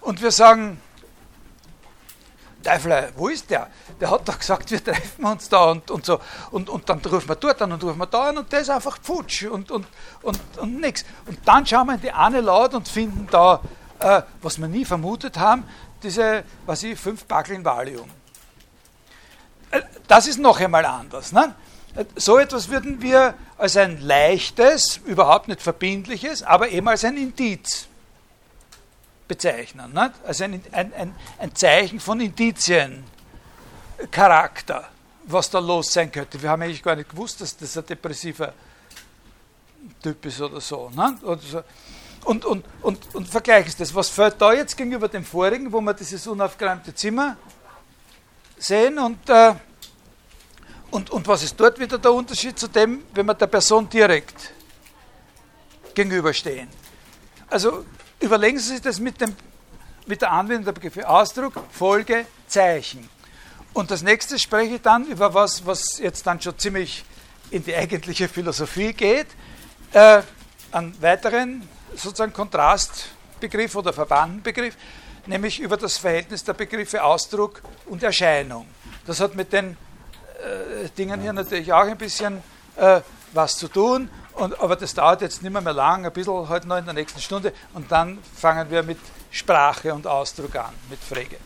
Und 0.00 0.22
wir 0.22 0.30
sagen, 0.30 0.80
Teufel, 2.62 3.12
wo 3.16 3.28
ist 3.28 3.50
der? 3.50 3.68
Der 4.00 4.10
hat 4.10 4.26
doch 4.26 4.38
gesagt, 4.38 4.70
wir 4.70 4.82
treffen 4.82 5.24
uns 5.26 5.48
da 5.48 5.70
und, 5.72 5.90
und 5.90 6.06
so. 6.06 6.18
Und, 6.50 6.70
und 6.70 6.88
dann 6.88 7.00
rufen 7.00 7.28
wir 7.28 7.36
dort 7.36 7.60
an 7.60 7.72
und 7.72 7.84
rufen 7.84 7.98
wir 7.98 8.06
da 8.06 8.30
an 8.30 8.38
und 8.38 8.50
der 8.50 8.60
ist 8.60 8.70
einfach 8.70 8.98
futsch 9.02 9.44
und, 9.44 9.70
und, 9.70 9.86
und, 10.22 10.40
und 10.56 10.80
nichts. 10.80 11.04
Und 11.26 11.38
dann 11.44 11.66
schauen 11.66 11.88
wir 11.88 11.94
in 11.94 12.00
die 12.00 12.12
eine 12.12 12.40
laut 12.40 12.72
und 12.72 12.88
finden 12.88 13.28
da, 13.30 13.60
äh, 13.98 14.22
was 14.40 14.58
wir 14.58 14.68
nie 14.68 14.84
vermutet 14.84 15.38
haben, 15.38 15.64
diese, 16.02 16.44
was 16.66 16.82
ich, 16.82 16.98
fünf 16.98 17.24
Backel 17.24 17.56
in 17.56 17.64
Valium. 17.64 18.10
Äh, 19.70 19.82
das 20.08 20.26
ist 20.26 20.38
noch 20.38 20.60
einmal 20.60 20.84
anders. 20.84 21.32
Ne? 21.32 21.54
So 22.16 22.38
etwas 22.38 22.68
würden 22.68 23.02
wir 23.02 23.34
als 23.58 23.76
ein 23.76 24.00
leichtes, 24.00 25.00
überhaupt 25.04 25.48
nicht 25.48 25.60
verbindliches, 25.60 26.42
aber 26.42 26.70
eben 26.70 26.88
als 26.88 27.04
ein 27.04 27.16
Indiz 27.16 27.86
bezeichnen. 29.28 29.92
Ne? 29.92 30.12
Also 30.24 30.44
ein, 30.44 30.62
ein, 30.72 30.92
ein, 30.94 31.14
ein 31.38 31.54
Zeichen 31.54 32.00
von 32.00 32.20
Indiziencharakter, 32.20 34.88
was 35.24 35.50
da 35.50 35.58
los 35.58 35.92
sein 35.92 36.10
könnte. 36.10 36.42
Wir 36.42 36.50
haben 36.50 36.62
eigentlich 36.62 36.82
gar 36.82 36.96
nicht 36.96 37.10
gewusst, 37.10 37.40
dass 37.40 37.56
das 37.56 37.76
ein 37.76 37.86
depressiver 37.86 38.54
Typ 40.02 40.26
ist 40.26 40.40
oder 40.40 40.60
so. 40.60 40.90
Ne? 40.90 41.16
Oder 41.22 41.40
so. 41.40 41.62
Und, 42.24 42.44
und, 42.44 42.64
und, 42.82 43.14
und 43.14 43.28
vergleichen 43.28 43.74
das. 43.78 43.94
Was 43.94 44.08
fällt 44.08 44.40
da 44.40 44.52
jetzt 44.52 44.76
gegenüber 44.76 45.08
dem 45.08 45.24
vorigen, 45.24 45.72
wo 45.72 45.80
wir 45.80 45.94
dieses 45.94 46.26
unaufgeräumte 46.26 46.94
Zimmer 46.94 47.36
sehen 48.58 48.98
und, 48.98 49.28
äh, 49.28 49.54
und, 50.90 51.10
und 51.10 51.26
was 51.26 51.42
ist 51.42 51.58
dort 51.58 51.80
wieder 51.80 51.98
der 51.98 52.12
Unterschied 52.12 52.58
zu 52.58 52.68
dem, 52.68 53.02
wenn 53.14 53.26
wir 53.26 53.34
der 53.34 53.48
Person 53.48 53.88
direkt 53.88 54.52
gegenüberstehen? 55.94 56.68
Also 57.48 57.84
überlegen 58.20 58.58
Sie 58.58 58.74
sich 58.74 58.80
das 58.80 59.00
mit, 59.00 59.20
dem, 59.20 59.34
mit 60.06 60.22
der 60.22 60.30
Anwendung 60.30 60.66
der 60.66 60.72
Begriffe 60.72 61.08
Ausdruck, 61.08 61.54
Folge, 61.70 62.26
Zeichen. 62.46 63.08
Und 63.72 63.90
das 63.90 64.02
nächste 64.02 64.38
spreche 64.38 64.76
ich 64.76 64.82
dann 64.82 65.06
über 65.06 65.34
was, 65.34 65.66
was 65.66 65.98
jetzt 65.98 66.26
dann 66.26 66.40
schon 66.40 66.58
ziemlich 66.58 67.04
in 67.50 67.64
die 67.64 67.74
eigentliche 67.74 68.28
Philosophie 68.28 68.92
geht. 68.92 69.26
Äh, 69.92 70.22
einen 70.70 71.00
weiteren 71.02 71.68
sozusagen 71.94 72.32
Kontrastbegriff 72.32 73.74
oder 73.76 73.92
Verbandenbegriff, 73.92 74.76
nämlich 75.26 75.60
über 75.60 75.76
das 75.76 75.98
Verhältnis 75.98 76.44
der 76.44 76.54
Begriffe 76.54 77.02
Ausdruck 77.02 77.62
und 77.86 78.02
Erscheinung. 78.02 78.66
Das 79.06 79.20
hat 79.20 79.34
mit 79.34 79.52
den 79.52 79.76
äh, 80.42 80.88
Dingen 80.96 81.20
hier 81.20 81.32
natürlich 81.32 81.72
auch 81.72 81.84
ein 81.84 81.98
bisschen 81.98 82.42
äh, 82.76 83.00
was 83.32 83.56
zu 83.56 83.68
tun, 83.68 84.10
und, 84.34 84.58
aber 84.60 84.76
das 84.76 84.94
dauert 84.94 85.20
jetzt 85.20 85.42
nicht 85.42 85.52
mehr, 85.52 85.60
mehr 85.60 85.72
lang, 85.74 86.06
ein 86.06 86.12
bisschen 86.12 86.48
heute 86.48 86.66
noch 86.66 86.78
in 86.78 86.84
der 86.84 86.94
nächsten 86.94 87.20
Stunde 87.20 87.52
und 87.74 87.90
dann 87.92 88.18
fangen 88.34 88.70
wir 88.70 88.82
mit 88.82 88.98
Sprache 89.30 89.92
und 89.92 90.06
Ausdruck 90.06 90.56
an, 90.56 90.72
mit 90.88 91.00
Frege. 91.00 91.36